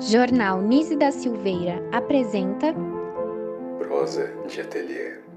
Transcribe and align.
Jornal 0.00 0.62
Nise 0.62 0.96
da 0.96 1.12
Silveira 1.12 1.82
apresenta 1.92 2.74
Prosa 3.78 4.32
de 4.48 4.62
Ateliê. 4.62 5.29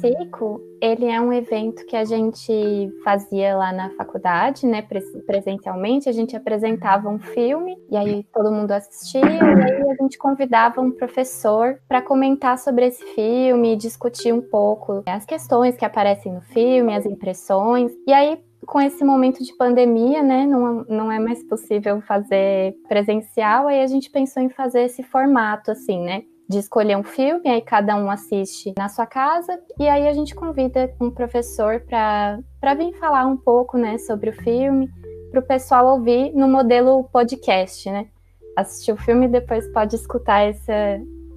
Psico, 0.00 0.60
ele 0.80 1.06
é 1.06 1.20
um 1.20 1.32
evento 1.32 1.84
que 1.86 1.94
a 1.94 2.04
gente 2.04 2.90
fazia 3.04 3.56
lá 3.56 3.72
na 3.72 3.90
faculdade, 3.90 4.66
né, 4.66 4.86
presencialmente, 5.26 6.08
a 6.08 6.12
gente 6.12 6.34
apresentava 6.34 7.08
um 7.08 7.18
filme, 7.18 7.76
e 7.90 7.96
aí 7.96 8.24
todo 8.32 8.50
mundo 8.50 8.72
assistia, 8.72 9.20
e 9.20 9.24
aí 9.24 9.90
a 9.90 10.02
gente 10.02 10.16
convidava 10.16 10.80
um 10.80 10.90
professor 10.90 11.78
para 11.86 12.00
comentar 12.00 12.58
sobre 12.58 12.86
esse 12.86 13.04
filme, 13.14 13.76
discutir 13.76 14.32
um 14.32 14.40
pouco 14.40 15.02
as 15.06 15.26
questões 15.26 15.76
que 15.76 15.84
aparecem 15.84 16.32
no 16.32 16.40
filme, 16.40 16.94
as 16.94 17.04
impressões, 17.04 17.92
e 18.06 18.12
aí 18.12 18.38
com 18.66 18.80
esse 18.80 19.02
momento 19.04 19.42
de 19.42 19.54
pandemia, 19.56 20.22
né, 20.22 20.46
não, 20.46 20.84
não 20.88 21.12
é 21.12 21.18
mais 21.18 21.42
possível 21.44 22.00
fazer 22.02 22.74
presencial, 22.88 23.66
aí 23.66 23.82
a 23.82 23.86
gente 23.86 24.10
pensou 24.10 24.42
em 24.42 24.48
fazer 24.48 24.82
esse 24.82 25.02
formato, 25.02 25.70
assim, 25.70 26.00
né, 26.00 26.22
de 26.50 26.58
escolher 26.58 26.96
um 26.96 27.04
filme, 27.04 27.48
aí 27.48 27.62
cada 27.62 27.94
um 27.94 28.10
assiste 28.10 28.74
na 28.76 28.88
sua 28.88 29.06
casa, 29.06 29.56
e 29.78 29.88
aí 29.88 30.08
a 30.08 30.12
gente 30.12 30.34
convida 30.34 30.92
um 31.00 31.08
professor 31.08 31.80
para 31.80 32.74
vir 32.76 32.92
falar 32.98 33.24
um 33.26 33.36
pouco 33.36 33.78
né, 33.78 33.98
sobre 33.98 34.30
o 34.30 34.32
filme, 34.32 34.90
para 35.30 35.38
o 35.38 35.46
pessoal 35.46 35.86
ouvir 35.86 36.34
no 36.34 36.48
modelo 36.48 37.04
podcast, 37.04 37.88
né? 37.88 38.08
Assistir 38.56 38.90
o 38.90 38.96
filme 38.96 39.26
e 39.26 39.28
depois 39.28 39.64
pode 39.68 39.94
escutar 39.94 40.44
esse, 40.44 40.72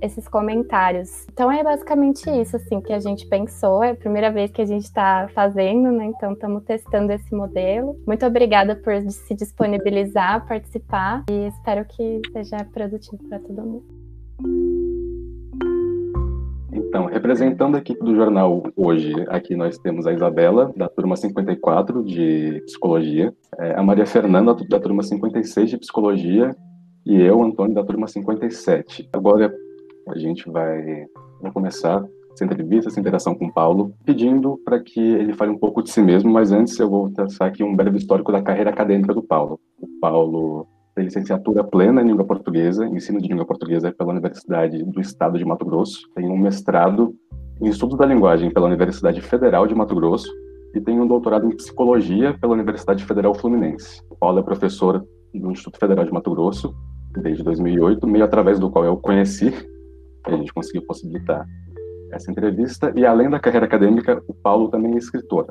esses 0.02 0.28
comentários. 0.28 1.28
Então 1.32 1.52
é 1.52 1.64
basicamente 1.64 2.28
isso 2.32 2.56
assim 2.56 2.82
que 2.82 2.92
a 2.92 3.00
gente 3.00 3.28
pensou. 3.28 3.84
É 3.84 3.92
a 3.92 3.96
primeira 3.96 4.32
vez 4.32 4.50
que 4.50 4.64
a 4.64 4.66
gente 4.66 4.86
está 4.86 5.30
fazendo, 5.36 5.92
né? 5.92 6.06
Então 6.06 6.34
estamos 6.34 6.64
testando 6.64 7.14
esse 7.14 7.32
modelo. 7.36 8.02
Muito 8.08 8.26
obrigada 8.26 8.76
por 8.76 9.00
se 9.12 9.36
disponibilizar, 9.36 10.48
participar 10.48 11.24
e 11.30 11.50
espero 11.50 11.86
que 11.86 12.20
seja 12.34 12.66
produtivo 12.74 13.24
para 13.30 13.38
todo 13.38 13.62
mundo. 13.62 14.93
Então, 16.94 17.08
representando 17.08 17.74
a 17.74 17.80
equipe 17.80 18.06
do 18.06 18.16
jornal 18.16 18.62
hoje, 18.78 19.16
aqui 19.28 19.56
nós 19.56 19.80
temos 19.80 20.06
a 20.06 20.14
Isabela, 20.14 20.72
da 20.78 20.88
turma 20.88 21.16
54 21.16 22.04
de 22.04 22.62
Psicologia, 22.68 23.34
é, 23.60 23.74
a 23.74 23.82
Maria 23.82 24.06
Fernanda, 24.06 24.56
da 24.70 24.80
turma 24.80 25.02
56 25.02 25.72
de 25.72 25.78
Psicologia, 25.80 26.56
e 27.04 27.20
eu, 27.20 27.42
Antônio, 27.42 27.74
da 27.74 27.84
turma 27.84 28.08
57. 28.08 29.10
Agora 29.12 29.52
a 30.08 30.20
gente 30.20 30.48
vai, 30.52 31.08
vai 31.42 31.52
começar 31.52 32.06
essa 32.32 32.46
entrevista, 32.46 32.92
essa 32.92 33.00
interação 33.00 33.34
com 33.34 33.48
o 33.48 33.52
Paulo, 33.52 33.92
pedindo 34.06 34.62
para 34.64 34.80
que 34.80 35.02
ele 35.02 35.34
fale 35.34 35.50
um 35.50 35.58
pouco 35.58 35.82
de 35.82 35.90
si 35.90 36.00
mesmo, 36.00 36.32
mas 36.32 36.52
antes 36.52 36.80
eu 36.80 36.88
vou 36.88 37.10
traçar 37.10 37.48
aqui 37.48 37.64
um 37.64 37.76
breve 37.76 37.98
histórico 37.98 38.32
da 38.32 38.44
carreira 38.44 38.70
acadêmica 38.70 39.16
do 39.16 39.24
Paulo. 39.24 39.60
O 39.82 39.88
Paulo 40.00 40.68
tem 40.96 41.06
licenciatura 41.06 41.64
plena 41.64 42.02
em 42.02 42.08
língua 42.08 42.26
portuguesa, 42.26 42.86
ensino 42.86 43.20
de 43.20 43.28
língua 43.28 43.46
portuguesa 43.46 43.92
pela 43.92 44.12
Universidade 44.12 44.84
do 44.84 45.02
Estado 45.02 45.38
de 45.38 45.46
Mato 45.46 45.66
Grosso, 45.66 46.08
tem 46.16 46.30
um 46.30 46.38
mestrado 46.38 47.16
em 47.62 47.68
estudos 47.68 47.98
da 47.98 48.06
linguagem 48.06 48.52
pela 48.52 48.68
Universidade 48.68 49.22
Federal 49.22 49.66
de 49.66 49.74
Mato 49.74 49.96
Grosso 49.96 50.32
e 50.76 50.82
tem 50.82 51.00
um 51.00 51.08
doutorado 51.08 51.48
em 51.48 51.56
psicologia 51.56 52.38
pela 52.40 52.54
Universidade 52.54 53.04
Federal 53.06 53.34
Fluminense. 53.34 54.02
O 54.10 54.16
Paulo 54.16 54.40
é 54.40 54.44
professor 54.44 55.04
do 55.34 55.52
Instituto 55.52 55.80
Federal 55.80 56.06
de 56.06 56.12
Mato 56.12 56.32
Grosso 56.32 56.76
desde 57.22 57.44
2008, 57.44 58.08
meio 58.08 58.26
através 58.26 58.60
do 58.60 58.70
qual 58.70 58.86
eu 58.86 58.98
conheci, 58.98 59.52
a 60.26 60.32
gente 60.32 60.54
conseguiu 60.54 60.84
possibilitar 60.86 61.46
essa 62.12 62.32
entrevista. 62.32 62.92
E 62.96 63.06
além 63.06 63.30
da 63.30 63.40
carreira 63.40 63.66
acadêmica, 63.66 64.22
o 64.28 64.34
Paulo 64.34 64.70
também 64.70 64.94
é 64.94 64.98
escritor. 64.98 65.48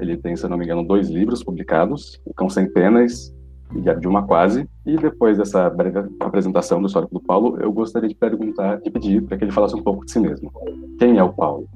Ele 0.00 0.16
tem, 0.16 0.36
se 0.36 0.48
não 0.48 0.56
me 0.56 0.64
engano, 0.64 0.86
dois 0.86 1.08
livros 1.08 1.42
publicados: 1.42 2.20
O 2.24 2.34
Cão 2.34 2.48
Sem 2.48 2.70
Penas 2.72 3.32
de 3.80 4.06
uma 4.06 4.26
quase. 4.26 4.68
E 4.84 4.96
depois 4.96 5.38
dessa 5.38 5.68
breve 5.70 5.98
apresentação 6.20 6.80
do 6.80 6.86
histórico 6.86 7.14
do 7.14 7.20
Paulo, 7.20 7.58
eu 7.60 7.72
gostaria 7.72 8.08
de 8.08 8.14
perguntar, 8.14 8.80
de 8.80 8.90
pedir 8.90 9.22
para 9.22 9.36
que 9.36 9.44
ele 9.44 9.52
falasse 9.52 9.74
um 9.74 9.82
pouco 9.82 10.04
de 10.04 10.12
si 10.12 10.20
mesmo. 10.20 10.52
Quem 10.98 11.18
é 11.18 11.22
o 11.22 11.32
Paulo? 11.32 11.68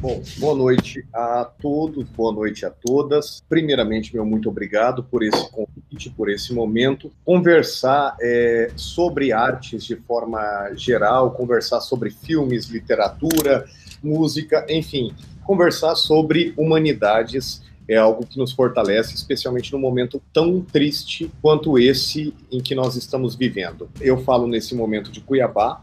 Bom, 0.00 0.22
boa 0.38 0.54
noite 0.54 1.06
a 1.12 1.44
todos, 1.44 2.08
boa 2.08 2.32
noite 2.32 2.64
a 2.64 2.70
todas. 2.70 3.44
Primeiramente, 3.46 4.14
meu 4.14 4.24
muito 4.24 4.48
obrigado 4.48 5.04
por 5.04 5.22
esse 5.22 5.50
convite, 5.50 6.08
por 6.16 6.30
esse 6.30 6.54
momento. 6.54 7.12
Conversar 7.22 8.16
é, 8.18 8.70
sobre 8.76 9.30
artes 9.30 9.84
de 9.84 9.96
forma 9.96 10.40
geral, 10.74 11.32
conversar 11.32 11.82
sobre 11.82 12.10
filmes, 12.10 12.64
literatura, 12.70 13.66
música, 14.02 14.64
enfim, 14.70 15.12
conversar 15.44 15.94
sobre 15.96 16.54
humanidades 16.56 17.62
é 17.90 17.96
algo 17.96 18.24
que 18.24 18.38
nos 18.38 18.52
fortalece, 18.52 19.16
especialmente 19.16 19.72
num 19.72 19.80
momento 19.80 20.22
tão 20.32 20.60
triste 20.60 21.28
quanto 21.42 21.76
esse 21.76 22.32
em 22.50 22.60
que 22.60 22.72
nós 22.72 22.94
estamos 22.94 23.34
vivendo. 23.34 23.90
Eu 24.00 24.18
falo 24.18 24.46
nesse 24.46 24.76
momento 24.76 25.10
de 25.10 25.20
Cuiabá. 25.20 25.82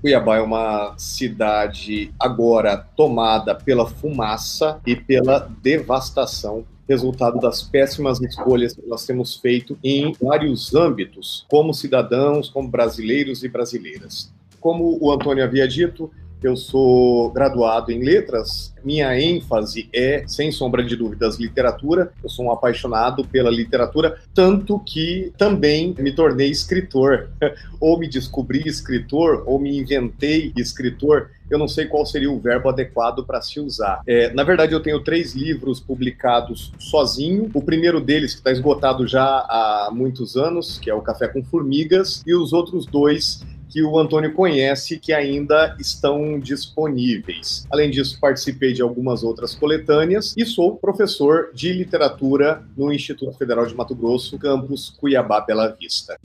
Cuiabá 0.00 0.38
é 0.38 0.40
uma 0.40 0.94
cidade 0.98 2.12
agora 2.18 2.76
tomada 2.76 3.54
pela 3.54 3.86
fumaça 3.86 4.80
e 4.84 4.96
pela 4.96 5.48
devastação 5.62 6.64
resultado 6.88 7.38
das 7.38 7.62
péssimas 7.62 8.20
escolhas 8.20 8.74
que 8.74 8.86
nós 8.86 9.06
temos 9.06 9.36
feito 9.36 9.78
em 9.82 10.12
vários 10.20 10.74
âmbitos, 10.74 11.46
como 11.48 11.72
cidadãos, 11.72 12.50
como 12.50 12.68
brasileiros 12.68 13.44
e 13.44 13.48
brasileiras. 13.48 14.30
Como 14.60 14.98
o 15.00 15.12
Antônio 15.12 15.44
havia 15.44 15.68
dito, 15.68 16.10
eu 16.44 16.56
sou 16.56 17.30
graduado 17.30 17.90
em 17.90 18.04
letras. 18.04 18.74
Minha 18.84 19.18
ênfase 19.18 19.88
é, 19.94 20.24
sem 20.26 20.52
sombra 20.52 20.84
de 20.84 20.94
dúvidas, 20.94 21.36
literatura. 21.36 22.12
Eu 22.22 22.28
sou 22.28 22.44
um 22.44 22.52
apaixonado 22.52 23.24
pela 23.24 23.50
literatura, 23.50 24.18
tanto 24.34 24.78
que 24.78 25.32
também 25.38 25.94
me 25.98 26.14
tornei 26.14 26.50
escritor. 26.50 27.30
ou 27.80 27.98
me 27.98 28.08
descobri 28.08 28.62
escritor, 28.66 29.42
ou 29.46 29.58
me 29.58 29.78
inventei 29.78 30.52
escritor. 30.56 31.30
Eu 31.50 31.58
não 31.58 31.68
sei 31.68 31.86
qual 31.86 32.04
seria 32.06 32.30
o 32.30 32.40
verbo 32.40 32.68
adequado 32.68 33.24
para 33.24 33.40
se 33.40 33.60
usar. 33.60 34.00
É, 34.06 34.32
na 34.32 34.42
verdade, 34.42 34.72
eu 34.72 34.80
tenho 34.80 35.00
três 35.00 35.34
livros 35.34 35.80
publicados 35.80 36.72
sozinho. 36.78 37.50
O 37.54 37.62
primeiro 37.62 38.00
deles, 38.00 38.32
que 38.32 38.40
está 38.40 38.50
esgotado 38.50 39.06
já 39.06 39.22
há 39.22 39.90
muitos 39.92 40.36
anos, 40.36 40.78
que 40.78 40.90
é 40.90 40.94
o 40.94 41.02
Café 41.02 41.28
com 41.28 41.42
Formigas, 41.44 42.22
e 42.26 42.34
os 42.34 42.52
outros 42.52 42.86
dois 42.86 43.42
que 43.74 43.82
o 43.82 43.98
Antônio 43.98 44.32
conhece 44.32 45.00
que 45.00 45.12
ainda 45.12 45.76
estão 45.80 46.38
disponíveis. 46.38 47.66
Além 47.68 47.90
disso, 47.90 48.20
participei 48.20 48.72
de 48.72 48.80
algumas 48.80 49.24
outras 49.24 49.52
coletâneas 49.52 50.32
e 50.36 50.46
sou 50.46 50.76
professor 50.76 51.50
de 51.52 51.72
literatura 51.72 52.64
no 52.76 52.92
Instituto 52.92 53.36
Federal 53.36 53.66
de 53.66 53.74
Mato 53.74 53.92
Grosso, 53.92 54.38
campus 54.38 54.90
Cuiabá 54.90 55.40
Bela 55.40 55.76
Vista. 55.76 56.16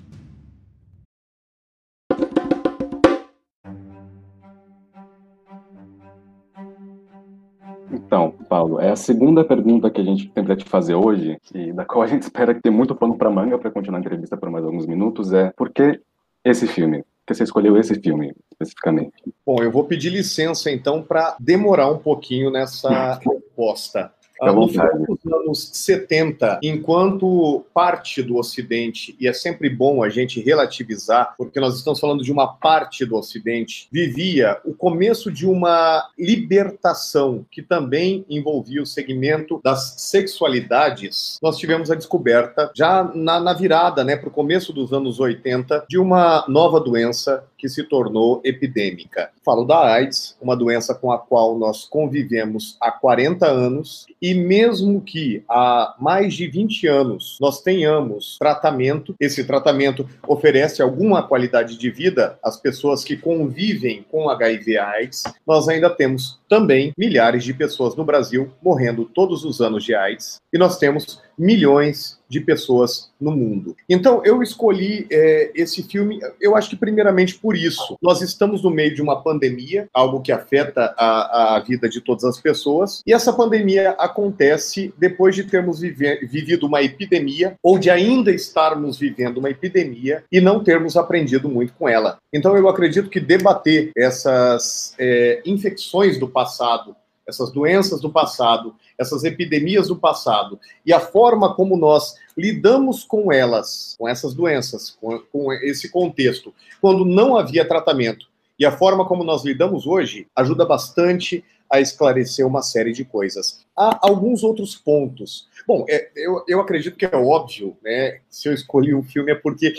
Então, 7.91 8.31
Paulo, 8.47 8.79
é 8.79 8.91
a 8.91 8.95
segunda 8.95 9.43
pergunta 9.43 9.89
que 9.89 10.01
a 10.01 10.05
gente 10.05 10.29
tem 10.29 10.43
para 10.43 10.55
te 10.55 10.65
fazer 10.65 10.93
hoje, 10.93 11.39
e 11.51 11.73
da 11.73 11.83
qual 11.83 12.03
a 12.03 12.07
gente 12.07 12.21
espera 12.29 12.53
que 12.53 12.61
tenha 12.61 12.75
muito 12.75 12.93
pano 12.93 13.17
para 13.17 13.31
manga 13.31 13.57
para 13.57 13.71
continuar 13.71 13.97
a 13.97 14.01
entrevista 14.01 14.37
por 14.37 14.51
mais 14.51 14.63
alguns 14.63 14.85
minutos, 14.85 15.33
é 15.33 15.51
por 15.57 15.71
que 15.71 15.99
esse 16.45 16.67
filme? 16.67 17.03
Que 17.29 17.35
você 17.35 17.43
escolheu 17.43 17.77
esse 17.77 17.93
filme 17.95 18.33
especificamente? 18.51 19.13
Bom, 19.45 19.61
eu 19.61 19.71
vou 19.71 19.83
pedir 19.83 20.09
licença 20.09 20.71
então 20.71 21.03
para 21.03 21.37
demorar 21.39 21.89
um 21.89 21.99
pouquinho 21.99 22.49
nessa 22.49 23.19
resposta. 23.23 24.11
Ah, 24.41 24.51
no 24.53 24.67
final 24.67 24.97
dos 24.97 25.33
anos 25.33 25.69
70, 25.73 26.59
enquanto 26.63 27.65
parte 27.73 28.23
do 28.23 28.37
Ocidente, 28.37 29.15
e 29.19 29.27
é 29.27 29.33
sempre 29.33 29.69
bom 29.69 30.01
a 30.01 30.09
gente 30.09 30.41
relativizar, 30.41 31.33
porque 31.37 31.59
nós 31.59 31.75
estamos 31.75 31.99
falando 31.99 32.23
de 32.23 32.31
uma 32.31 32.47
parte 32.47 33.05
do 33.05 33.15
Ocidente, 33.15 33.87
vivia 33.91 34.57
o 34.63 34.73
começo 34.73 35.31
de 35.31 35.45
uma 35.45 36.09
libertação 36.17 37.45
que 37.51 37.61
também 37.61 38.25
envolvia 38.29 38.81
o 38.81 38.85
segmento 38.85 39.59
das 39.63 39.95
sexualidades, 39.97 41.37
nós 41.41 41.57
tivemos 41.57 41.91
a 41.91 41.95
descoberta, 41.95 42.71
já 42.75 43.03
na, 43.13 43.39
na 43.39 43.53
virada 43.53 44.03
né, 44.03 44.15
para 44.15 44.29
o 44.29 44.31
começo 44.31 44.71
dos 44.71 44.93
anos 44.93 45.19
80, 45.19 45.85
de 45.89 45.97
uma 45.97 46.45
nova 46.47 46.79
doença 46.79 47.43
que 47.57 47.67
se 47.67 47.83
tornou 47.83 48.41
epidêmica. 48.43 49.31
Falo 49.43 49.65
da 49.65 49.79
AIDS, 49.79 50.37
uma 50.41 50.55
doença 50.55 50.95
com 50.95 51.11
a 51.11 51.19
qual 51.19 51.57
nós 51.57 51.83
convivemos 51.83 52.77
há 52.79 52.89
40 52.89 53.45
anos 53.45 54.05
e 54.21 54.28
mesmo 54.33 55.01
que 55.01 55.43
há 55.47 55.95
mais 55.99 56.33
de 56.33 56.47
20 56.47 56.87
anos 56.87 57.37
nós 57.39 57.61
tenhamos 57.61 58.37
tratamento, 58.39 59.15
esse 59.19 59.43
tratamento 59.43 60.07
oferece 60.27 60.81
alguma 60.81 61.23
qualidade 61.23 61.77
de 61.77 61.89
vida 61.89 62.39
às 62.43 62.57
pessoas 62.57 63.03
que 63.03 63.17
convivem 63.17 64.05
com 64.09 64.29
HIV/AIDS, 64.29 65.23
nós 65.45 65.67
ainda 65.67 65.89
temos 65.89 66.38
também 66.49 66.91
milhares 66.97 67.43
de 67.43 67.53
pessoas 67.53 67.95
no 67.95 68.03
Brasil 68.03 68.51
morrendo 68.61 69.05
todos 69.05 69.45
os 69.45 69.61
anos 69.61 69.83
de 69.83 69.93
AIDS 69.93 70.41
e 70.51 70.57
nós 70.57 70.77
temos 70.77 71.21
milhões 71.37 72.19
de 72.29 72.39
pessoas 72.39 73.09
no 73.19 73.31
mundo. 73.31 73.75
Então, 73.89 74.21
eu 74.23 74.43
escolhi 74.43 75.07
é, 75.09 75.51
esse 75.55 75.81
filme, 75.81 76.19
eu 76.39 76.55
acho 76.55 76.69
que 76.69 76.75
primeiramente 76.75 77.39
por 77.39 77.55
isso. 77.55 77.97
Nós 78.01 78.21
estamos 78.21 78.61
no 78.61 78.69
meio 78.69 78.93
de 78.93 79.01
uma 79.01 79.21
pandemia, 79.23 79.87
algo 79.93 80.21
que 80.21 80.31
afeta 80.31 80.93
a, 80.97 81.55
a 81.55 81.59
vida 81.59 81.89
de 81.89 82.01
todas 82.01 82.23
as 82.23 82.39
pessoas, 82.39 83.01
e 83.07 83.13
essa 83.13 83.33
pandemia 83.33 83.91
acontece 83.91 84.93
depois 84.97 85.33
de 85.33 85.43
termos 85.43 85.79
vive, 85.79 86.27
vivido 86.27 86.67
uma 86.67 86.83
epidemia, 86.83 87.55
ou 87.63 87.79
de 87.79 87.89
ainda 87.89 88.31
estarmos 88.31 88.99
vivendo 88.99 89.37
uma 89.37 89.49
epidemia 89.49 90.23
e 90.31 90.39
não 90.39 90.63
termos 90.63 90.95
aprendido 90.95 91.49
muito 91.49 91.73
com 91.73 91.89
ela. 91.89 92.17
Então, 92.31 92.55
eu 92.55 92.69
acredito 92.69 93.09
que 93.09 93.19
debater 93.19 93.91
essas 93.97 94.93
é, 94.99 95.41
infecções 95.45 96.19
do 96.19 96.27
passado, 96.27 96.95
essas 97.27 97.51
doenças 97.51 98.01
do 98.01 98.09
passado, 98.09 98.75
essas 98.97 99.23
epidemias 99.23 99.87
do 99.87 99.95
passado 99.95 100.59
e 100.85 100.91
a 100.91 100.99
forma 100.99 101.53
como 101.53 101.77
nós 101.77 102.15
lidamos 102.37 103.03
com 103.03 103.31
elas, 103.31 103.95
com 103.97 104.07
essas 104.07 104.33
doenças, 104.33 104.97
com, 104.99 105.19
com 105.31 105.53
esse 105.53 105.89
contexto, 105.89 106.53
quando 106.81 107.05
não 107.05 107.37
havia 107.37 107.67
tratamento 107.67 108.27
e 108.59 108.65
a 108.65 108.71
forma 108.71 109.05
como 109.05 109.23
nós 109.23 109.45
lidamos 109.45 109.87
hoje 109.87 110.27
ajuda 110.35 110.65
bastante 110.65 111.43
a 111.71 111.79
esclarecer 111.79 112.45
uma 112.45 112.61
série 112.61 112.91
de 112.91 113.05
coisas. 113.05 113.65
Há 113.77 113.99
alguns 114.01 114.43
outros 114.43 114.75
pontos. 114.75 115.47
Bom, 115.67 115.85
é, 115.87 116.09
eu, 116.15 116.43
eu 116.47 116.59
acredito 116.59 116.97
que 116.97 117.05
é 117.05 117.15
óbvio, 117.15 117.77
né? 117.83 118.19
Se 118.29 118.49
eu 118.49 118.53
escolhi 118.53 118.93
o 118.93 119.03
filme 119.03 119.31
é 119.31 119.35
porque 119.35 119.73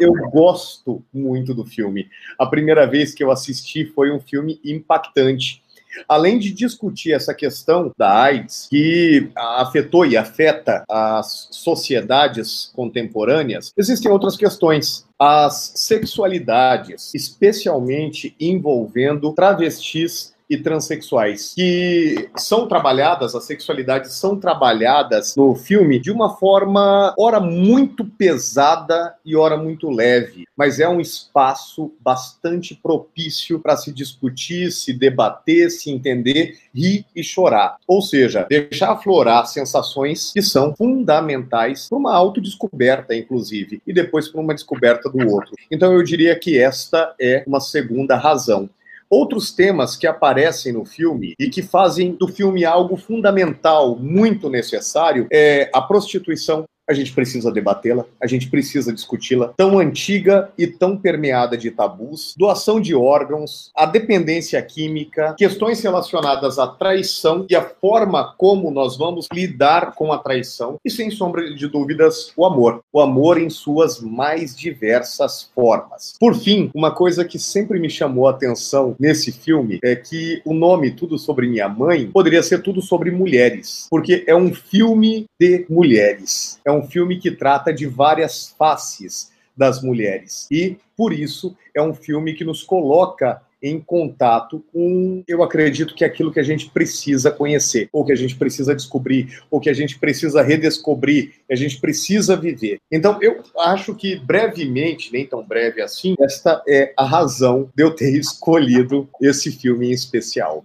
eu 0.00 0.12
gosto 0.30 1.04
muito 1.12 1.54
do 1.54 1.64
filme. 1.64 2.08
A 2.38 2.46
primeira 2.46 2.86
vez 2.86 3.14
que 3.14 3.22
eu 3.22 3.30
assisti 3.30 3.84
foi 3.84 4.10
um 4.10 4.20
filme 4.20 4.60
impactante. 4.64 5.62
Além 6.08 6.38
de 6.38 6.52
discutir 6.52 7.12
essa 7.12 7.32
questão 7.32 7.92
da 7.96 8.22
AIDS, 8.22 8.66
que 8.68 9.30
afetou 9.36 10.04
e 10.04 10.16
afeta 10.16 10.84
as 10.90 11.48
sociedades 11.50 12.72
contemporâneas, 12.74 13.72
existem 13.76 14.10
outras 14.10 14.36
questões. 14.36 15.06
As 15.18 15.72
sexualidades, 15.76 17.14
especialmente 17.14 18.34
envolvendo 18.40 19.32
travestis 19.32 20.33
e 20.48 20.56
transexuais, 20.58 21.54
que 21.54 22.28
são 22.36 22.66
trabalhadas, 22.68 23.34
as 23.34 23.44
sexualidades 23.44 24.12
são 24.12 24.38
trabalhadas 24.38 25.34
no 25.36 25.54
filme 25.54 25.98
de 25.98 26.10
uma 26.10 26.36
forma, 26.36 27.14
ora 27.18 27.40
muito 27.40 28.04
pesada 28.04 29.14
e 29.24 29.34
ora 29.36 29.56
muito 29.56 29.90
leve, 29.90 30.44
mas 30.56 30.80
é 30.80 30.88
um 30.88 31.00
espaço 31.00 31.92
bastante 32.00 32.74
propício 32.74 33.58
para 33.58 33.76
se 33.76 33.92
discutir, 33.92 34.70
se 34.70 34.92
debater, 34.92 35.70
se 35.70 35.90
entender, 35.90 36.58
rir 36.74 37.06
e 37.14 37.22
chorar. 37.22 37.78
Ou 37.86 38.02
seja, 38.02 38.46
deixar 38.48 38.92
aflorar 38.92 39.46
sensações 39.46 40.32
que 40.32 40.42
são 40.42 40.74
fundamentais 40.76 41.88
para 41.88 41.98
uma 41.98 42.14
autodescoberta, 42.14 43.14
inclusive, 43.14 43.82
e 43.86 43.92
depois 43.92 44.28
para 44.28 44.40
uma 44.40 44.54
descoberta 44.54 45.08
do 45.08 45.28
outro. 45.28 45.54
Então 45.70 45.92
eu 45.92 46.02
diria 46.02 46.38
que 46.38 46.58
esta 46.58 47.14
é 47.20 47.42
uma 47.46 47.60
segunda 47.60 48.16
razão. 48.16 48.68
Outros 49.16 49.52
temas 49.52 49.96
que 49.96 50.08
aparecem 50.08 50.72
no 50.72 50.84
filme 50.84 51.34
e 51.38 51.48
que 51.48 51.62
fazem 51.62 52.14
do 52.14 52.26
filme 52.26 52.64
algo 52.64 52.96
fundamental, 52.96 53.94
muito 53.94 54.50
necessário, 54.50 55.28
é 55.32 55.70
a 55.72 55.80
prostituição, 55.80 56.64
a 56.88 56.92
gente 56.92 57.12
precisa 57.12 57.50
debatê-la, 57.50 58.04
a 58.20 58.26
gente 58.26 58.48
precisa 58.48 58.92
discuti-la, 58.92 59.52
tão 59.56 59.78
antiga 59.78 60.50
e 60.56 60.66
tão 60.66 60.96
permeada 60.96 61.56
de 61.56 61.70
tabus, 61.70 62.34
doação 62.36 62.80
de 62.80 62.94
órgãos, 62.94 63.70
a 63.74 63.86
dependência 63.86 64.60
química, 64.62 65.34
questões 65.36 65.82
relacionadas 65.82 66.58
à 66.58 66.66
traição 66.66 67.46
e 67.48 67.56
a 67.56 67.62
forma 67.62 68.34
como 68.36 68.70
nós 68.70 68.96
vamos 68.96 69.26
lidar 69.32 69.94
com 69.94 70.12
a 70.12 70.18
traição 70.18 70.78
e, 70.84 70.90
sem 70.90 71.10
sombra 71.10 71.54
de 71.54 71.68
dúvidas, 71.68 72.32
o 72.36 72.44
amor. 72.44 72.82
O 72.92 73.00
amor 73.00 73.40
em 73.40 73.50
suas 73.50 74.00
mais 74.00 74.56
diversas 74.56 75.50
formas. 75.54 76.14
Por 76.18 76.34
fim, 76.34 76.70
uma 76.74 76.90
coisa 76.90 77.24
que 77.24 77.38
sempre 77.38 77.78
me 77.78 77.88
chamou 77.88 78.26
a 78.26 78.30
atenção 78.30 78.94
nesse 78.98 79.32
filme 79.32 79.78
é 79.82 79.96
que 79.96 80.40
o 80.44 80.52
nome 80.52 80.90
Tudo 80.90 81.18
Sobre 81.18 81.48
Minha 81.48 81.68
Mãe 81.68 82.06
poderia 82.06 82.42
ser 82.42 82.62
tudo 82.62 82.82
sobre 82.82 83.10
mulheres, 83.10 83.86
porque 83.90 84.24
é 84.26 84.34
um 84.34 84.52
filme 84.52 85.26
de 85.38 85.66
mulheres. 85.68 86.58
É 86.64 86.73
um 86.74 86.86
filme 86.86 87.18
que 87.18 87.30
trata 87.30 87.72
de 87.72 87.86
várias 87.86 88.54
faces 88.58 89.32
das 89.56 89.82
mulheres. 89.82 90.48
E, 90.50 90.76
por 90.96 91.12
isso, 91.12 91.56
é 91.74 91.80
um 91.80 91.94
filme 91.94 92.34
que 92.34 92.44
nos 92.44 92.62
coloca 92.62 93.40
em 93.64 93.80
contato 93.80 94.62
com, 94.70 95.24
eu 95.26 95.42
acredito 95.42 95.94
que 95.94 96.04
é 96.04 96.06
aquilo 96.06 96.30
que 96.30 96.38
a 96.38 96.44
gente 96.44 96.68
precisa 96.68 97.30
conhecer, 97.30 97.88
ou 97.90 98.04
que 98.04 98.12
a 98.12 98.16
gente 98.16 98.36
precisa 98.36 98.74
descobrir, 98.74 99.40
ou 99.50 99.58
que 99.58 99.70
a 99.70 99.72
gente 99.72 99.98
precisa 99.98 100.42
redescobrir, 100.42 101.32
a 101.50 101.54
gente 101.54 101.80
precisa 101.80 102.36
viver. 102.36 102.78
Então, 102.92 103.18
eu 103.22 103.42
acho 103.60 103.94
que 103.94 104.16
brevemente, 104.16 105.10
nem 105.10 105.24
tão 105.24 105.42
breve 105.42 105.80
assim, 105.80 106.14
esta 106.20 106.62
é 106.68 106.92
a 106.94 107.06
razão 107.06 107.70
de 107.74 107.82
eu 107.82 107.94
ter 107.96 108.12
escolhido 108.18 109.08
esse 109.22 109.50
filme 109.50 109.88
em 109.88 109.92
especial. 109.92 110.62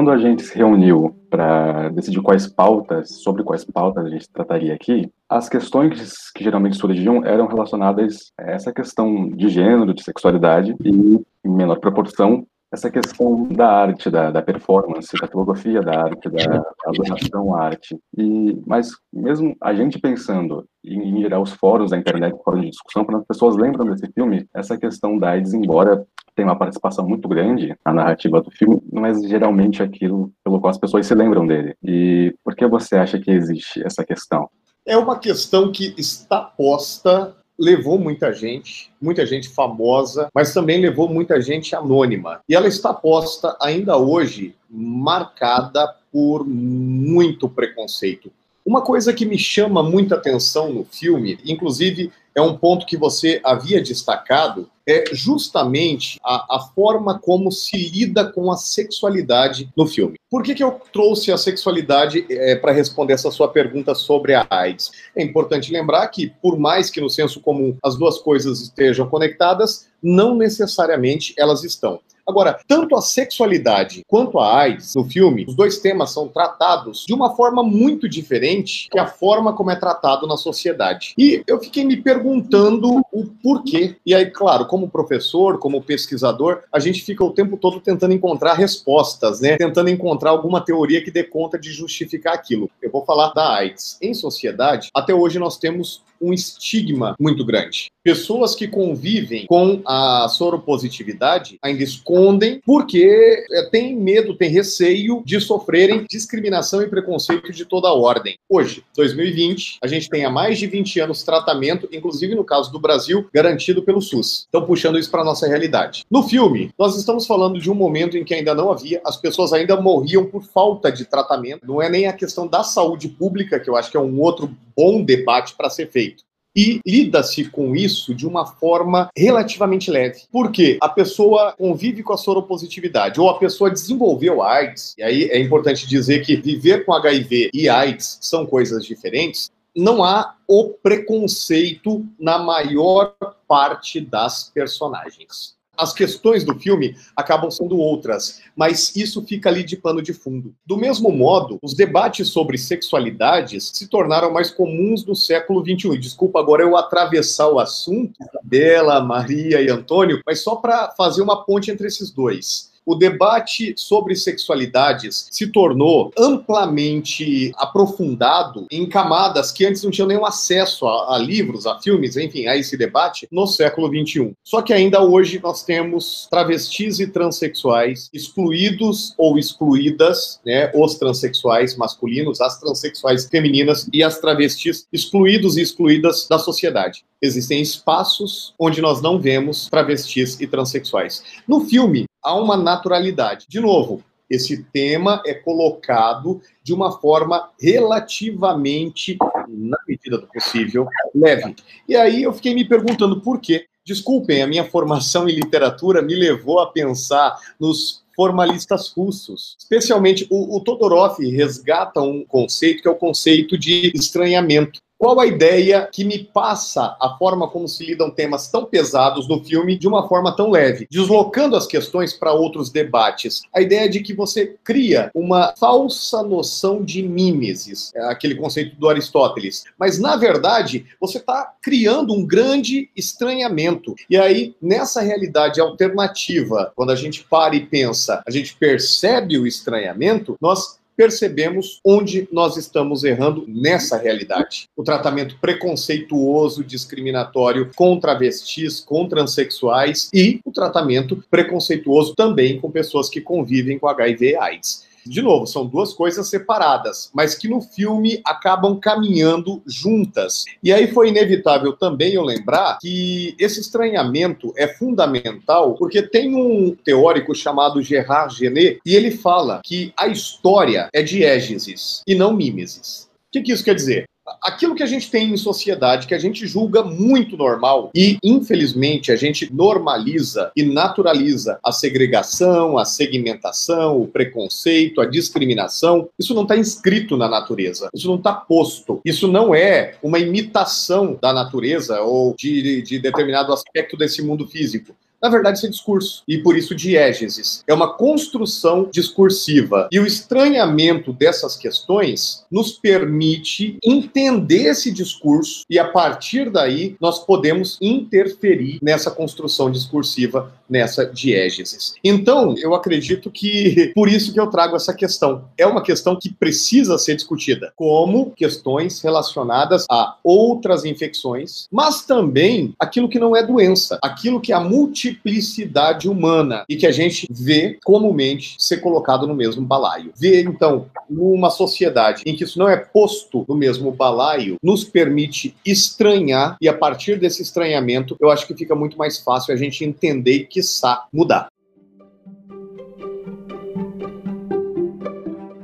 Quando 0.00 0.12
a 0.12 0.16
gente 0.16 0.42
se 0.42 0.56
reuniu 0.56 1.14
para 1.28 1.90
decidir 1.90 2.22
quais 2.22 2.46
pautas, 2.46 3.22
sobre 3.22 3.44
quais 3.44 3.64
pautas 3.64 4.06
a 4.06 4.08
gente 4.08 4.30
trataria 4.30 4.72
aqui, 4.72 5.12
as 5.28 5.46
questões 5.46 6.30
que 6.30 6.42
geralmente 6.42 6.78
surgiam 6.78 7.22
eram 7.22 7.46
relacionadas 7.46 8.32
a 8.38 8.50
essa 8.50 8.72
questão 8.72 9.28
de 9.28 9.50
gênero, 9.50 9.92
de 9.92 10.02
sexualidade 10.02 10.74
e, 10.82 11.20
em 11.44 11.50
menor 11.50 11.78
proporção, 11.80 12.46
essa 12.72 12.88
questão 12.88 13.46
da 13.48 13.68
arte, 13.68 14.08
da, 14.08 14.30
da 14.30 14.40
performance, 14.40 15.10
da 15.20 15.26
filosofia 15.26 15.82
da 15.82 16.04
arte, 16.04 16.30
da 16.30 16.62
adoração 16.86 17.54
à 17.54 17.64
arte. 17.64 17.98
E, 18.16 18.58
mas 18.66 18.92
mesmo 19.12 19.54
a 19.60 19.74
gente 19.74 19.98
pensando 19.98 20.64
em, 20.82 21.10
em 21.10 21.20
gerar 21.20 21.40
os 21.40 21.52
fóruns 21.52 21.90
da 21.90 21.98
internet, 21.98 22.34
fóruns 22.44 22.62
de 22.62 22.70
discussão, 22.70 23.04
quando 23.04 23.18
as 23.18 23.26
pessoas 23.26 23.56
lembram 23.56 23.84
desse 23.84 24.10
filme, 24.12 24.46
essa 24.54 24.78
questão 24.78 25.18
da 25.18 25.30
AIDS, 25.30 25.52
embora 25.52 26.06
tem 26.34 26.44
uma 26.44 26.58
participação 26.58 27.06
muito 27.06 27.28
grande 27.28 27.74
na 27.84 27.92
narrativa 27.92 28.40
do 28.40 28.50
filme, 28.50 28.80
é 29.04 29.28
geralmente 29.28 29.82
aquilo 29.82 30.32
pelo 30.44 30.60
qual 30.60 30.70
as 30.70 30.78
pessoas 30.78 31.06
se 31.06 31.14
lembram 31.14 31.46
dele. 31.46 31.74
E 31.82 32.34
por 32.44 32.54
que 32.54 32.66
você 32.66 32.96
acha 32.96 33.18
que 33.18 33.30
existe 33.30 33.82
essa 33.84 34.04
questão? 34.04 34.48
É 34.86 34.96
uma 34.96 35.18
questão 35.18 35.70
que 35.70 35.94
está 35.98 36.40
posta 36.40 37.36
levou 37.60 37.98
muita 37.98 38.32
gente, 38.32 38.90
muita 38.98 39.26
gente 39.26 39.50
famosa, 39.50 40.28
mas 40.34 40.54
também 40.54 40.80
levou 40.80 41.06
muita 41.06 41.42
gente 41.42 41.76
anônima. 41.76 42.40
E 42.48 42.54
ela 42.54 42.66
está 42.66 42.94
posta 42.94 43.54
ainda 43.60 43.98
hoje 43.98 44.54
marcada 44.70 45.94
por 46.10 46.46
muito 46.46 47.50
preconceito. 47.50 48.32
Uma 48.64 48.80
coisa 48.80 49.12
que 49.12 49.26
me 49.26 49.38
chama 49.38 49.82
muita 49.82 50.14
atenção 50.14 50.72
no 50.72 50.84
filme, 50.84 51.38
inclusive 51.44 52.10
é 52.40 52.42
um 52.42 52.56
ponto 52.56 52.86
que 52.86 52.96
você 52.96 53.40
havia 53.44 53.82
destacado, 53.82 54.68
é 54.86 55.04
justamente 55.12 56.18
a, 56.24 56.56
a 56.56 56.60
forma 56.74 57.18
como 57.18 57.52
se 57.52 57.76
lida 57.76 58.24
com 58.24 58.50
a 58.50 58.56
sexualidade 58.56 59.70
no 59.76 59.86
filme. 59.86 60.16
Por 60.28 60.42
que, 60.42 60.54
que 60.54 60.64
eu 60.64 60.80
trouxe 60.92 61.30
a 61.30 61.36
sexualidade 61.36 62.26
é, 62.28 62.56
para 62.56 62.72
responder 62.72 63.12
essa 63.12 63.30
sua 63.30 63.48
pergunta 63.48 63.94
sobre 63.94 64.34
a 64.34 64.46
AIDS? 64.50 64.90
É 65.14 65.22
importante 65.22 65.72
lembrar 65.72 66.08
que, 66.08 66.32
por 66.42 66.58
mais 66.58 66.90
que 66.90 67.00
no 67.00 67.10
senso 67.10 67.40
comum 67.40 67.76
as 67.84 67.96
duas 67.96 68.18
coisas 68.18 68.60
estejam 68.60 69.08
conectadas, 69.08 69.86
não 70.02 70.34
necessariamente 70.34 71.34
elas 71.38 71.62
estão. 71.62 72.00
Agora, 72.30 72.58
tanto 72.66 72.96
a 72.96 73.02
sexualidade 73.02 74.04
quanto 74.06 74.38
a 74.38 74.58
AIDS 74.60 74.94
no 74.94 75.04
filme, 75.04 75.44
os 75.48 75.54
dois 75.54 75.78
temas 75.78 76.12
são 76.12 76.28
tratados 76.28 77.04
de 77.06 77.12
uma 77.12 77.34
forma 77.34 77.62
muito 77.62 78.08
diferente 78.08 78.88
que 78.90 78.98
a 78.98 79.06
forma 79.06 79.52
como 79.52 79.70
é 79.70 79.76
tratado 79.76 80.26
na 80.26 80.36
sociedade. 80.36 81.12
E 81.18 81.42
eu 81.46 81.58
fiquei 81.60 81.84
me 81.84 81.96
perguntando 81.96 83.02
o 83.12 83.26
porquê. 83.42 83.96
E 84.06 84.14
aí, 84.14 84.30
claro, 84.30 84.66
como 84.66 84.88
professor, 84.88 85.58
como 85.58 85.82
pesquisador, 85.82 86.62
a 86.72 86.78
gente 86.78 87.02
fica 87.02 87.24
o 87.24 87.32
tempo 87.32 87.56
todo 87.56 87.80
tentando 87.80 88.14
encontrar 88.14 88.54
respostas, 88.54 89.40
né? 89.40 89.56
Tentando 89.56 89.90
encontrar 89.90 90.30
alguma 90.30 90.60
teoria 90.60 91.02
que 91.02 91.10
dê 91.10 91.24
conta 91.24 91.58
de 91.58 91.72
justificar 91.72 92.34
aquilo. 92.34 92.70
Eu 92.80 92.90
vou 92.90 93.04
falar 93.04 93.32
da 93.32 93.56
AIDS. 93.56 93.98
Em 94.00 94.14
sociedade, 94.14 94.88
até 94.94 95.12
hoje 95.14 95.38
nós 95.38 95.58
temos 95.58 96.02
um 96.20 96.32
estigma 96.32 97.14
muito 97.18 97.44
grande. 97.44 97.90
Pessoas 98.02 98.54
que 98.54 98.66
convivem 98.66 99.46
com 99.46 99.82
a 99.84 100.26
soropositividade 100.28 101.58
ainda 101.62 101.82
escondem 101.82 102.60
porque 102.64 103.44
é, 103.52 103.62
têm 103.70 103.94
medo, 103.94 104.34
têm 104.34 104.50
receio 104.50 105.22
de 105.24 105.38
sofrerem 105.40 106.06
discriminação 106.08 106.82
e 106.82 106.88
preconceito 106.88 107.52
de 107.52 107.64
toda 107.64 107.92
ordem. 107.92 108.38
Hoje, 108.48 108.82
2020, 108.96 109.78
a 109.82 109.86
gente 109.86 110.08
tem 110.08 110.24
há 110.24 110.30
mais 110.30 110.58
de 110.58 110.66
20 110.66 111.00
anos 111.00 111.22
tratamento, 111.22 111.88
inclusive 111.92 112.34
no 112.34 112.44
caso 112.44 112.72
do 112.72 112.80
Brasil, 112.80 113.28
garantido 113.34 113.82
pelo 113.82 114.00
SUS. 114.00 114.46
Então, 114.48 114.64
puxando 114.64 114.98
isso 114.98 115.10
para 115.10 115.24
nossa 115.24 115.46
realidade. 115.46 116.04
No 116.10 116.22
filme, 116.22 116.70
nós 116.78 116.96
estamos 116.96 117.26
falando 117.26 117.60
de 117.60 117.70
um 117.70 117.74
momento 117.74 118.16
em 118.16 118.24
que 118.24 118.34
ainda 118.34 118.54
não 118.54 118.72
havia, 118.72 119.00
as 119.04 119.16
pessoas 119.16 119.52
ainda 119.52 119.80
morriam 119.80 120.24
por 120.24 120.42
falta 120.42 120.90
de 120.90 121.04
tratamento. 121.04 121.66
Não 121.66 121.82
é 121.82 121.88
nem 121.88 122.06
a 122.06 122.12
questão 122.12 122.46
da 122.46 122.62
saúde 122.62 123.08
pública, 123.08 123.60
que 123.60 123.68
eu 123.68 123.76
acho 123.76 123.90
que 123.90 123.96
é 123.96 124.00
um 124.00 124.20
outro 124.20 124.50
bom 124.74 125.02
debate 125.02 125.54
para 125.54 125.68
ser 125.68 125.90
feito 125.90 126.09
e 126.56 126.80
lida-se 126.86 127.44
com 127.44 127.76
isso 127.76 128.14
de 128.14 128.26
uma 128.26 128.46
forma 128.46 129.08
relativamente 129.16 129.90
leve. 129.90 130.22
Porque 130.30 130.78
a 130.80 130.88
pessoa 130.88 131.52
convive 131.56 132.02
com 132.02 132.12
a 132.12 132.18
soropositividade, 132.18 133.20
ou 133.20 133.28
a 133.28 133.38
pessoa 133.38 133.70
desenvolveu 133.70 134.42
AIDS, 134.42 134.94
e 134.98 135.02
aí 135.02 135.24
é 135.24 135.38
importante 135.38 135.86
dizer 135.86 136.24
que 136.24 136.36
viver 136.36 136.84
com 136.84 136.92
HIV 136.92 137.50
e 137.54 137.68
AIDS 137.68 138.18
são 138.20 138.46
coisas 138.46 138.84
diferentes, 138.84 139.50
não 139.76 140.02
há 140.02 140.34
o 140.48 140.70
preconceito 140.70 142.04
na 142.18 142.38
maior 142.38 143.14
parte 143.46 144.00
das 144.00 144.50
personagens 144.52 145.59
as 145.80 145.92
questões 145.94 146.44
do 146.44 146.58
filme 146.58 146.94
acabam 147.16 147.50
sendo 147.50 147.78
outras, 147.78 148.40
mas 148.54 148.94
isso 148.94 149.24
fica 149.24 149.48
ali 149.48 149.64
de 149.64 149.76
pano 149.76 150.02
de 150.02 150.12
fundo. 150.12 150.54
Do 150.66 150.76
mesmo 150.76 151.10
modo, 151.10 151.58
os 151.62 151.74
debates 151.74 152.28
sobre 152.28 152.58
sexualidades 152.58 153.70
se 153.72 153.88
tornaram 153.88 154.32
mais 154.32 154.50
comuns 154.50 155.04
no 155.04 155.16
século 155.16 155.64
XXI. 155.64 155.98
Desculpa 155.98 156.38
agora 156.38 156.62
eu 156.62 156.76
atravessar 156.76 157.48
o 157.48 157.58
assunto, 157.58 158.12
Bela, 158.42 159.00
Maria 159.00 159.60
e 159.62 159.70
Antônio, 159.70 160.20
mas 160.26 160.42
só 160.42 160.56
para 160.56 160.90
fazer 160.90 161.22
uma 161.22 161.44
ponte 161.44 161.70
entre 161.70 161.86
esses 161.86 162.10
dois 162.10 162.69
o 162.84 162.94
debate 162.94 163.74
sobre 163.76 164.16
sexualidades 164.16 165.28
se 165.30 165.46
tornou 165.46 166.12
amplamente 166.18 167.52
aprofundado 167.56 168.66
em 168.70 168.88
camadas 168.88 169.52
que 169.52 169.64
antes 169.64 169.82
não 169.82 169.90
tinham 169.90 170.08
nenhum 170.08 170.24
acesso 170.24 170.86
a, 170.86 171.16
a 171.16 171.18
livros, 171.18 171.66
a 171.66 171.78
filmes, 171.80 172.16
enfim, 172.16 172.46
a 172.46 172.56
esse 172.56 172.76
debate 172.76 173.28
no 173.30 173.46
século 173.46 173.88
XXI. 173.88 174.32
Só 174.42 174.62
que 174.62 174.72
ainda 174.72 175.02
hoje 175.02 175.40
nós 175.42 175.62
temos 175.62 176.26
travestis 176.30 177.00
e 177.00 177.06
transexuais 177.06 178.08
excluídos 178.12 179.14
ou 179.16 179.38
excluídas, 179.38 180.40
né, 180.44 180.70
os 180.74 180.94
transexuais 180.96 181.76
masculinos, 181.76 182.40
as 182.40 182.58
transexuais 182.58 183.28
femininas 183.28 183.88
e 183.92 184.02
as 184.02 184.18
travestis 184.18 184.86
excluídos 184.92 185.56
e 185.56 185.62
excluídas 185.62 186.26
da 186.28 186.38
sociedade 186.38 187.04
existem 187.20 187.60
espaços 187.60 188.54
onde 188.58 188.80
nós 188.80 189.00
não 189.02 189.18
vemos 189.18 189.68
travestis 189.68 190.40
e 190.40 190.46
transexuais. 190.46 191.22
No 191.46 191.64
filme, 191.66 192.04
há 192.22 192.34
uma 192.34 192.56
naturalidade. 192.56 193.46
De 193.48 193.60
novo, 193.60 194.02
esse 194.30 194.62
tema 194.72 195.20
é 195.26 195.34
colocado 195.34 196.40
de 196.62 196.72
uma 196.72 196.92
forma 197.00 197.50
relativamente, 197.60 199.18
na 199.48 199.76
medida 199.88 200.18
do 200.18 200.28
possível, 200.28 200.86
leve. 201.12 201.56
E 201.88 201.96
aí 201.96 202.22
eu 202.22 202.32
fiquei 202.32 202.54
me 202.54 202.64
perguntando 202.64 203.20
por 203.20 203.40
quê. 203.40 203.66
Desculpem, 203.84 204.42
a 204.42 204.46
minha 204.46 204.64
formação 204.64 205.28
em 205.28 205.34
literatura 205.34 206.00
me 206.00 206.14
levou 206.14 206.60
a 206.60 206.70
pensar 206.70 207.36
nos 207.58 208.04
formalistas 208.14 208.92
russos. 208.92 209.56
Especialmente, 209.58 210.26
o, 210.30 210.56
o 210.56 210.60
Todorov 210.60 211.18
resgata 211.18 212.00
um 212.00 212.24
conceito 212.24 212.82
que 212.82 212.88
é 212.88 212.90
o 212.90 212.96
conceito 212.96 213.58
de 213.58 213.90
estranhamento. 213.94 214.78
Qual 215.00 215.18
a 215.18 215.26
ideia 215.26 215.88
que 215.90 216.04
me 216.04 216.18
passa 216.18 216.94
a 217.00 217.16
forma 217.18 217.48
como 217.48 217.66
se 217.66 217.86
lidam 217.86 218.10
temas 218.10 218.48
tão 218.48 218.66
pesados 218.66 219.26
no 219.26 219.42
filme 219.42 219.78
de 219.78 219.88
uma 219.88 220.06
forma 220.06 220.36
tão 220.36 220.50
leve, 220.50 220.86
deslocando 220.90 221.56
as 221.56 221.66
questões 221.66 222.12
para 222.12 222.34
outros 222.34 222.68
debates? 222.68 223.40
A 223.50 223.62
ideia 223.62 223.88
de 223.88 224.00
que 224.00 224.12
você 224.12 224.58
cria 224.62 225.10
uma 225.14 225.54
falsa 225.58 226.22
noção 226.22 226.84
de 226.84 227.02
mimesis, 227.02 227.90
é 227.94 228.10
aquele 228.10 228.34
conceito 228.34 228.76
do 228.76 228.90
Aristóteles. 228.90 229.64
Mas, 229.78 229.98
na 229.98 230.16
verdade, 230.16 230.84
você 231.00 231.16
está 231.16 231.50
criando 231.62 232.12
um 232.12 232.26
grande 232.26 232.90
estranhamento. 232.94 233.94
E 234.10 234.18
aí, 234.18 234.54
nessa 234.60 235.00
realidade 235.00 235.62
alternativa, 235.62 236.74
quando 236.76 236.90
a 236.90 236.96
gente 236.96 237.24
para 237.24 237.56
e 237.56 237.64
pensa, 237.64 238.22
a 238.26 238.30
gente 238.30 238.54
percebe 238.54 239.38
o 239.38 239.46
estranhamento, 239.46 240.36
nós 240.38 240.78
percebemos 241.00 241.80
onde 241.82 242.28
nós 242.30 242.58
estamos 242.58 243.04
errando 243.04 243.46
nessa 243.48 243.96
realidade. 243.96 244.68
O 244.76 244.84
tratamento 244.84 245.34
preconceituoso, 245.40 246.62
discriminatório 246.62 247.70
com 247.74 247.98
travestis, 247.98 248.80
com 248.80 249.08
transexuais 249.08 250.10
e 250.12 250.40
o 250.44 250.52
tratamento 250.52 251.24
preconceituoso 251.30 252.14
também 252.14 252.60
com 252.60 252.70
pessoas 252.70 253.08
que 253.08 253.18
convivem 253.18 253.78
com 253.78 253.88
HIV 253.88 254.32
e 254.32 254.36
AIDS 254.36 254.89
de 255.06 255.22
novo, 255.22 255.46
são 255.46 255.66
duas 255.66 255.92
coisas 255.92 256.28
separadas, 256.28 257.10
mas 257.14 257.34
que 257.34 257.48
no 257.48 257.60
filme 257.60 258.20
acabam 258.24 258.78
caminhando 258.78 259.62
juntas. 259.66 260.44
E 260.62 260.72
aí 260.72 260.88
foi 260.92 261.08
inevitável 261.08 261.72
também 261.72 262.14
eu 262.14 262.22
lembrar 262.22 262.78
que 262.80 263.34
esse 263.38 263.60
estranhamento 263.60 264.52
é 264.56 264.68
fundamental, 264.68 265.74
porque 265.74 266.02
tem 266.02 266.34
um 266.34 266.74
teórico 266.74 267.34
chamado 267.34 267.82
Gerard 267.82 268.34
Genet, 268.34 268.80
e 268.84 268.94
ele 268.94 269.10
fala 269.10 269.60
que 269.64 269.92
a 269.96 270.08
história 270.08 270.88
é 270.92 271.02
diégesis 271.02 272.02
e 272.06 272.14
não 272.14 272.32
mimesis. 272.32 273.08
O 273.28 273.32
que, 273.32 273.42
que 273.42 273.52
isso 273.52 273.64
quer 273.64 273.74
dizer? 273.74 274.09
Aquilo 274.42 274.74
que 274.74 274.82
a 274.82 274.86
gente 274.86 275.10
tem 275.10 275.32
em 275.32 275.36
sociedade, 275.36 276.06
que 276.06 276.14
a 276.14 276.18
gente 276.18 276.46
julga 276.46 276.82
muito 276.82 277.36
normal 277.36 277.90
e, 277.94 278.18
infelizmente, 278.22 279.12
a 279.12 279.16
gente 279.16 279.52
normaliza 279.52 280.50
e 280.56 280.62
naturaliza 280.62 281.58
a 281.64 281.72
segregação, 281.72 282.78
a 282.78 282.84
segmentação, 282.84 284.00
o 284.00 284.06
preconceito, 284.06 285.00
a 285.00 285.06
discriminação, 285.06 286.08
isso 286.18 286.34
não 286.34 286.42
está 286.42 286.56
inscrito 286.56 287.16
na 287.16 287.28
natureza, 287.28 287.88
isso 287.94 288.08
não 288.08 288.16
está 288.16 288.32
posto, 288.32 289.00
isso 289.04 289.28
não 289.28 289.54
é 289.54 289.94
uma 290.02 290.18
imitação 290.18 291.18
da 291.20 291.32
natureza 291.32 292.00
ou 292.00 292.34
de, 292.36 292.82
de 292.82 292.98
determinado 292.98 293.52
aspecto 293.52 293.96
desse 293.96 294.22
mundo 294.22 294.46
físico 294.46 294.94
na 295.22 295.28
verdade, 295.28 295.58
isso 295.58 295.66
é 295.66 295.70
discurso, 295.70 296.22
e 296.26 296.38
por 296.38 296.56
isso 296.56 296.74
diégeses. 296.74 297.62
É 297.66 297.74
uma 297.74 297.94
construção 297.94 298.88
discursiva. 298.90 299.88
E 299.92 300.00
o 300.00 300.06
estranhamento 300.06 301.12
dessas 301.12 301.56
questões 301.56 302.44
nos 302.50 302.72
permite 302.72 303.78
entender 303.84 304.68
esse 304.70 304.90
discurso, 304.90 305.64
e 305.68 305.78
a 305.78 305.86
partir 305.86 306.50
daí 306.50 306.96
nós 307.00 307.18
podemos 307.24 307.76
interferir 307.80 308.78
nessa 308.82 309.10
construção 309.10 309.70
discursiva, 309.70 310.52
nessa 310.70 311.04
diégeses. 311.04 311.94
Então, 312.02 312.54
eu 312.56 312.74
acredito 312.74 313.30
que 313.30 313.92
por 313.94 314.08
isso 314.08 314.32
que 314.32 314.40
eu 314.40 314.46
trago 314.46 314.76
essa 314.76 314.94
questão. 314.94 315.44
É 315.58 315.66
uma 315.66 315.82
questão 315.82 316.16
que 316.16 316.32
precisa 316.32 316.96
ser 316.98 317.16
discutida, 317.16 317.72
como 317.76 318.30
questões 318.30 319.00
relacionadas 319.00 319.84
a 319.90 320.16
outras 320.22 320.84
infecções, 320.84 321.66
mas 321.70 322.04
também 322.04 322.74
aquilo 322.78 323.08
que 323.08 323.18
não 323.18 323.34
é 323.34 323.44
doença, 323.44 323.98
aquilo 324.02 324.40
que 324.40 324.52
é 324.52 324.56
a 324.56 324.60
multi 324.60 325.00
multiplicidade 325.00 326.08
humana 326.08 326.64
e 326.68 326.76
que 326.76 326.86
a 326.86 326.92
gente 326.92 327.26
vê 327.30 327.78
comumente 327.84 328.56
ser 328.58 328.78
colocado 328.78 329.26
no 329.26 329.34
mesmo 329.34 329.62
balaio. 329.62 330.12
Ver, 330.16 330.44
então, 330.44 330.86
numa 331.08 331.50
sociedade 331.50 332.22
em 332.26 332.36
que 332.36 332.44
isso 332.44 332.58
não 332.58 332.68
é 332.68 332.76
posto 332.76 333.44
no 333.48 333.54
mesmo 333.54 333.90
balaio, 333.90 334.56
nos 334.62 334.84
permite 334.84 335.54
estranhar 335.64 336.56
e 336.60 336.68
a 336.68 336.74
partir 336.74 337.18
desse 337.18 337.42
estranhamento, 337.42 338.16
eu 338.20 338.30
acho 338.30 338.46
que 338.46 338.54
fica 338.54 338.74
muito 338.74 338.98
mais 338.98 339.18
fácil 339.18 339.54
a 339.54 339.56
gente 339.56 339.84
entender 339.84 340.46
e, 340.50 340.59
quiçá, 340.60 341.06
mudar. 341.12 341.48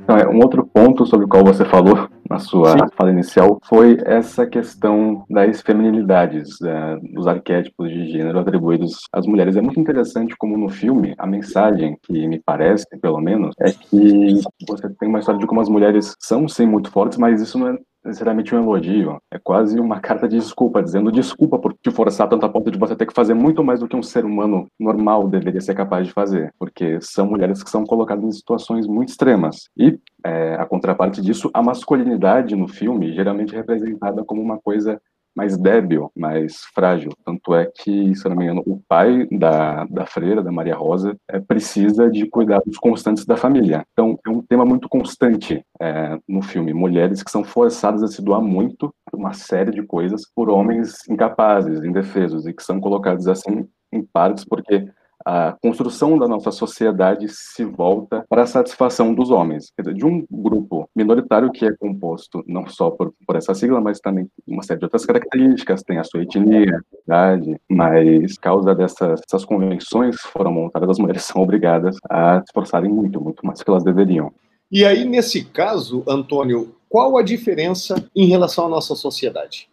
Então, 0.03 0.17
é, 0.17 0.27
um 0.27 0.39
outro 0.39 0.65
ponto 0.65 1.05
sobre 1.05 1.25
o 1.25 1.29
qual 1.29 1.43
você 1.43 1.65
falou 1.65 2.09
na 2.29 2.39
sua 2.39 2.71
Sim. 2.71 2.85
fala 2.95 3.11
inicial 3.11 3.59
foi 3.65 3.97
essa 4.05 4.45
questão 4.45 5.25
das 5.29 5.61
feminilidades, 5.61 6.61
é, 6.61 6.97
dos 7.13 7.27
arquétipos 7.27 7.89
de 7.89 8.09
gênero 8.11 8.39
atribuídos 8.39 9.01
às 9.11 9.27
mulheres. 9.27 9.57
É 9.57 9.61
muito 9.61 9.79
interessante 9.79 10.35
como 10.37 10.57
no 10.57 10.69
filme 10.69 11.13
a 11.17 11.27
mensagem 11.27 11.97
que 12.01 12.25
me 12.27 12.39
parece, 12.39 12.85
pelo 13.01 13.19
menos, 13.19 13.53
é 13.59 13.71
que 13.71 14.41
você 14.67 14.89
tem 14.97 15.09
uma 15.09 15.19
história 15.19 15.39
de 15.39 15.45
como 15.47 15.61
as 15.61 15.69
mulheres 15.69 16.15
são 16.19 16.47
sim 16.47 16.65
muito 16.65 16.89
fortes, 16.89 17.17
mas 17.17 17.41
isso 17.41 17.59
não 17.59 17.67
é 17.67 17.77
necessariamente 18.07 18.55
um 18.55 18.59
elogio, 18.59 19.21
é 19.31 19.37
quase 19.37 19.79
uma 19.79 19.99
carta 20.01 20.27
de 20.27 20.37
desculpa, 20.37 20.81
dizendo 20.81 21.11
desculpa 21.11 21.59
por 21.59 21.73
te 21.73 21.91
forçar 21.91 22.27
tanto 22.27 22.45
a 22.45 22.49
ponto 22.49 22.71
de 22.71 22.77
você 22.77 22.95
ter 22.95 23.05
que 23.05 23.13
fazer 23.13 23.33
muito 23.33 23.63
mais 23.63 23.79
do 23.79 23.87
que 23.87 23.95
um 23.95 24.03
ser 24.03 24.25
humano 24.25 24.67
normal 24.79 25.27
deveria 25.27 25.61
ser 25.61 25.75
capaz 25.75 26.07
de 26.07 26.13
fazer, 26.13 26.53
porque 26.57 26.99
são 27.01 27.27
mulheres 27.27 27.63
que 27.63 27.69
são 27.69 27.85
colocadas 27.85 28.23
em 28.23 28.31
situações 28.31 28.87
muito 28.87 29.09
extremas. 29.09 29.69
E, 29.77 29.99
é, 30.25 30.55
a 30.55 30.65
contraparte 30.65 31.21
disso, 31.21 31.49
a 31.53 31.61
masculinidade 31.61 32.55
no 32.55 32.67
filme 32.67 33.13
geralmente 33.13 33.55
representada 33.55 34.23
como 34.23 34.41
uma 34.41 34.57
coisa 34.57 34.99
mais 35.37 35.55
débil, 35.55 36.11
mais 36.15 36.63
frágil. 36.73 37.11
Tanto 37.23 37.53
é 37.53 37.67
que, 37.67 38.15
se 38.15 38.27
não 38.27 38.35
me 38.35 38.45
engano, 38.45 38.63
o 38.65 38.81
pai 38.89 39.27
da, 39.31 39.85
da 39.85 40.03
freira, 40.07 40.41
da 40.41 40.51
Maria 40.51 40.75
Rosa, 40.75 41.15
é, 41.29 41.39
precisa 41.39 42.09
de 42.09 42.25
cuidados 42.25 42.75
constantes 42.77 43.23
da 43.23 43.37
família. 43.37 43.85
Então, 43.93 44.17
é 44.25 44.29
um 44.31 44.41
tema 44.41 44.65
muito 44.65 44.89
constante 44.89 45.63
é, 45.79 46.17
no 46.27 46.41
filme. 46.41 46.73
Mulheres 46.73 47.21
que 47.21 47.29
são 47.29 47.43
forçadas 47.43 48.01
a 48.01 48.07
se 48.07 48.19
doar 48.19 48.41
muito 48.41 48.91
uma 49.13 49.33
série 49.33 49.69
de 49.69 49.83
coisas 49.83 50.23
por 50.35 50.49
homens 50.49 51.07
incapazes, 51.07 51.83
indefesos, 51.83 52.47
e 52.47 52.53
que 52.53 52.63
são 52.63 52.79
colocados 52.79 53.27
assim 53.27 53.67
em 53.93 54.03
partes 54.03 54.43
porque 54.43 54.87
a 55.27 55.57
construção 55.61 56.17
da 56.17 56.25
nossa 56.25 56.51
sociedade 56.51 57.27
se 57.27 57.65
volta 57.65 58.23
para 58.29 58.43
a 58.43 58.47
satisfação 58.47 59.13
dos 59.13 59.29
homens, 59.29 59.73
dizer, 59.77 59.93
de 59.93 60.05
um 60.05 60.25
grupo 60.31 60.89
minoritário 60.95 61.51
que 61.51 61.65
é 61.65 61.75
composto 61.75 62.41
não 62.47 62.65
só 62.65 62.89
por, 62.89 63.13
por 63.25 63.35
essa 63.35 63.53
sigla, 63.53 63.81
mas 63.81 63.99
também 63.99 64.29
uma 64.47 64.63
série 64.63 64.79
de 64.79 64.85
outras 64.85 65.05
características, 65.05 65.83
tem 65.83 65.97
a 65.97 66.03
sua 66.05 66.23
etnia, 66.23 66.79
idade, 67.03 67.59
mas 67.69 68.37
causa 68.37 68.73
dessas, 68.73 69.19
dessas 69.19 69.43
convenções 69.43 70.15
que 70.15 70.29
foram 70.29 70.53
montadas, 70.53 70.91
as 70.91 70.97
mulheres 70.97 71.23
são 71.27 71.41
obrigadas 71.41 71.97
a 72.09 72.37
se 72.37 72.45
esforçarem 72.45 72.89
muito, 72.89 73.19
muito 73.19 73.45
mais 73.45 73.59
do 73.59 73.65
que 73.65 73.71
elas 73.71 73.83
deveriam. 73.83 74.31
E 74.71 74.85
aí, 74.85 75.03
nesse 75.03 75.43
caso, 75.43 76.05
Antônio, 76.07 76.73
qual 76.87 77.17
a 77.17 77.21
diferença 77.21 78.09
em 78.15 78.27
relação 78.27 78.67
à 78.67 78.69
nossa 78.69 78.95
sociedade? 78.95 79.67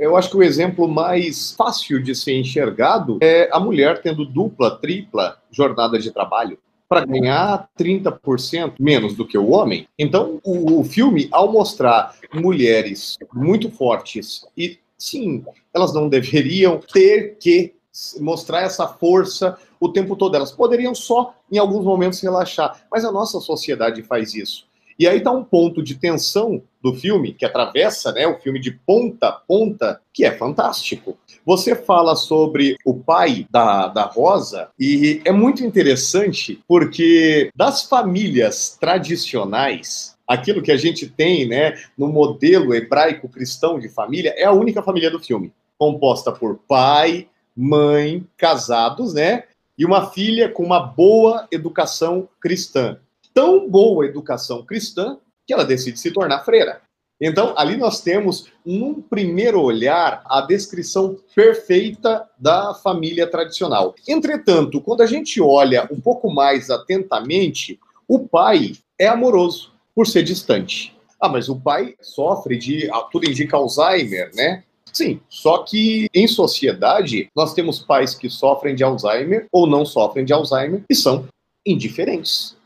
Eu 0.00 0.16
acho 0.16 0.30
que 0.30 0.36
o 0.38 0.42
exemplo 0.42 0.88
mais 0.88 1.52
fácil 1.52 2.02
de 2.02 2.14
ser 2.14 2.32
enxergado 2.32 3.18
é 3.20 3.50
a 3.52 3.60
mulher 3.60 4.00
tendo 4.00 4.24
dupla, 4.24 4.78
tripla 4.78 5.36
jornada 5.50 5.98
de 5.98 6.10
trabalho 6.10 6.58
para 6.88 7.04
ganhar 7.04 7.68
30% 7.78 8.76
menos 8.80 9.14
do 9.14 9.26
que 9.26 9.36
o 9.36 9.50
homem. 9.50 9.86
Então, 9.98 10.40
o, 10.42 10.80
o, 10.80 10.84
filme, 10.84 11.28
ao 11.30 11.52
mostrar 11.52 12.16
mulheres 12.32 13.18
muito 13.30 13.70
fortes 13.70 14.46
e 14.56 14.78
sim, 14.96 15.44
elas 15.74 15.92
não 15.92 16.08
deveriam 16.08 16.80
ter 16.92 17.36
que 17.38 17.74
mostrar 18.20 18.62
essa 18.62 18.88
força 18.88 19.58
o 19.78 19.90
tempo 19.90 20.16
todo. 20.16 20.34
Elas 20.34 20.50
poderiam 20.50 20.94
só, 20.94 21.34
em 21.52 21.58
alguns 21.58 21.84
momentos, 21.84 22.22
relaxar. 22.22 22.86
Mas 22.90 23.04
a 23.04 23.12
nossa 23.12 23.38
sociedade 23.38 24.02
faz 24.02 24.34
isso. 24.34 24.69
E 25.00 25.08
aí 25.08 25.16
está 25.16 25.30
um 25.30 25.42
ponto 25.42 25.82
de 25.82 25.94
tensão 25.94 26.62
do 26.82 26.92
filme, 26.94 27.32
que 27.32 27.46
atravessa 27.46 28.12
né, 28.12 28.26
o 28.26 28.38
filme 28.38 28.60
de 28.60 28.70
ponta 28.70 29.28
a 29.28 29.32
ponta, 29.32 29.98
que 30.12 30.26
é 30.26 30.30
fantástico. 30.30 31.16
Você 31.46 31.74
fala 31.74 32.14
sobre 32.14 32.76
o 32.84 32.92
pai 32.92 33.46
da, 33.50 33.88
da 33.88 34.02
Rosa, 34.02 34.68
e 34.78 35.22
é 35.24 35.32
muito 35.32 35.64
interessante 35.64 36.62
porque 36.68 37.50
das 37.56 37.84
famílias 37.84 38.76
tradicionais, 38.78 40.18
aquilo 40.28 40.60
que 40.60 40.70
a 40.70 40.76
gente 40.76 41.08
tem 41.08 41.48
né, 41.48 41.78
no 41.96 42.06
modelo 42.06 42.74
hebraico-cristão 42.74 43.78
de 43.78 43.88
família, 43.88 44.34
é 44.36 44.44
a 44.44 44.52
única 44.52 44.82
família 44.82 45.10
do 45.10 45.18
filme, 45.18 45.50
composta 45.78 46.30
por 46.30 46.58
pai, 46.68 47.26
mãe, 47.56 48.22
casados, 48.36 49.14
né? 49.14 49.44
E 49.78 49.86
uma 49.86 50.10
filha 50.10 50.50
com 50.50 50.62
uma 50.62 50.78
boa 50.78 51.48
educação 51.50 52.28
cristã 52.38 52.98
tão 53.34 53.68
boa 53.68 54.06
educação 54.06 54.64
cristã 54.64 55.18
que 55.46 55.54
ela 55.54 55.64
decide 55.64 55.98
se 55.98 56.10
tornar 56.10 56.44
freira. 56.44 56.80
Então, 57.20 57.52
ali 57.56 57.76
nós 57.76 58.00
temos, 58.00 58.46
num 58.64 58.94
primeiro 58.94 59.60
olhar, 59.60 60.22
a 60.24 60.40
descrição 60.40 61.18
perfeita 61.34 62.26
da 62.38 62.72
família 62.72 63.26
tradicional. 63.26 63.94
Entretanto, 64.08 64.80
quando 64.80 65.02
a 65.02 65.06
gente 65.06 65.38
olha 65.40 65.86
um 65.90 66.00
pouco 66.00 66.30
mais 66.32 66.70
atentamente, 66.70 67.78
o 68.08 68.26
pai 68.26 68.72
é 68.98 69.06
amoroso 69.06 69.72
por 69.94 70.06
ser 70.06 70.22
distante. 70.22 70.96
Ah, 71.20 71.28
mas 71.28 71.50
o 71.50 71.60
pai 71.60 71.94
sofre 72.00 72.56
de, 72.56 72.90
ah, 72.90 73.02
tudo 73.12 73.28
indica 73.28 73.56
Alzheimer, 73.56 74.30
né? 74.34 74.64
Sim, 74.90 75.20
só 75.28 75.58
que 75.58 76.08
em 76.14 76.26
sociedade 76.26 77.28
nós 77.36 77.52
temos 77.52 77.80
pais 77.80 78.14
que 78.14 78.30
sofrem 78.30 78.74
de 78.74 78.82
Alzheimer 78.82 79.46
ou 79.52 79.66
não 79.66 79.84
sofrem 79.84 80.24
de 80.24 80.32
Alzheimer 80.32 80.82
e 80.88 80.94
são 80.94 81.28
indiferentes 81.66 82.56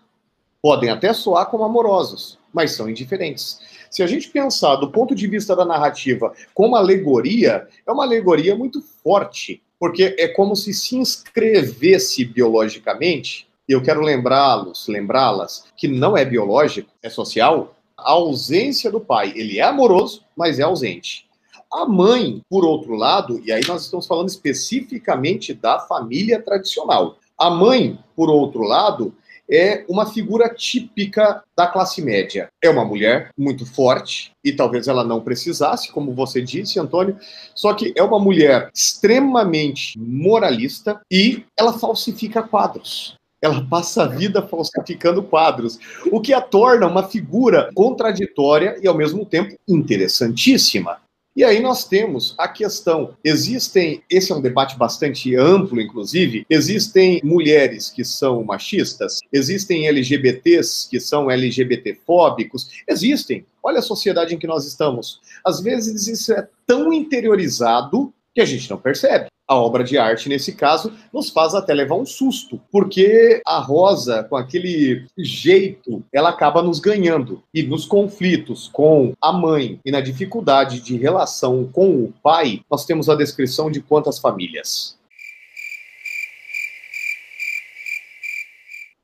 podem 0.65 0.89
até 0.89 1.13
soar 1.13 1.45
como 1.51 1.63
amorosos, 1.63 2.39
mas 2.51 2.73
são 2.73 2.89
indiferentes. 2.89 3.61
Se 3.91 4.03
a 4.03 4.07
gente 4.07 4.31
pensar 4.31 4.77
do 4.77 4.91
ponto 4.91 5.15
de 5.15 5.27
vista 5.27 5.55
da 5.55 5.63
narrativa 5.63 6.33
como 6.55 6.75
alegoria, 6.75 7.69
é 7.87 7.93
uma 7.93 8.05
alegoria 8.05 8.57
muito 8.57 8.81
forte, 8.81 9.63
porque 9.79 10.17
é 10.19 10.27
como 10.27 10.57
se 10.57 10.73
se 10.73 10.97
inscrevesse 10.97 12.25
biologicamente, 12.25 13.47
e 13.69 13.73
eu 13.73 13.83
quero 13.83 14.01
lembrá-los, 14.01 14.89
lembrá-las, 14.89 15.67
que 15.77 15.87
não 15.87 16.17
é 16.17 16.25
biológico, 16.25 16.91
é 17.03 17.11
social, 17.11 17.77
a 17.95 18.13
ausência 18.13 18.91
do 18.91 19.01
pai. 19.01 19.35
Ele 19.37 19.59
é 19.59 19.63
amoroso, 19.65 20.25
mas 20.35 20.59
é 20.59 20.63
ausente. 20.63 21.27
A 21.71 21.85
mãe, 21.85 22.41
por 22.49 22.65
outro 22.65 22.95
lado, 22.95 23.39
e 23.45 23.53
aí 23.53 23.61
nós 23.69 23.85
estamos 23.85 24.07
falando 24.07 24.31
especificamente 24.31 25.53
da 25.53 25.81
família 25.81 26.41
tradicional. 26.41 27.19
A 27.37 27.51
mãe, 27.51 27.99
por 28.17 28.31
outro 28.31 28.63
lado, 28.63 29.15
é 29.51 29.85
uma 29.89 30.07
figura 30.07 30.49
típica 30.49 31.43
da 31.57 31.67
classe 31.67 32.03
média. 32.03 32.49
É 32.63 32.69
uma 32.71 32.85
mulher 32.85 33.31
muito 33.37 33.67
forte, 33.67 34.33
e 34.45 34.53
talvez 34.53 34.89
ela 34.89 35.05
não 35.05 35.21
precisasse, 35.21 35.91
como 35.91 36.15
você 36.15 36.41
disse, 36.41 36.79
Antônio, 36.79 37.17
só 37.55 37.75
que 37.75 37.93
é 37.97 38.03
uma 38.03 38.19
mulher 38.19 38.71
extremamente 38.75 39.99
moralista 39.99 41.01
e 41.11 41.45
ela 41.59 41.79
falsifica 41.79 42.43
quadros. 42.43 43.17
Ela 43.41 43.67
passa 43.69 44.05
a 44.05 44.07
vida 44.07 44.41
falsificando 44.41 45.23
quadros, 45.23 45.79
o 46.11 46.19
que 46.19 46.33
a 46.33 46.41
torna 46.41 46.87
uma 46.87 47.03
figura 47.03 47.69
contraditória 47.75 48.79
e, 48.83 48.89
ao 48.89 48.95
mesmo 48.95 49.27
tempo, 49.27 49.55
interessantíssima. 49.69 50.97
E 51.37 51.43
aí 51.43 51.61
nós 51.61 51.85
temos 51.85 52.35
a 52.39 52.47
questão: 52.47 53.17
existem, 53.25 54.03
esse 54.09 54.31
é 54.31 54.35
um 54.35 54.41
debate 54.41 54.79
bastante 54.79 55.35
amplo, 55.35 55.81
inclusive, 55.81 56.47
existem 56.49 57.21
mulheres 57.25 57.91
que 57.91 58.05
são 58.05 58.45
machistas, 58.45 59.19
existem 59.33 59.89
LGBTs 59.89 60.89
que 60.89 61.01
são 61.01 61.31
LGBTfóbicos, 61.31 62.83
existem. 62.89 63.45
Olha 63.63 63.81
a 63.81 63.83
sociedade 63.83 64.35
em 64.35 64.39
que 64.39 64.47
nós 64.47 64.65
estamos. 64.65 65.21
Às 65.45 65.61
vezes 65.61 66.07
isso 66.07 66.33
é 66.33 66.47
tão 66.67 66.93
interiorizado 66.93 68.15
que 68.33 68.41
a 68.41 68.45
gente 68.45 68.71
não 68.71 68.79
percebe 68.79 69.27
a 69.55 69.61
obra 69.61 69.85
de 69.85 69.97
arte, 69.97 70.29
nesse 70.29 70.53
caso, 70.53 70.93
nos 71.13 71.31
faz 71.31 71.55
até 71.55 71.73
levar 71.73 71.95
um 71.95 72.05
susto, 72.05 72.61
porque 72.71 73.41
a 73.47 73.59
Rosa, 73.59 74.25
com 74.25 74.37
aquele 74.37 75.07
jeito, 75.17 76.05
ela 76.13 76.31
acaba 76.31 76.63
nos 76.63 76.81
ganhando. 76.81 77.43
E 77.53 77.63
nos 77.63 77.87
conflitos 77.87 78.69
com 78.73 79.13
a 79.21 79.33
mãe 79.33 79.81
e 79.85 79.91
na 79.91 80.01
dificuldade 80.01 80.81
de 80.81 80.97
relação 80.97 81.69
com 81.73 82.05
o 82.05 82.13
pai, 82.23 82.61
nós 82.71 82.85
temos 82.85 83.09
a 83.09 83.15
descrição 83.15 83.71
de 83.71 83.81
quantas 83.81 84.19
famílias. 84.19 84.99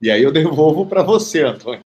E 0.02 0.10
aí 0.10 0.22
eu 0.22 0.32
devolvo 0.32 0.86
para 0.86 1.02
você, 1.02 1.42
Antônio. 1.42 1.82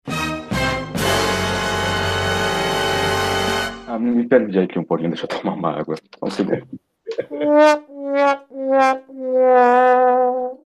Ah, 3.86 3.98
me 3.98 4.26
perdi 4.26 4.58
aqui 4.58 4.78
um 4.78 4.84
pouquinho, 4.84 5.10
deixa 5.10 5.24
eu 5.24 5.28
tomar 5.28 5.54
uma 5.54 5.70
água. 5.78 5.96
Vamos 6.20 6.34
seguir. 6.34 6.64
yeah, 7.30 7.80
yeah, 8.50 9.00
yeah. 9.12 10.61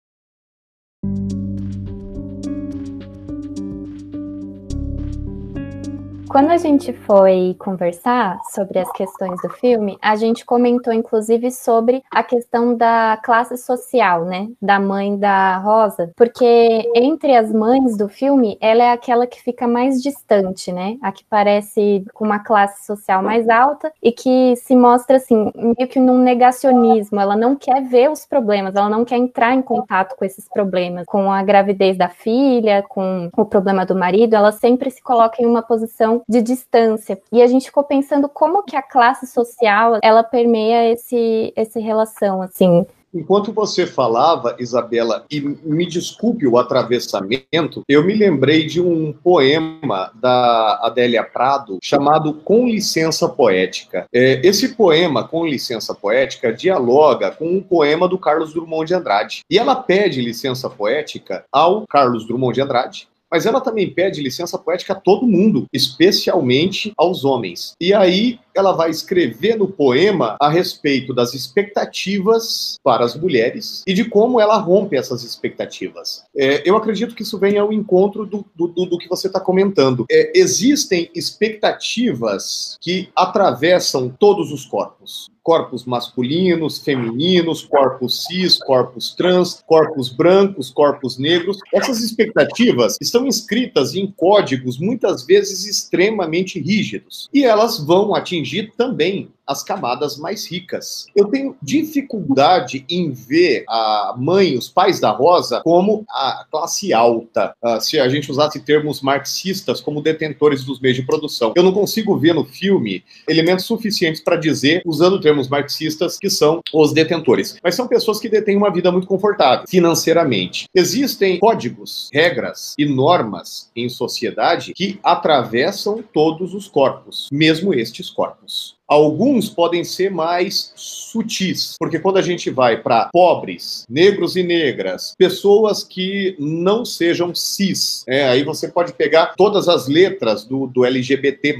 Quando 6.35 6.51
a 6.51 6.57
gente 6.57 6.91
foi 6.91 7.55
conversar 7.57 8.41
sobre 8.53 8.77
as 8.77 8.91
questões 8.91 9.41
do 9.41 9.47
filme, 9.51 9.97
a 10.01 10.17
gente 10.17 10.43
comentou 10.43 10.91
inclusive 10.91 11.49
sobre 11.49 12.03
a 12.11 12.21
questão 12.21 12.75
da 12.75 13.17
classe 13.23 13.55
social, 13.55 14.25
né? 14.25 14.49
Da 14.61 14.77
mãe 14.77 15.17
da 15.17 15.55
Rosa, 15.59 16.11
porque 16.13 16.91
entre 16.93 17.37
as 17.37 17.53
mães 17.53 17.97
do 17.97 18.09
filme, 18.09 18.57
ela 18.59 18.83
é 18.83 18.91
aquela 18.91 19.25
que 19.25 19.41
fica 19.41 19.65
mais 19.65 20.03
distante, 20.03 20.73
né? 20.73 20.97
A 21.01 21.09
que 21.09 21.23
parece 21.23 22.03
com 22.13 22.25
uma 22.25 22.39
classe 22.39 22.85
social 22.85 23.23
mais 23.23 23.47
alta 23.47 23.89
e 24.03 24.11
que 24.11 24.57
se 24.57 24.75
mostra 24.75 25.15
assim, 25.15 25.49
meio 25.55 25.87
que 25.87 26.01
num 26.01 26.21
negacionismo. 26.21 27.17
Ela 27.17 27.37
não 27.37 27.55
quer 27.55 27.81
ver 27.81 28.11
os 28.11 28.25
problemas, 28.25 28.75
ela 28.75 28.89
não 28.89 29.05
quer 29.05 29.15
entrar 29.15 29.53
em 29.53 29.61
contato 29.61 30.17
com 30.17 30.25
esses 30.25 30.49
problemas, 30.49 31.05
com 31.05 31.31
a 31.31 31.41
gravidez 31.41 31.97
da 31.97 32.09
filha, 32.09 32.83
com 32.89 33.29
o 33.37 33.45
problema 33.45 33.85
do 33.85 33.95
marido, 33.95 34.33
ela 34.33 34.51
sempre 34.51 34.91
se 34.91 35.01
coloca 35.01 35.41
em 35.41 35.45
uma 35.45 35.61
posição 35.61 36.24
de 36.27 36.41
distância. 36.41 37.19
E 37.31 37.41
a 37.41 37.47
gente 37.47 37.65
ficou 37.65 37.83
pensando 37.83 38.27
como 38.27 38.63
que 38.63 38.75
a 38.75 38.81
classe 38.81 39.27
social 39.27 39.99
ela 40.01 40.23
permeia 40.23 40.91
esse 40.91 41.53
essa 41.55 41.79
relação 41.79 42.41
assim. 42.41 42.85
Enquanto 43.15 43.53
você 43.53 43.87
falava, 43.87 44.57
Isabela, 44.59 45.25
e 45.31 45.39
me 45.39 45.85
desculpe 45.85 46.45
o 46.45 46.57
atravessamento, 46.57 47.81
eu 47.87 48.03
me 48.03 48.13
lembrei 48.13 48.65
de 48.65 48.81
um 48.81 49.13
poema 49.13 50.11
da 50.15 50.81
Adélia 50.83 51.23
Prado 51.23 51.77
chamado 51.81 52.33
Com 52.33 52.67
Licença 52.67 53.29
Poética. 53.29 54.05
É, 54.13 54.41
esse 54.45 54.75
poema, 54.75 55.25
Com 55.25 55.45
Licença 55.45 55.95
Poética, 55.95 56.51
dialoga 56.51 57.31
com 57.31 57.47
um 57.47 57.61
poema 57.61 58.05
do 58.05 58.17
Carlos 58.17 58.53
Drummond 58.53 58.85
de 58.85 58.93
Andrade. 58.93 59.39
E 59.49 59.57
ela 59.57 59.75
pede 59.75 60.19
licença 60.19 60.69
poética 60.69 61.45
ao 61.49 61.87
Carlos 61.87 62.27
Drummond 62.27 62.55
de 62.55 62.61
Andrade 62.61 63.07
mas 63.31 63.45
ela 63.45 63.61
também 63.61 63.89
pede 63.89 64.21
licença 64.21 64.57
poética 64.57 64.93
a 64.93 64.99
todo 64.99 65.27
mundo, 65.27 65.65
especialmente 65.73 66.93
aos 66.97 67.25
homens. 67.25 67.73
E 67.79 67.93
aí 67.93 68.39
ela 68.55 68.71
vai 68.73 68.89
escrever 68.89 69.57
no 69.57 69.67
poema 69.67 70.35
a 70.39 70.49
respeito 70.49 71.13
das 71.13 71.33
expectativas 71.33 72.79
para 72.83 73.03
as 73.03 73.15
mulheres 73.15 73.83
e 73.85 73.93
de 73.93 74.05
como 74.05 74.39
ela 74.39 74.57
rompe 74.57 74.95
essas 74.95 75.23
expectativas. 75.23 76.23
É, 76.35 76.67
eu 76.67 76.75
acredito 76.75 77.15
que 77.15 77.23
isso 77.23 77.37
vem 77.37 77.57
ao 77.57 77.73
encontro 77.73 78.25
do, 78.25 78.45
do, 78.55 78.67
do 78.67 78.97
que 78.97 79.09
você 79.09 79.27
está 79.27 79.39
comentando. 79.39 80.05
É, 80.09 80.31
existem 80.35 81.09
expectativas 81.13 82.77
que 82.81 83.09
atravessam 83.15 84.09
todos 84.09 84.51
os 84.51 84.65
corpos 84.65 85.29
corpos 85.45 85.85
masculinos, 85.85 86.79
femininos, 86.79 87.63
corpos 87.63 88.23
cis, 88.23 88.57
corpos 88.57 89.13
trans, 89.13 89.63
corpos 89.67 90.09
brancos, 90.09 90.71
corpos 90.71 91.19
negros. 91.19 91.59
Essas 91.71 92.01
expectativas 92.01 92.97
estão 92.99 93.27
inscritas 93.27 93.93
em 93.93 94.07
códigos 94.07 94.79
muitas 94.79 95.23
vezes 95.23 95.67
extremamente 95.67 96.59
rígidos 96.59 97.29
e 97.31 97.45
elas 97.45 97.77
vão 97.77 98.15
atingir 98.15 98.44
também 98.77 99.29
as 99.47 99.63
camadas 99.63 100.17
mais 100.17 100.49
ricas. 100.49 101.05
Eu 101.15 101.25
tenho 101.25 101.55
dificuldade 101.61 102.85
em 102.89 103.11
ver 103.11 103.63
a 103.67 104.15
mãe, 104.17 104.57
os 104.57 104.69
pais 104.69 104.99
da 104.99 105.11
Rosa, 105.11 105.61
como 105.61 106.05
a 106.09 106.45
classe 106.49 106.93
alta, 106.93 107.53
uh, 107.63 107.79
se 107.79 107.99
a 107.99 108.07
gente 108.09 108.31
usasse 108.31 108.59
termos 108.59 109.01
marxistas 109.01 109.81
como 109.81 110.01
detentores 110.01 110.63
dos 110.63 110.79
meios 110.79 110.97
de 110.97 111.03
produção. 111.03 111.53
Eu 111.55 111.63
não 111.63 111.71
consigo 111.71 112.17
ver 112.17 112.33
no 112.33 112.45
filme 112.45 113.03
elementos 113.27 113.65
suficientes 113.65 114.21
para 114.21 114.35
dizer, 114.35 114.81
usando 114.85 115.19
termos 115.19 115.47
marxistas, 115.47 116.17
que 116.17 116.29
são 116.29 116.61
os 116.73 116.93
detentores. 116.93 117.57
Mas 117.63 117.75
são 117.75 117.87
pessoas 117.87 118.19
que 118.19 118.29
detêm 118.29 118.57
uma 118.57 118.71
vida 118.71 118.91
muito 118.91 119.07
confortável 119.07 119.65
financeiramente. 119.67 120.67
Existem 120.73 121.39
códigos, 121.39 122.09
regras 122.13 122.73
e 122.77 122.85
normas 122.85 123.69
em 123.75 123.89
sociedade 123.89 124.73
que 124.73 124.99
atravessam 125.03 126.03
todos 126.13 126.53
os 126.53 126.67
corpos, 126.67 127.27
mesmo 127.31 127.73
estes 127.73 128.09
corpos. 128.09 128.75
Alguns 128.87 129.34
podem 129.43 129.83
ser 129.83 130.11
mais 130.11 130.71
sutis, 130.75 131.75
porque 131.79 131.99
quando 131.99 132.17
a 132.17 132.21
gente 132.21 132.49
vai 132.49 132.81
para 132.81 133.09
pobres, 133.11 133.85
negros 133.89 134.35
e 134.35 134.43
negras, 134.43 135.13
pessoas 135.17 135.83
que 135.83 136.35
não 136.39 136.83
sejam 136.83 137.33
cis, 137.33 138.03
é, 138.07 138.27
aí 138.27 138.43
você 138.43 138.67
pode 138.67 138.93
pegar 138.93 139.33
todas 139.35 139.67
as 139.67 139.87
letras 139.87 140.43
do, 140.43 140.67
do 140.67 140.85
LGBT+. 140.85 141.55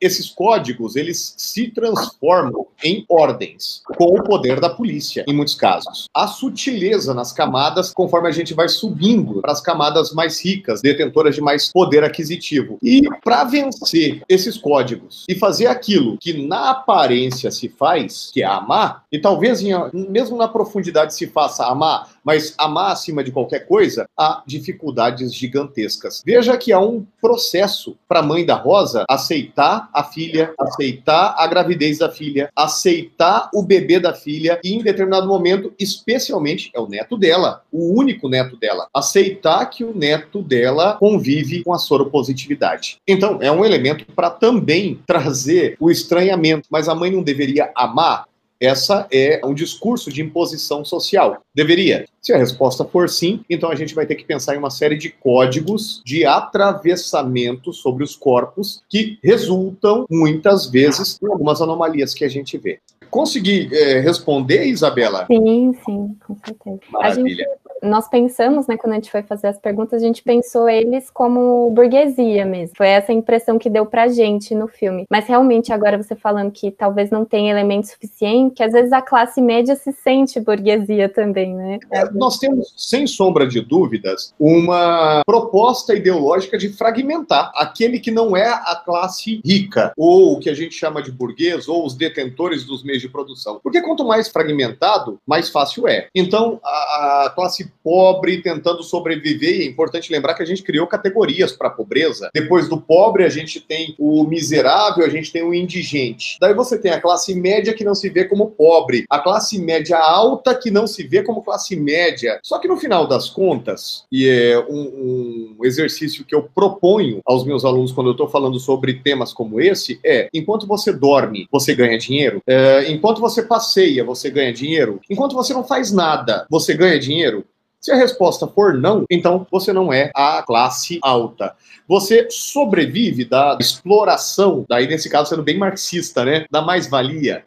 Esses 0.00 0.30
códigos, 0.30 0.96
eles 0.96 1.34
se 1.36 1.68
transformam 1.68 2.66
em 2.82 3.04
ordens, 3.08 3.82
com 3.96 4.04
o 4.04 4.22
poder 4.22 4.60
da 4.60 4.68
polícia, 4.68 5.24
em 5.26 5.34
muitos 5.34 5.54
casos. 5.54 6.08
A 6.14 6.26
sutileza 6.26 7.14
nas 7.14 7.32
camadas, 7.32 7.92
conforme 7.92 8.28
a 8.28 8.32
gente 8.32 8.54
vai 8.54 8.68
subindo 8.68 9.40
para 9.40 9.52
as 9.52 9.60
camadas 9.60 10.12
mais 10.12 10.44
ricas, 10.44 10.80
detentoras 10.80 11.34
de 11.34 11.40
mais 11.40 11.72
poder 11.72 12.04
aquisitivo. 12.04 12.78
E 12.82 13.02
para 13.22 13.44
vencer 13.44 14.22
esses 14.28 14.56
códigos 14.56 15.24
e 15.28 15.34
fazer 15.34 15.66
aquilo 15.66 16.18
que 16.18 16.46
na 16.46 16.70
aparência 16.70 17.03
se 17.50 17.68
faz, 17.68 18.30
que 18.32 18.42
é 18.42 18.46
amar, 18.46 19.04
e 19.10 19.18
talvez 19.18 19.60
em, 19.60 19.72
mesmo 19.92 20.36
na 20.36 20.48
profundidade 20.48 21.14
se 21.14 21.26
faça 21.26 21.66
amar, 21.66 22.13
mas 22.24 22.54
amar 22.58 22.92
acima 22.92 23.22
de 23.22 23.30
qualquer 23.30 23.66
coisa, 23.66 24.08
há 24.16 24.42
dificuldades 24.46 25.34
gigantescas. 25.34 26.22
Veja 26.24 26.56
que 26.56 26.72
há 26.72 26.80
um 26.80 27.04
processo 27.20 27.96
para 28.08 28.20
a 28.20 28.22
mãe 28.22 28.44
da 28.44 28.54
Rosa 28.54 29.04
aceitar 29.08 29.88
a 29.92 30.02
filha, 30.02 30.54
aceitar 30.58 31.34
a 31.38 31.46
gravidez 31.46 31.98
da 31.98 32.10
filha, 32.10 32.50
aceitar 32.56 33.50
o 33.52 33.62
bebê 33.62 34.00
da 34.00 34.14
filha 34.14 34.58
e, 34.64 34.74
em 34.74 34.82
determinado 34.82 35.26
momento, 35.26 35.72
especialmente, 35.78 36.70
é 36.74 36.80
o 36.80 36.88
neto 36.88 37.16
dela, 37.16 37.62
o 37.70 37.98
único 37.98 38.28
neto 38.28 38.56
dela, 38.56 38.88
aceitar 38.94 39.66
que 39.66 39.84
o 39.84 39.94
neto 39.94 40.42
dela 40.42 40.94
convive 40.94 41.62
com 41.62 41.72
a 41.72 41.78
soropositividade. 41.78 42.98
Então, 43.06 43.38
é 43.40 43.50
um 43.50 43.64
elemento 43.64 44.06
para 44.14 44.30
também 44.30 45.00
trazer 45.06 45.76
o 45.78 45.90
estranhamento, 45.90 46.68
mas 46.70 46.88
a 46.88 46.94
mãe 46.94 47.10
não 47.10 47.22
deveria 47.22 47.70
amar 47.74 48.24
essa 48.64 49.06
é 49.10 49.40
um 49.44 49.54
discurso 49.54 50.12
de 50.12 50.22
imposição 50.22 50.84
social. 50.84 51.40
Deveria. 51.54 52.06
Se 52.20 52.32
a 52.32 52.38
resposta 52.38 52.84
for 52.84 53.08
sim, 53.08 53.44
então 53.50 53.70
a 53.70 53.74
gente 53.74 53.94
vai 53.94 54.06
ter 54.06 54.14
que 54.14 54.24
pensar 54.24 54.54
em 54.54 54.58
uma 54.58 54.70
série 54.70 54.96
de 54.96 55.10
códigos 55.10 56.00
de 56.04 56.24
atravessamento 56.24 57.72
sobre 57.72 58.02
os 58.02 58.16
corpos 58.16 58.82
que 58.88 59.18
resultam, 59.22 60.06
muitas 60.10 60.66
vezes, 60.66 61.18
em 61.22 61.26
algumas 61.26 61.60
anomalias 61.60 62.14
que 62.14 62.24
a 62.24 62.28
gente 62.28 62.56
vê. 62.56 62.78
Consegui 63.14 63.70
é, 63.72 64.00
responder, 64.00 64.64
Isabela? 64.64 65.24
Sim, 65.26 65.72
sim, 65.84 66.16
com 66.26 66.36
certeza. 66.44 66.80
Maravilha. 66.90 67.44
Gente, 67.44 67.64
nós 67.88 68.08
pensamos, 68.08 68.66
né, 68.66 68.76
quando 68.76 68.92
a 68.92 68.96
gente 68.96 69.10
foi 69.10 69.22
fazer 69.22 69.46
as 69.46 69.58
perguntas, 69.58 70.02
a 70.02 70.06
gente 70.06 70.20
pensou 70.20 70.68
eles 70.68 71.10
como 71.10 71.70
burguesia 71.70 72.44
mesmo. 72.44 72.74
Foi 72.76 72.88
essa 72.88 73.12
impressão 73.12 73.56
que 73.56 73.70
deu 73.70 73.86
pra 73.86 74.08
gente 74.08 74.52
no 74.52 74.66
filme. 74.66 75.04
Mas 75.08 75.28
realmente, 75.28 75.72
agora 75.72 75.96
você 75.96 76.16
falando 76.16 76.50
que 76.50 76.72
talvez 76.72 77.10
não 77.10 77.24
tenha 77.24 77.52
elemento 77.52 77.86
suficiente, 77.86 78.56
que 78.56 78.64
às 78.64 78.72
vezes 78.72 78.92
a 78.92 79.00
classe 79.00 79.40
média 79.40 79.76
se 79.76 79.92
sente 79.92 80.40
burguesia 80.40 81.08
também, 81.08 81.54
né? 81.54 81.78
É, 81.92 82.10
nós 82.10 82.38
temos, 82.38 82.74
sem 82.76 83.06
sombra 83.06 83.46
de 83.46 83.60
dúvidas, 83.60 84.34
uma 84.40 85.22
proposta 85.24 85.94
ideológica 85.94 86.58
de 86.58 86.70
fragmentar 86.70 87.52
aquele 87.54 88.00
que 88.00 88.10
não 88.10 88.36
é 88.36 88.48
a 88.48 88.82
classe 88.84 89.40
rica, 89.44 89.92
ou 89.96 90.32
o 90.32 90.40
que 90.40 90.50
a 90.50 90.54
gente 90.54 90.74
chama 90.74 91.00
de 91.00 91.12
burguês, 91.12 91.68
ou 91.68 91.86
os 91.86 91.94
detentores 91.94 92.64
dos 92.64 92.82
meios 92.82 93.03
de 93.04 93.08
produção. 93.08 93.60
Porque 93.62 93.82
quanto 93.82 94.04
mais 94.04 94.28
fragmentado, 94.28 95.18
mais 95.26 95.48
fácil 95.48 95.86
é. 95.86 96.08
Então, 96.14 96.60
a, 96.64 97.26
a 97.26 97.30
classe 97.30 97.70
pobre 97.82 98.42
tentando 98.42 98.82
sobreviver, 98.82 99.60
e 99.60 99.62
é 99.62 99.66
importante 99.66 100.10
lembrar 100.10 100.34
que 100.34 100.42
a 100.42 100.46
gente 100.46 100.62
criou 100.62 100.86
categorias 100.86 101.52
para 101.52 101.70
pobreza. 101.70 102.30
Depois 102.34 102.68
do 102.68 102.80
pobre, 102.80 103.24
a 103.24 103.28
gente 103.28 103.60
tem 103.60 103.94
o 103.98 104.24
miserável, 104.24 105.04
a 105.04 105.08
gente 105.08 105.30
tem 105.30 105.42
o 105.42 105.54
indigente. 105.54 106.36
Daí 106.40 106.54
você 106.54 106.78
tem 106.78 106.92
a 106.92 107.00
classe 107.00 107.34
média 107.34 107.74
que 107.74 107.84
não 107.84 107.94
se 107.94 108.08
vê 108.08 108.24
como 108.24 108.50
pobre, 108.50 109.04
a 109.10 109.18
classe 109.18 109.58
média 109.58 109.98
alta 109.98 110.54
que 110.54 110.70
não 110.70 110.86
se 110.86 111.06
vê 111.06 111.22
como 111.22 111.42
classe 111.42 111.76
média. 111.76 112.38
Só 112.42 112.58
que 112.58 112.68
no 112.68 112.76
final 112.76 113.06
das 113.06 113.28
contas, 113.28 114.04
e 114.10 114.28
é 114.28 114.58
um, 114.58 115.56
um 115.58 115.64
exercício 115.64 116.24
que 116.24 116.34
eu 116.34 116.48
proponho 116.54 117.20
aos 117.24 117.44
meus 117.44 117.64
alunos 117.64 117.92
quando 117.92 118.08
eu 118.08 118.12
estou 118.12 118.28
falando 118.28 118.58
sobre 118.58 118.94
temas 118.94 119.32
como 119.32 119.60
esse, 119.60 119.98
é: 120.04 120.28
enquanto 120.32 120.66
você 120.66 120.92
dorme, 120.92 121.46
você 121.50 121.74
ganha 121.74 121.98
dinheiro. 121.98 122.40
É, 122.46 122.90
enquanto 122.94 123.20
você 123.20 123.42
passeia, 123.42 124.04
você 124.04 124.30
ganha 124.30 124.52
dinheiro. 124.52 125.00
Enquanto 125.10 125.34
você 125.34 125.52
não 125.52 125.64
faz 125.64 125.92
nada, 125.92 126.46
você 126.48 126.74
ganha 126.74 126.98
dinheiro. 126.98 127.44
Se 127.80 127.92
a 127.92 127.96
resposta 127.96 128.46
for 128.46 128.72
não, 128.72 129.04
então 129.10 129.46
você 129.50 129.70
não 129.70 129.92
é 129.92 130.10
a 130.14 130.42
classe 130.42 130.98
alta. 131.02 131.54
Você 131.86 132.28
sobrevive 132.30 133.26
da 133.26 133.58
exploração, 133.60 134.64
daí 134.66 134.86
nesse 134.86 135.10
caso 135.10 135.28
sendo 135.28 135.42
bem 135.42 135.58
marxista, 135.58 136.24
né? 136.24 136.46
Da 136.50 136.62
mais-valia. 136.62 137.44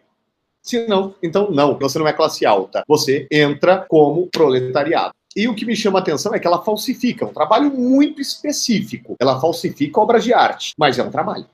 Se 0.62 0.86
não, 0.86 1.16
então 1.24 1.50
não, 1.50 1.76
você 1.80 1.98
não 1.98 2.08
é 2.08 2.14
classe 2.14 2.46
alta. 2.46 2.84
Você 2.88 3.28
entra 3.32 3.86
como 3.90 4.28
proletariado. 4.28 5.14
E 5.36 5.48
o 5.48 5.56
que 5.56 5.66
me 5.66 5.76
chama 5.76 6.00
a 6.00 6.02
atenção 6.02 6.36
é 6.36 6.40
que 6.40 6.46
ela 6.46 6.64
falsifica, 6.64 7.26
um 7.26 7.34
trabalho 7.34 7.72
muito 7.72 8.22
específico. 8.22 9.16
Ela 9.20 9.40
falsifica 9.40 10.00
obras 10.00 10.24
de 10.24 10.34
arte, 10.34 10.74
mas 10.78 11.00
é 11.00 11.04
um 11.04 11.10
trabalho. 11.10 11.46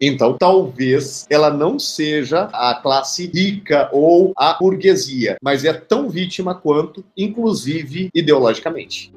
Então, 0.00 0.36
talvez 0.38 1.26
ela 1.28 1.50
não 1.50 1.78
seja 1.78 2.42
a 2.52 2.74
classe 2.74 3.26
rica 3.26 3.88
ou 3.92 4.32
a 4.36 4.54
burguesia, 4.54 5.36
mas 5.42 5.64
é 5.64 5.72
tão 5.72 6.08
vítima 6.08 6.54
quanto, 6.54 7.04
inclusive 7.16 8.08
ideologicamente. 8.14 9.12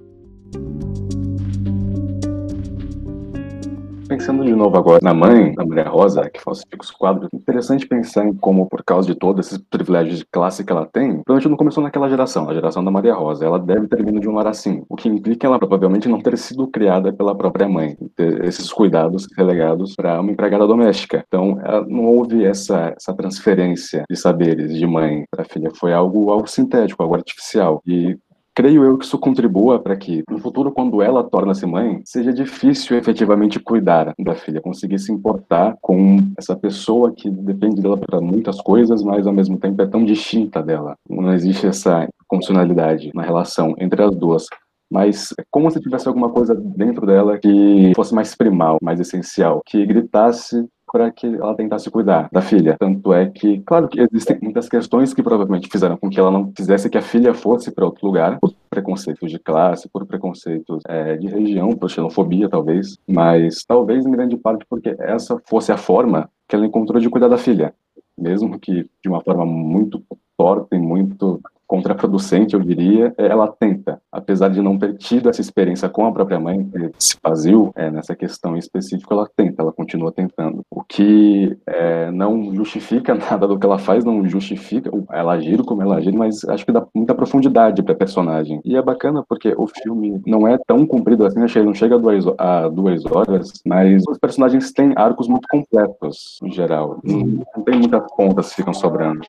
Pensando 4.11 4.43
de 4.43 4.53
novo 4.53 4.77
agora 4.77 4.99
na 5.01 5.13
mãe, 5.13 5.53
da 5.53 5.65
Maria 5.65 5.87
Rosa, 5.87 6.29
que 6.29 6.41
falsifica 6.41 6.83
os 6.83 6.91
quadros, 6.91 7.29
interessante 7.33 7.87
pensar 7.87 8.27
em 8.27 8.33
como, 8.33 8.67
por 8.67 8.83
causa 8.83 9.07
de 9.07 9.15
todos 9.15 9.47
esses 9.47 9.57
privilégios 9.57 10.19
de 10.19 10.25
classe 10.25 10.65
que 10.65 10.71
ela 10.73 10.85
tem, 10.85 11.23
provavelmente 11.23 11.47
não 11.47 11.55
começou 11.55 11.81
naquela 11.81 12.09
geração, 12.09 12.49
a 12.49 12.53
geração 12.53 12.83
da 12.83 12.91
Maria 12.91 13.13
Rosa. 13.13 13.45
Ela 13.45 13.57
deve 13.57 13.87
ter 13.87 14.03
vindo 14.03 14.19
de 14.19 14.27
um 14.27 14.33
lar 14.33 14.47
assim, 14.47 14.83
o 14.89 14.97
que 14.97 15.07
implica 15.07 15.47
ela 15.47 15.57
provavelmente 15.57 16.09
não 16.09 16.19
ter 16.19 16.37
sido 16.37 16.67
criada 16.67 17.13
pela 17.13 17.33
própria 17.33 17.69
mãe, 17.69 17.95
ter 18.13 18.43
esses 18.43 18.69
cuidados 18.73 19.29
relegados 19.37 19.95
para 19.95 20.19
uma 20.19 20.33
empregada 20.33 20.67
doméstica. 20.67 21.23
Então, 21.25 21.57
não 21.87 22.03
houve 22.03 22.43
essa, 22.43 22.93
essa 22.97 23.13
transferência 23.13 24.03
de 24.09 24.17
saberes 24.17 24.75
de 24.75 24.85
mãe 24.85 25.23
para 25.31 25.45
filha, 25.45 25.71
foi 25.73 25.93
algo, 25.93 26.31
algo 26.31 26.47
sintético, 26.47 27.01
algo 27.01 27.15
artificial. 27.15 27.81
E 27.87 28.17
creio 28.53 28.83
eu 28.83 28.97
que 28.97 29.05
isso 29.05 29.17
contribua 29.17 29.79
para 29.79 29.95
que, 29.95 30.23
no 30.29 30.39
futuro, 30.39 30.71
quando 30.71 31.01
ela 31.01 31.23
torna-se 31.23 31.65
mãe, 31.65 32.01
seja 32.05 32.33
difícil 32.33 32.97
efetivamente 32.97 33.59
cuidar 33.59 34.13
da 34.19 34.35
filha, 34.35 34.61
conseguir 34.61 34.99
se 34.99 35.11
importar 35.11 35.75
com 35.81 36.17
essa 36.37 36.55
pessoa 36.55 37.11
que 37.11 37.29
depende 37.29 37.81
dela 37.81 37.97
para 37.97 38.21
muitas 38.21 38.59
coisas, 38.61 39.03
mas 39.03 39.25
ao 39.25 39.33
mesmo 39.33 39.57
tempo 39.57 39.81
é 39.81 39.87
tão 39.87 40.03
distinta 40.03 40.61
dela. 40.61 40.95
Não 41.09 41.33
existe 41.33 41.67
essa 41.67 42.07
funcionalidade 42.29 43.11
na 43.13 43.23
relação 43.23 43.75
entre 43.77 44.01
as 44.01 44.15
duas 44.15 44.45
mas 44.91 45.33
é 45.39 45.43
como 45.49 45.71
se 45.71 45.79
tivesse 45.79 46.05
alguma 46.05 46.29
coisa 46.29 46.53
dentro 46.53 47.05
dela 47.05 47.37
que 47.37 47.93
fosse 47.95 48.13
mais 48.13 48.35
primal, 48.35 48.77
mais 48.81 48.99
essencial, 48.99 49.61
que 49.65 49.85
gritasse 49.85 50.67
para 50.91 51.09
que 51.11 51.25
ela 51.25 51.55
tentasse 51.55 51.89
cuidar 51.89 52.27
da 52.31 52.41
filha. 52.41 52.75
Tanto 52.79 53.13
é 53.13 53.29
que, 53.29 53.59
claro 53.61 53.87
que 53.87 54.01
existem 54.01 54.37
muitas 54.41 54.67
questões 54.67 55.13
que 55.13 55.23
provavelmente 55.23 55.69
fizeram 55.71 55.95
com 55.95 56.09
que 56.09 56.19
ela 56.19 56.29
não 56.29 56.51
quisesse 56.51 56.89
que 56.89 56.97
a 56.97 57.01
filha 57.01 57.33
fosse 57.33 57.71
para 57.71 57.85
outro 57.85 58.05
lugar, 58.05 58.39
por 58.39 58.53
preconceitos 58.69 59.31
de 59.31 59.39
classe, 59.39 59.89
por 59.89 60.05
preconceitos 60.05 60.81
é, 60.87 61.15
de 61.15 61.27
região, 61.27 61.75
por 61.75 61.89
xenofobia 61.89 62.49
talvez, 62.49 62.97
mas 63.07 63.63
talvez 63.63 64.05
em 64.05 64.11
grande 64.11 64.35
parte 64.37 64.65
porque 64.69 64.95
essa 64.99 65.39
fosse 65.45 65.71
a 65.71 65.77
forma 65.77 66.29
que 66.47 66.55
ela 66.55 66.65
encontrou 66.65 66.99
de 66.99 67.09
cuidar 67.09 67.29
da 67.29 67.37
filha, 67.37 67.73
mesmo 68.17 68.59
que 68.59 68.89
de 69.01 69.09
uma 69.09 69.21
forma 69.21 69.45
muito 69.45 70.03
torta 70.37 70.75
e 70.75 70.79
muito 70.79 71.39
contraproducente, 71.71 72.53
eu 72.53 72.59
diria, 72.59 73.13
ela 73.17 73.47
tenta. 73.47 74.01
Apesar 74.11 74.49
de 74.49 74.61
não 74.61 74.77
ter 74.77 74.97
tido 74.97 75.29
essa 75.29 75.39
experiência 75.39 75.87
com 75.87 76.05
a 76.05 76.11
própria 76.11 76.37
mãe, 76.37 76.69
se 76.99 77.15
fazia 77.23 77.55
é, 77.75 77.89
nessa 77.89 78.13
questão 78.13 78.57
específica, 78.57 79.13
ela 79.13 79.25
tenta, 79.37 79.61
ela 79.61 79.71
continua 79.71 80.11
tentando. 80.11 80.65
O 80.69 80.83
que 80.83 81.57
é, 81.65 82.11
não 82.11 82.53
justifica 82.53 83.15
nada 83.15 83.47
do 83.47 83.57
que 83.57 83.65
ela 83.65 83.79
faz, 83.79 84.03
não 84.03 84.27
justifica 84.27 84.91
ela 85.09 85.31
agir 85.31 85.63
como 85.63 85.81
ela 85.81 85.95
agir, 85.95 86.11
mas 86.13 86.43
acho 86.43 86.65
que 86.65 86.73
dá 86.73 86.85
muita 86.93 87.15
profundidade 87.15 87.81
para 87.81 87.95
personagem. 87.95 88.59
E 88.65 88.75
é 88.75 88.81
bacana 88.81 89.23
porque 89.25 89.53
o 89.57 89.65
filme 89.65 90.21
não 90.27 90.45
é 90.45 90.57
tão 90.67 90.85
comprido 90.85 91.25
assim, 91.25 91.39
não 91.39 91.73
chega 91.73 91.95
a 91.95 91.97
duas, 91.97 92.25
a 92.37 92.67
duas 92.67 93.05
horas, 93.05 93.53
mas 93.65 94.03
os 94.09 94.17
personagens 94.17 94.73
têm 94.73 94.91
arcos 94.97 95.29
muito 95.29 95.47
completos, 95.49 96.37
em 96.43 96.51
geral. 96.51 96.99
Não, 97.01 97.45
não 97.55 97.63
tem 97.63 97.79
muitas 97.79 98.03
pontas 98.13 98.49
que 98.49 98.57
ficam 98.57 98.73
sobrando. 98.73 99.21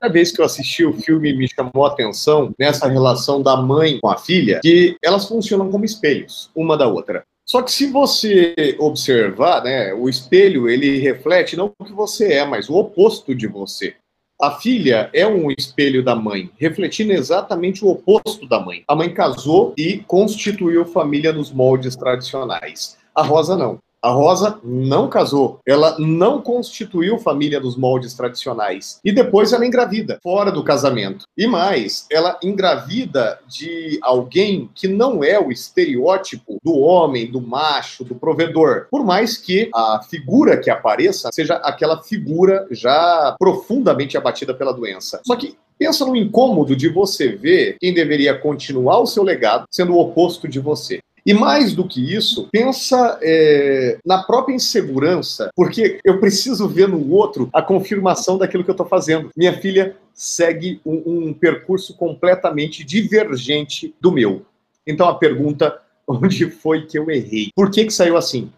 A 0.00 0.08
vez 0.08 0.30
que 0.30 0.40
eu 0.40 0.44
assisti 0.44 0.84
o 0.84 0.92
filme 0.92 1.32
me 1.32 1.48
chamou 1.48 1.86
a 1.86 1.88
atenção 1.88 2.52
nessa 2.58 2.86
relação 2.86 3.42
da 3.42 3.56
mãe 3.56 3.98
com 4.00 4.08
a 4.08 4.18
filha, 4.18 4.60
que 4.62 4.96
elas 5.02 5.26
funcionam 5.26 5.70
como 5.70 5.84
espelhos, 5.84 6.50
uma 6.54 6.76
da 6.76 6.86
outra. 6.86 7.24
Só 7.46 7.62
que 7.62 7.70
se 7.72 7.86
você 7.86 8.76
observar, 8.78 9.62
né, 9.62 9.94
o 9.94 10.08
espelho 10.08 10.68
ele 10.68 10.98
reflete 10.98 11.56
não 11.56 11.72
o 11.78 11.84
que 11.84 11.92
você 11.92 12.34
é, 12.34 12.44
mas 12.44 12.68
o 12.68 12.74
oposto 12.74 13.34
de 13.34 13.46
você. 13.46 13.94
A 14.42 14.50
filha 14.50 15.08
é 15.14 15.26
um 15.26 15.50
espelho 15.50 16.04
da 16.04 16.14
mãe, 16.14 16.50
refletindo 16.58 17.12
exatamente 17.12 17.82
o 17.82 17.88
oposto 17.88 18.46
da 18.46 18.60
mãe. 18.60 18.84
A 18.86 18.94
mãe 18.94 19.14
casou 19.14 19.72
e 19.78 19.98
constituiu 20.06 20.84
família 20.84 21.32
nos 21.32 21.50
moldes 21.50 21.96
tradicionais. 21.96 22.98
A 23.14 23.22
Rosa 23.22 23.56
não. 23.56 23.78
A 24.02 24.10
Rosa 24.10 24.60
não 24.62 25.08
casou, 25.08 25.58
ela 25.66 25.96
não 25.98 26.40
constituiu 26.40 27.18
família 27.18 27.58
nos 27.58 27.76
moldes 27.76 28.14
tradicionais. 28.14 29.00
E 29.04 29.10
depois 29.10 29.52
ela 29.52 29.66
engravida, 29.66 30.18
fora 30.22 30.52
do 30.52 30.62
casamento. 30.62 31.24
E 31.36 31.46
mais, 31.46 32.06
ela 32.10 32.38
engravida 32.42 33.40
de 33.48 33.98
alguém 34.02 34.70
que 34.74 34.86
não 34.86 35.24
é 35.24 35.40
o 35.40 35.50
estereótipo 35.50 36.58
do 36.62 36.76
homem, 36.78 37.30
do 37.30 37.40
macho, 37.40 38.04
do 38.04 38.14
provedor. 38.14 38.86
Por 38.90 39.04
mais 39.04 39.36
que 39.36 39.70
a 39.74 40.00
figura 40.08 40.58
que 40.58 40.70
apareça 40.70 41.30
seja 41.32 41.54
aquela 41.56 42.02
figura 42.02 42.66
já 42.70 43.34
profundamente 43.38 44.16
abatida 44.16 44.54
pela 44.54 44.72
doença. 44.72 45.20
Só 45.24 45.34
que 45.36 45.56
Pensa 45.78 46.06
no 46.06 46.16
incômodo 46.16 46.74
de 46.74 46.88
você 46.88 47.28
ver 47.28 47.76
quem 47.78 47.92
deveria 47.92 48.36
continuar 48.38 48.98
o 48.98 49.06
seu 49.06 49.22
legado 49.22 49.66
sendo 49.70 49.92
o 49.92 50.00
oposto 50.00 50.48
de 50.48 50.58
você. 50.58 51.00
E 51.26 51.34
mais 51.34 51.74
do 51.74 51.88
que 51.88 52.14
isso, 52.14 52.48
pensa 52.52 53.18
é, 53.20 53.98
na 54.06 54.22
própria 54.22 54.54
insegurança, 54.54 55.50
porque 55.56 55.98
eu 56.04 56.20
preciso 56.20 56.68
ver 56.68 56.86
no 56.86 57.10
outro 57.12 57.50
a 57.52 57.60
confirmação 57.60 58.38
daquilo 58.38 58.62
que 58.62 58.70
eu 58.70 58.74
estou 58.74 58.86
fazendo. 58.86 59.30
Minha 59.36 59.52
filha 59.60 59.96
segue 60.14 60.80
um, 60.86 61.02
um 61.26 61.34
percurso 61.34 61.96
completamente 61.96 62.84
divergente 62.84 63.92
do 64.00 64.12
meu. 64.12 64.46
Então 64.86 65.08
a 65.08 65.16
pergunta: 65.16 65.76
onde 66.06 66.48
foi 66.48 66.86
que 66.86 66.96
eu 66.96 67.10
errei? 67.10 67.50
Por 67.56 67.72
que, 67.72 67.86
que 67.86 67.92
saiu 67.92 68.16
assim? 68.16 68.48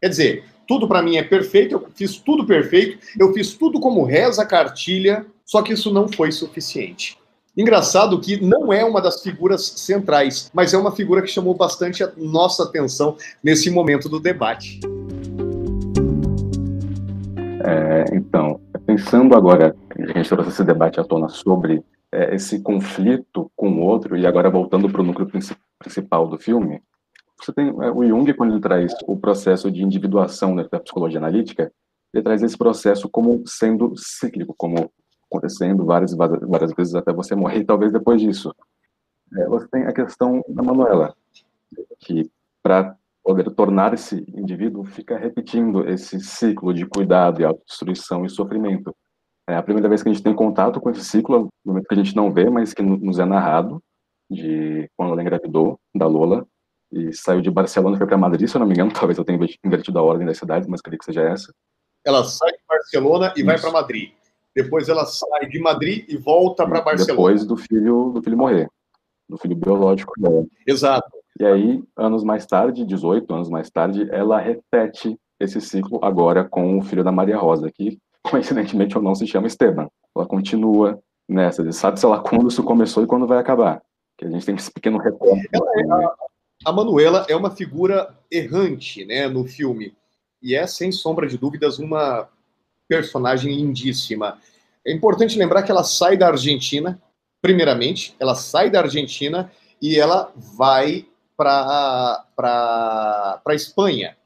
Quer 0.00 0.08
dizer, 0.08 0.44
tudo 0.66 0.88
para 0.88 1.02
mim 1.02 1.18
é 1.18 1.22
perfeito, 1.22 1.74
eu 1.74 1.86
fiz 1.94 2.16
tudo 2.16 2.46
perfeito, 2.46 2.98
eu 3.20 3.34
fiz 3.34 3.52
tudo 3.52 3.78
como 3.78 4.02
reza 4.02 4.42
a 4.42 4.46
cartilha, 4.46 5.26
só 5.44 5.60
que 5.60 5.74
isso 5.74 5.92
não 5.92 6.08
foi 6.08 6.32
suficiente. 6.32 7.18
Engraçado 7.56 8.20
que 8.20 8.44
não 8.44 8.72
é 8.72 8.84
uma 8.84 9.00
das 9.00 9.22
figuras 9.22 9.64
centrais, 9.76 10.50
mas 10.52 10.74
é 10.74 10.78
uma 10.78 10.90
figura 10.90 11.22
que 11.22 11.28
chamou 11.28 11.54
bastante 11.54 12.02
a 12.02 12.10
nossa 12.16 12.64
atenção 12.64 13.16
nesse 13.42 13.70
momento 13.70 14.08
do 14.08 14.18
debate. 14.18 14.80
É, 17.62 18.04
então, 18.12 18.60
pensando 18.84 19.36
agora, 19.36 19.74
a 19.96 20.18
gente 20.18 20.28
trouxe 20.28 20.50
esse 20.50 20.64
debate 20.64 20.98
à 20.98 21.04
tona 21.04 21.28
sobre 21.28 21.84
é, 22.10 22.34
esse 22.34 22.60
conflito 22.60 23.48
com 23.54 23.70
o 23.70 23.82
outro, 23.82 24.16
e 24.16 24.26
agora 24.26 24.50
voltando 24.50 24.90
para 24.90 25.00
o 25.00 25.04
núcleo 25.04 25.30
principal 25.78 26.26
do 26.26 26.36
filme, 26.36 26.82
você 27.40 27.52
tem 27.52 27.68
é, 27.68 27.90
o 27.90 28.04
Jung, 28.04 28.34
quando 28.34 28.54
ele 28.54 28.60
traz 28.60 28.92
o 29.06 29.16
processo 29.16 29.70
de 29.70 29.80
individuação 29.80 30.56
né, 30.56 30.66
da 30.68 30.80
psicologia 30.80 31.20
analítica, 31.20 31.70
ele 32.12 32.22
traz 32.22 32.42
esse 32.42 32.58
processo 32.58 33.08
como 33.08 33.44
sendo 33.46 33.92
cíclico, 33.96 34.54
como 34.58 34.90
acontecendo 35.34 35.84
várias, 35.84 36.14
várias 36.14 36.72
vezes 36.72 36.94
até 36.94 37.12
você 37.12 37.34
morrer, 37.34 37.60
e 37.60 37.64
talvez 37.64 37.92
depois 37.92 38.20
disso. 38.20 38.54
É, 39.36 39.46
você 39.46 39.66
tem 39.68 39.84
a 39.84 39.92
questão 39.92 40.42
da 40.48 40.62
Manuela, 40.62 41.14
que 41.98 42.30
para 42.62 42.96
poder 43.22 43.50
tornar 43.50 43.94
esse 43.94 44.24
indivíduo 44.34 44.84
fica 44.84 45.18
repetindo 45.18 45.88
esse 45.88 46.20
ciclo 46.20 46.72
de 46.72 46.86
cuidado 46.86 47.40
e 47.40 47.44
autodestruição 47.44 48.24
e 48.24 48.30
sofrimento. 48.30 48.94
É 49.48 49.56
a 49.56 49.62
primeira 49.62 49.88
vez 49.88 50.02
que 50.02 50.08
a 50.08 50.12
gente 50.12 50.22
tem 50.22 50.34
contato 50.34 50.80
com 50.80 50.90
esse 50.90 51.04
ciclo, 51.04 51.48
no 51.64 51.72
momento 51.72 51.86
que 51.86 51.94
a 51.94 51.98
gente 51.98 52.14
não 52.14 52.32
vê, 52.32 52.48
mas 52.48 52.72
que 52.72 52.82
nos 52.82 53.18
é 53.18 53.24
narrado, 53.24 53.82
de 54.30 54.88
quando 54.96 55.12
ela 55.12 55.22
engravidou 55.22 55.78
da 55.94 56.06
Lola, 56.06 56.46
e 56.92 57.12
saiu 57.12 57.40
de 57.40 57.50
Barcelona 57.50 57.96
e 57.96 57.98
foi 57.98 58.06
para 58.06 58.16
Madrid, 58.16 58.48
se 58.48 58.56
eu 58.56 58.60
não 58.60 58.66
me 58.66 58.74
engano, 58.74 58.92
talvez 58.94 59.18
eu 59.18 59.24
tenha 59.24 59.38
invertido 59.64 59.98
a 59.98 60.02
ordem 60.02 60.26
das 60.26 60.38
cidades, 60.38 60.68
mas 60.68 60.80
creio 60.80 60.98
que 60.98 61.04
seja 61.04 61.22
essa. 61.22 61.52
Ela 62.04 62.22
sai 62.24 62.52
de 62.52 62.58
Barcelona 62.68 63.32
e 63.34 63.40
Isso. 63.40 63.46
vai 63.46 63.58
para 63.58 63.70
Madrid. 63.70 64.12
Depois 64.54 64.88
ela 64.88 65.04
sai 65.04 65.48
de 65.48 65.58
Madrid 65.58 66.04
e 66.08 66.16
volta 66.16 66.66
para 66.66 66.80
Barcelona. 66.80 67.12
Depois 67.12 67.44
do 67.44 67.56
filho, 67.56 68.12
do 68.14 68.22
filho 68.22 68.38
morrer, 68.38 68.68
do 69.28 69.36
filho 69.36 69.56
biológico 69.56 70.12
dela. 70.18 70.46
Exato. 70.66 71.10
E 71.38 71.44
aí, 71.44 71.82
anos 71.96 72.22
mais 72.22 72.46
tarde, 72.46 72.84
18 72.84 73.34
anos 73.34 73.48
mais 73.48 73.68
tarde, 73.68 74.08
ela 74.12 74.38
repete 74.38 75.18
esse 75.40 75.60
ciclo 75.60 75.98
agora 76.02 76.44
com 76.44 76.78
o 76.78 76.82
filho 76.82 77.02
da 77.02 77.10
Maria 77.10 77.36
Rosa, 77.36 77.70
que 77.72 77.98
coincidentemente 78.22 78.96
ou 78.96 79.02
não 79.02 79.14
se 79.14 79.26
chama 79.26 79.48
Esteban. 79.48 79.88
Ela 80.16 80.26
continua 80.26 81.00
nessa, 81.28 81.70
sabe-se 81.72 82.06
lá 82.06 82.20
quando 82.20 82.48
isso 82.48 82.62
começou 82.62 83.02
e 83.02 83.06
quando 83.06 83.26
vai 83.26 83.38
acabar. 83.38 83.82
Que 84.16 84.26
a 84.26 84.30
gente 84.30 84.46
tem 84.46 84.54
esse 84.54 84.70
pequeno 84.70 84.98
recorte. 84.98 85.48
É, 85.52 85.58
a, 85.92 86.14
a 86.66 86.72
Manuela 86.72 87.26
é 87.28 87.34
uma 87.34 87.50
figura 87.50 88.16
errante 88.30 89.04
né, 89.04 89.26
no 89.28 89.44
filme. 89.44 89.92
E 90.40 90.54
é, 90.54 90.66
sem 90.66 90.92
sombra 90.92 91.26
de 91.26 91.36
dúvidas, 91.36 91.80
uma 91.80 92.28
personagem 92.88 93.54
lindíssima. 93.54 94.38
É 94.86 94.92
importante 94.92 95.38
lembrar 95.38 95.62
que 95.62 95.70
ela 95.70 95.84
sai 95.84 96.16
da 96.16 96.28
Argentina, 96.28 97.00
primeiramente, 97.40 98.14
ela 98.18 98.34
sai 98.34 98.70
da 98.70 98.80
Argentina 98.80 99.50
e 99.80 99.98
ela 99.98 100.32
vai 100.56 101.06
para 101.36 102.24
a 103.44 103.54
Espanha. 103.54 104.16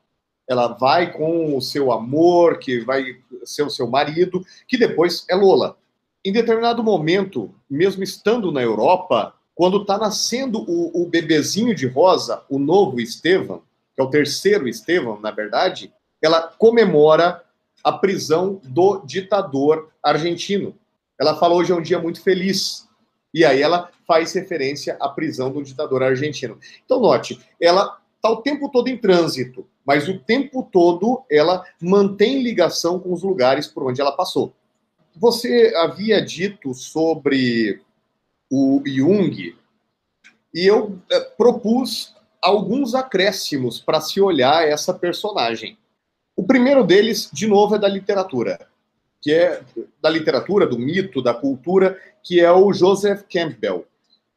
Ela 0.48 0.68
vai 0.68 1.12
com 1.12 1.56
o 1.56 1.60
seu 1.60 1.92
amor, 1.92 2.58
que 2.58 2.80
vai 2.80 3.04
ser 3.44 3.62
o 3.62 3.70
seu 3.70 3.86
marido, 3.86 4.44
que 4.66 4.78
depois 4.78 5.24
é 5.28 5.34
Lola. 5.34 5.76
Em 6.24 6.32
determinado 6.32 6.82
momento, 6.82 7.54
mesmo 7.70 8.02
estando 8.02 8.50
na 8.50 8.62
Europa, 8.62 9.34
quando 9.54 9.82
está 9.82 9.98
nascendo 9.98 10.60
o, 10.68 11.02
o 11.02 11.06
bebezinho 11.06 11.74
de 11.74 11.86
rosa, 11.86 12.44
o 12.48 12.58
novo 12.58 13.00
Estevam, 13.00 13.62
que 13.94 14.00
é 14.00 14.04
o 14.04 14.10
terceiro 14.10 14.68
Estevam, 14.68 15.20
na 15.20 15.30
verdade, 15.30 15.92
ela 16.22 16.42
comemora 16.42 17.42
a 17.82 17.92
prisão 17.92 18.60
do 18.64 19.02
ditador 19.04 19.90
argentino. 20.02 20.74
Ela 21.18 21.36
falou 21.36 21.58
hoje 21.58 21.72
é 21.72 21.74
um 21.74 21.82
dia 21.82 21.98
muito 21.98 22.22
feliz. 22.22 22.88
E 23.32 23.44
aí 23.44 23.60
ela 23.60 23.90
faz 24.06 24.32
referência 24.32 24.96
à 25.00 25.08
prisão 25.08 25.50
do 25.50 25.62
ditador 25.62 26.02
argentino. 26.02 26.58
Então, 26.84 27.00
note, 27.00 27.38
ela 27.60 27.98
está 28.16 28.30
o 28.30 28.42
tempo 28.42 28.68
todo 28.70 28.88
em 28.88 28.96
trânsito, 28.96 29.66
mas 29.86 30.08
o 30.08 30.18
tempo 30.18 30.68
todo 30.72 31.22
ela 31.30 31.64
mantém 31.80 32.42
ligação 32.42 32.98
com 32.98 33.12
os 33.12 33.22
lugares 33.22 33.66
por 33.66 33.84
onde 33.84 34.00
ela 34.00 34.12
passou. 34.12 34.52
Você 35.14 35.72
havia 35.76 36.24
dito 36.24 36.72
sobre 36.74 37.82
o 38.50 38.82
Jung, 38.86 39.56
e 40.54 40.66
eu 40.66 40.98
é, 41.10 41.20
propus 41.20 42.14
alguns 42.40 42.94
acréscimos 42.94 43.78
para 43.78 44.00
se 44.00 44.20
olhar 44.20 44.66
essa 44.66 44.94
personagem. 44.94 45.76
O 46.38 46.44
primeiro 46.44 46.84
deles, 46.84 47.28
de 47.32 47.48
novo, 47.48 47.74
é 47.74 47.80
da 47.80 47.88
literatura, 47.88 48.60
que 49.20 49.32
é 49.32 49.60
da 50.00 50.08
literatura, 50.08 50.68
do 50.68 50.78
mito, 50.78 51.20
da 51.20 51.34
cultura, 51.34 52.00
que 52.22 52.38
é 52.38 52.48
o 52.52 52.72
Joseph 52.72 53.24
Campbell. 53.28 53.84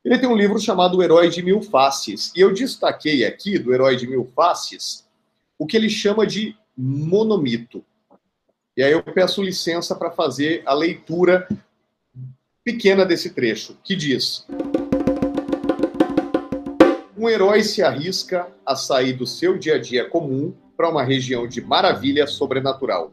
Ele 0.03 0.17
tem 0.17 0.27
um 0.27 0.35
livro 0.35 0.57
chamado 0.57 0.97
O 0.97 1.03
Herói 1.03 1.29
de 1.29 1.43
Mil 1.43 1.61
Faces, 1.61 2.33
e 2.35 2.41
eu 2.41 2.51
destaquei 2.51 3.23
aqui 3.23 3.59
do 3.59 3.71
Herói 3.71 3.95
de 3.97 4.07
Mil 4.07 4.27
Faces 4.35 5.07
o 5.59 5.67
que 5.67 5.77
ele 5.77 5.91
chama 5.91 6.25
de 6.25 6.57
monomito. 6.75 7.85
E 8.75 8.81
aí 8.81 8.93
eu 8.93 9.03
peço 9.03 9.43
licença 9.43 9.93
para 9.95 10.09
fazer 10.09 10.63
a 10.65 10.73
leitura 10.73 11.47
pequena 12.63 13.05
desse 13.05 13.29
trecho, 13.29 13.77
que 13.83 13.95
diz: 13.95 14.47
Um 17.15 17.29
herói 17.29 17.63
se 17.63 17.83
arrisca 17.83 18.47
a 18.65 18.75
sair 18.75 19.13
do 19.13 19.27
seu 19.27 19.55
dia 19.55 19.75
a 19.75 19.79
dia 19.79 20.09
comum 20.09 20.51
para 20.81 20.89
uma 20.89 21.03
região 21.03 21.47
de 21.47 21.61
maravilha 21.61 22.25
sobrenatural. 22.25 23.11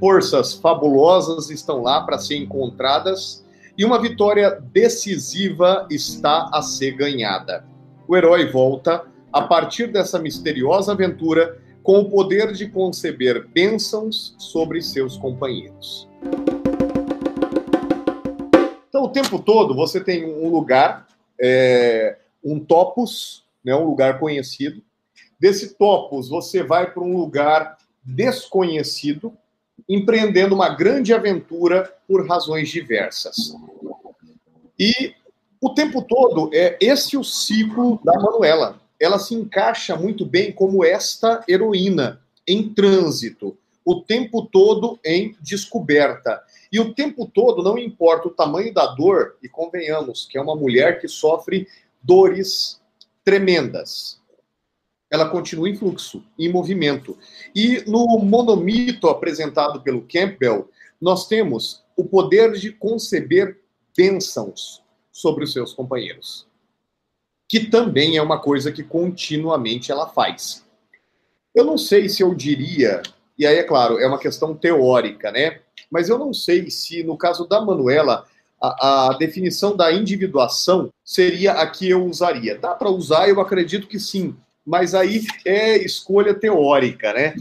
Forças 0.00 0.54
fabulosas 0.54 1.50
estão 1.50 1.82
lá 1.82 2.00
para 2.00 2.16
ser 2.16 2.36
encontradas 2.36 3.44
e 3.76 3.84
uma 3.84 4.00
vitória 4.00 4.58
decisiva 4.72 5.86
está 5.90 6.48
a 6.50 6.62
ser 6.62 6.92
ganhada. 6.92 7.62
O 8.08 8.16
herói 8.16 8.50
volta, 8.50 9.04
a 9.30 9.42
partir 9.42 9.92
dessa 9.92 10.18
misteriosa 10.18 10.92
aventura, 10.92 11.60
com 11.82 11.98
o 11.98 12.08
poder 12.08 12.54
de 12.54 12.68
conceber 12.68 13.48
bênçãos 13.48 14.34
sobre 14.38 14.80
seus 14.80 15.18
companheiros. 15.18 16.08
Então, 18.88 19.02
o 19.02 19.10
tempo 19.10 19.38
todo, 19.38 19.74
você 19.74 20.02
tem 20.02 20.24
um 20.24 20.48
lugar, 20.48 21.06
é, 21.38 22.16
um 22.42 22.58
topos, 22.58 23.44
né, 23.62 23.76
um 23.76 23.84
lugar 23.84 24.18
conhecido. 24.18 24.82
Desse 25.38 25.74
topos, 25.74 26.28
você 26.28 26.62
vai 26.62 26.90
para 26.90 27.02
um 27.02 27.16
lugar 27.16 27.78
desconhecido, 28.02 29.32
empreendendo 29.88 30.54
uma 30.54 30.68
grande 30.68 31.12
aventura 31.12 31.92
por 32.06 32.26
razões 32.26 32.68
diversas. 32.68 33.54
E 34.78 35.14
o 35.60 35.70
tempo 35.70 36.02
todo 36.02 36.50
é 36.52 36.76
esse 36.80 37.16
o 37.16 37.24
ciclo 37.24 38.00
da 38.04 38.12
Manuela. 38.14 38.80
Ela 39.00 39.18
se 39.18 39.34
encaixa 39.34 39.96
muito 39.96 40.24
bem 40.24 40.52
como 40.52 40.84
esta 40.84 41.44
heroína 41.48 42.20
em 42.46 42.72
trânsito, 42.72 43.56
o 43.84 44.00
tempo 44.00 44.46
todo 44.46 44.98
em 45.04 45.36
descoberta. 45.40 46.42
E 46.70 46.80
o 46.80 46.94
tempo 46.94 47.26
todo, 47.26 47.62
não 47.62 47.78
importa 47.78 48.28
o 48.28 48.32
tamanho 48.32 48.72
da 48.72 48.86
dor, 48.86 49.36
e 49.42 49.48
convenhamos 49.48 50.26
que 50.26 50.38
é 50.38 50.40
uma 50.40 50.56
mulher 50.56 51.00
que 51.00 51.08
sofre 51.08 51.68
dores 52.02 52.80
tremendas. 53.24 54.20
Ela 55.14 55.28
continua 55.28 55.68
em 55.68 55.76
fluxo, 55.76 56.24
em 56.36 56.50
movimento. 56.50 57.16
E 57.54 57.84
no 57.86 58.18
monomito 58.18 59.08
apresentado 59.08 59.80
pelo 59.80 60.02
Campbell, 60.02 60.68
nós 61.00 61.28
temos 61.28 61.84
o 61.96 62.02
poder 62.02 62.50
de 62.54 62.72
conceber 62.72 63.60
bênçãos 63.96 64.82
sobre 65.12 65.44
os 65.44 65.52
seus 65.52 65.72
companheiros. 65.72 66.48
Que 67.48 67.60
também 67.70 68.16
é 68.16 68.22
uma 68.22 68.40
coisa 68.40 68.72
que 68.72 68.82
continuamente 68.82 69.92
ela 69.92 70.08
faz. 70.08 70.66
Eu 71.54 71.64
não 71.64 71.78
sei 71.78 72.08
se 72.08 72.20
eu 72.20 72.34
diria, 72.34 73.00
e 73.38 73.46
aí 73.46 73.58
é 73.58 73.62
claro, 73.62 74.00
é 74.00 74.08
uma 74.08 74.18
questão 74.18 74.52
teórica, 74.52 75.30
né? 75.30 75.60
Mas 75.88 76.08
eu 76.08 76.18
não 76.18 76.34
sei 76.34 76.68
se 76.72 77.04
no 77.04 77.16
caso 77.16 77.46
da 77.46 77.60
Manuela 77.60 78.26
a, 78.60 79.10
a 79.10 79.16
definição 79.16 79.76
da 79.76 79.92
individuação 79.92 80.92
seria 81.04 81.52
a 81.52 81.70
que 81.70 81.88
eu 81.88 82.04
usaria. 82.04 82.58
Dá 82.58 82.74
para 82.74 82.90
usar, 82.90 83.28
eu 83.28 83.40
acredito 83.40 83.86
que 83.86 84.00
sim, 84.00 84.36
mas 84.66 84.94
aí 84.94 85.22
é 85.44 85.76
escolha 85.76 86.34
teórica, 86.34 87.12
né? 87.12 87.34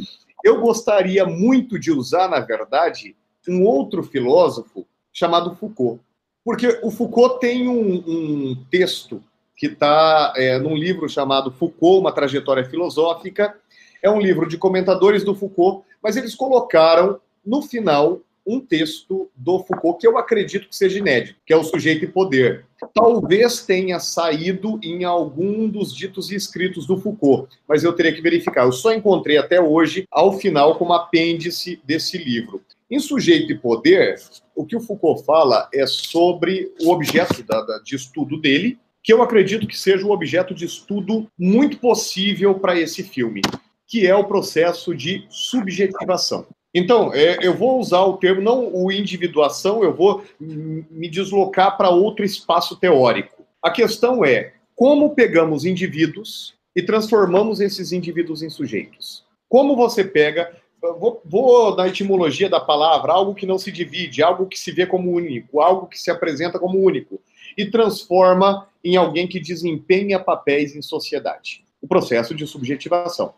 Eu 0.44 0.60
gostaria 0.60 1.26
muito 1.26 1.80
de 1.80 1.92
usar, 1.92 2.28
na 2.28 2.40
verdade, 2.40 3.16
um 3.48 3.64
outro 3.64 4.04
filósofo 4.04 4.86
chamado 5.12 5.56
Foucault. 5.56 6.02
Porque 6.44 6.80
o 6.84 6.92
Foucault 6.92 7.40
tem 7.40 7.68
um, 7.68 8.04
um 8.06 8.66
texto 8.70 9.24
que 9.56 9.68
está 9.68 10.34
é, 10.36 10.60
num 10.60 10.76
livro 10.76 11.08
chamado 11.08 11.52
Foucault, 11.52 12.02
Uma 12.02 12.12
Trajetória 12.12 12.66
Filosófica. 12.66 13.56
É 14.02 14.10
um 14.10 14.20
livro 14.20 14.48
de 14.48 14.58
comentadores 14.58 15.24
do 15.24 15.34
Foucault, 15.34 15.86
mas 16.02 16.18
eles 16.18 16.36
colocaram 16.36 17.22
no 17.46 17.62
final 17.62 18.20
um 18.46 18.60
texto 18.60 19.30
do 19.36 19.60
Foucault 19.60 20.00
que 20.00 20.08
eu 20.08 20.18
acredito 20.18 20.68
que 20.68 20.76
seja 20.76 21.00
inédito, 21.00 21.40
que 21.46 21.54
é 21.54 21.58
o 21.58 21.64
Sujeito 21.64 22.06
e 22.06 22.08
Poder. 22.08 22.66
Talvez 22.94 23.66
tenha 23.66 24.00
saído 24.00 24.80
em 24.84 25.04
algum 25.04 25.70
dos 25.70 25.96
ditos 25.96 26.32
e 26.32 26.36
escritos 26.36 26.86
do 26.86 26.98
Foucault, 26.98 27.48
mas 27.68 27.84
eu 27.84 27.94
teria 27.94 28.14
que 28.14 28.22
verificar. 28.22 28.66
Eu 28.66 28.72
só 28.72 28.94
encontrei 28.94 29.38
até 29.38 29.62
hoje, 29.62 30.06
ao 30.12 30.34
final, 30.34 30.78
como 30.78 30.94
apêndice 30.94 31.80
desse 31.84 32.18
livro. 32.18 32.62
Em 32.92 33.00
Sujeito 33.00 33.52
e 33.52 33.58
Poder, 33.58 34.20
o 34.56 34.66
que 34.66 34.76
o 34.76 34.82
Foucault 34.82 35.26
fala 35.26 35.70
é 35.74 35.88
sobre 35.88 36.72
o 36.82 36.92
objeto 36.92 37.42
da, 37.44 37.62
da, 37.62 37.80
de 37.80 37.96
estudo 37.96 38.40
dele, 38.40 38.78
que 39.02 39.12
eu 39.12 39.22
acredito 39.22 39.68
que 39.68 39.78
seja 39.78 40.06
um 40.06 40.12
objeto 40.12 40.54
de 40.54 40.66
estudo 40.66 41.28
muito 41.38 41.78
possível 41.78 42.56
para 42.56 42.80
esse 42.80 43.04
filme, 43.04 43.42
que 43.88 44.08
é 44.08 44.16
o 44.16 44.26
processo 44.26 44.96
de 44.96 45.26
subjetivação. 45.30 46.48
Então, 46.74 47.14
é, 47.14 47.38
eu 47.42 47.54
vou 47.54 47.80
usar 47.80 48.02
o 48.02 48.18
termo, 48.18 48.42
não 48.42 48.74
o 48.74 48.92
individuação, 48.92 49.84
eu 49.84 49.94
vou 49.94 50.24
me 50.40 51.10
deslocar 51.10 51.78
para 51.78 51.90
outro 51.90 52.26
espaço 52.26 52.76
teórico. 52.76 53.46
A 53.62 53.70
questão 53.70 54.26
é 54.26 54.54
como 54.76 55.14
pegamos 55.14 55.66
indivíduos 55.66 56.56
e 56.76 56.82
transformamos 56.82 57.62
esses 57.62 57.92
indivíduos 57.92 58.42
em 58.42 58.50
sujeitos. 58.50 59.24
Como 59.48 59.76
você 59.76 60.04
pega 60.04 60.52
vou, 60.92 61.22
vou 61.24 61.76
na 61.76 61.88
etimologia 61.88 62.50
da 62.50 62.60
palavra, 62.60 63.14
algo 63.14 63.34
que 63.34 63.46
não 63.46 63.58
se 63.58 63.72
divide, 63.72 64.22
algo 64.22 64.48
que 64.48 64.60
se 64.60 64.72
vê 64.72 64.86
como 64.86 65.12
único, 65.12 65.62
algo 65.62 65.88
que 65.88 66.00
se 66.00 66.12
apresenta 66.12 66.60
como 66.60 66.80
único, 66.80 67.22
e 67.58 67.66
transforma 67.66 68.68
em 68.84 68.98
alguém 68.98 69.28
que 69.28 69.40
desempenha 69.40 70.20
papéis 70.20 70.76
em 70.76 70.82
sociedade. 70.82 71.64
O 71.82 71.88
processo 71.88 72.36
de 72.36 72.46
subjetivação. 72.46 73.34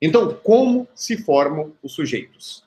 Então, 0.00 0.34
como 0.42 0.86
se 0.94 1.16
formam 1.16 1.72
os 1.82 1.92
sujeitos? 1.92 2.64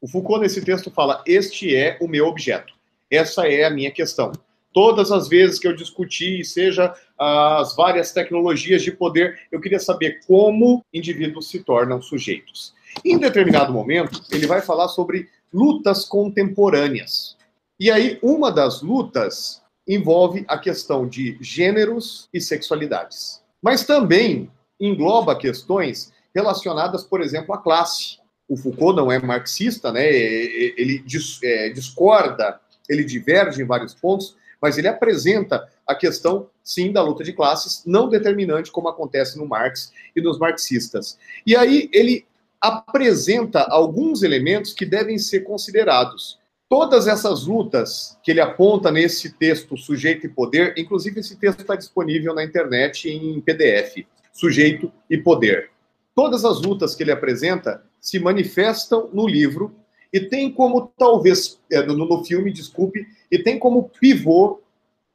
O 0.00 0.08
Foucault, 0.08 0.40
nesse 0.40 0.64
texto, 0.64 0.90
fala: 0.90 1.22
Este 1.26 1.74
é 1.76 1.96
o 2.00 2.08
meu 2.08 2.26
objeto. 2.26 2.74
Essa 3.10 3.46
é 3.46 3.64
a 3.64 3.70
minha 3.70 3.90
questão. 3.90 4.32
Todas 4.72 5.12
as 5.12 5.28
vezes 5.28 5.58
que 5.58 5.68
eu 5.68 5.76
discuti, 5.76 6.42
seja 6.44 6.94
as 7.18 7.76
várias 7.76 8.10
tecnologias 8.10 8.82
de 8.82 8.90
poder, 8.90 9.38
eu 9.52 9.60
queria 9.60 9.78
saber 9.78 10.20
como 10.26 10.82
indivíduos 10.92 11.48
se 11.48 11.62
tornam 11.62 12.00
sujeitos. 12.00 12.74
Em 13.04 13.18
determinado 13.18 13.72
momento, 13.72 14.22
ele 14.30 14.46
vai 14.46 14.62
falar 14.62 14.88
sobre 14.88 15.28
lutas 15.52 16.06
contemporâneas. 16.06 17.36
E 17.78 17.90
aí, 17.90 18.18
uma 18.22 18.50
das 18.50 18.80
lutas 18.80 19.62
envolve 19.86 20.44
a 20.48 20.56
questão 20.56 21.06
de 21.06 21.36
gêneros 21.40 22.28
e 22.32 22.40
sexualidades. 22.40 23.42
Mas 23.60 23.84
também 23.84 24.50
engloba 24.80 25.36
questões 25.36 26.12
relacionadas, 26.34 27.04
por 27.04 27.20
exemplo, 27.20 27.54
à 27.54 27.58
classe. 27.58 28.18
O 28.48 28.56
Foucault 28.56 28.96
não 28.96 29.10
é 29.10 29.18
marxista, 29.18 29.92
né? 29.92 30.06
ele 30.06 31.04
é, 31.44 31.70
discorda, 31.70 32.60
ele 32.88 33.04
diverge 33.04 33.62
em 33.62 33.66
vários 33.66 33.94
pontos, 33.94 34.36
mas 34.60 34.78
ele 34.78 34.88
apresenta 34.88 35.68
a 35.86 35.94
questão, 35.94 36.48
sim, 36.62 36.92
da 36.92 37.02
luta 37.02 37.24
de 37.24 37.32
classes, 37.32 37.82
não 37.84 38.08
determinante, 38.08 38.70
como 38.70 38.88
acontece 38.88 39.36
no 39.36 39.46
Marx 39.46 39.92
e 40.14 40.20
nos 40.20 40.38
marxistas. 40.38 41.18
E 41.44 41.56
aí 41.56 41.88
ele 41.92 42.24
apresenta 42.60 43.62
alguns 43.62 44.22
elementos 44.22 44.72
que 44.72 44.86
devem 44.86 45.18
ser 45.18 45.40
considerados. 45.40 46.38
Todas 46.68 47.08
essas 47.08 47.44
lutas 47.44 48.16
que 48.22 48.30
ele 48.30 48.40
aponta 48.40 48.90
nesse 48.90 49.32
texto, 49.32 49.76
Sujeito 49.76 50.26
e 50.26 50.28
Poder, 50.28 50.72
inclusive 50.78 51.20
esse 51.20 51.36
texto 51.36 51.60
está 51.60 51.74
disponível 51.74 52.32
na 52.32 52.44
internet 52.44 53.10
em 53.10 53.40
PDF, 53.40 54.06
Sujeito 54.32 54.92
e 55.10 55.18
Poder. 55.18 55.71
Todas 56.14 56.44
as 56.44 56.60
lutas 56.60 56.94
que 56.94 57.02
ele 57.02 57.12
apresenta 57.12 57.82
se 58.00 58.18
manifestam 58.18 59.08
no 59.12 59.26
livro 59.26 59.74
e 60.12 60.20
tem 60.20 60.52
como, 60.52 60.92
talvez, 60.98 61.58
é, 61.70 61.82
no, 61.82 62.24
filme, 62.24 62.52
desculpe, 62.52 63.06
e 63.30 63.38
tem 63.38 63.58
como 63.58 63.88
pivô 63.88 64.60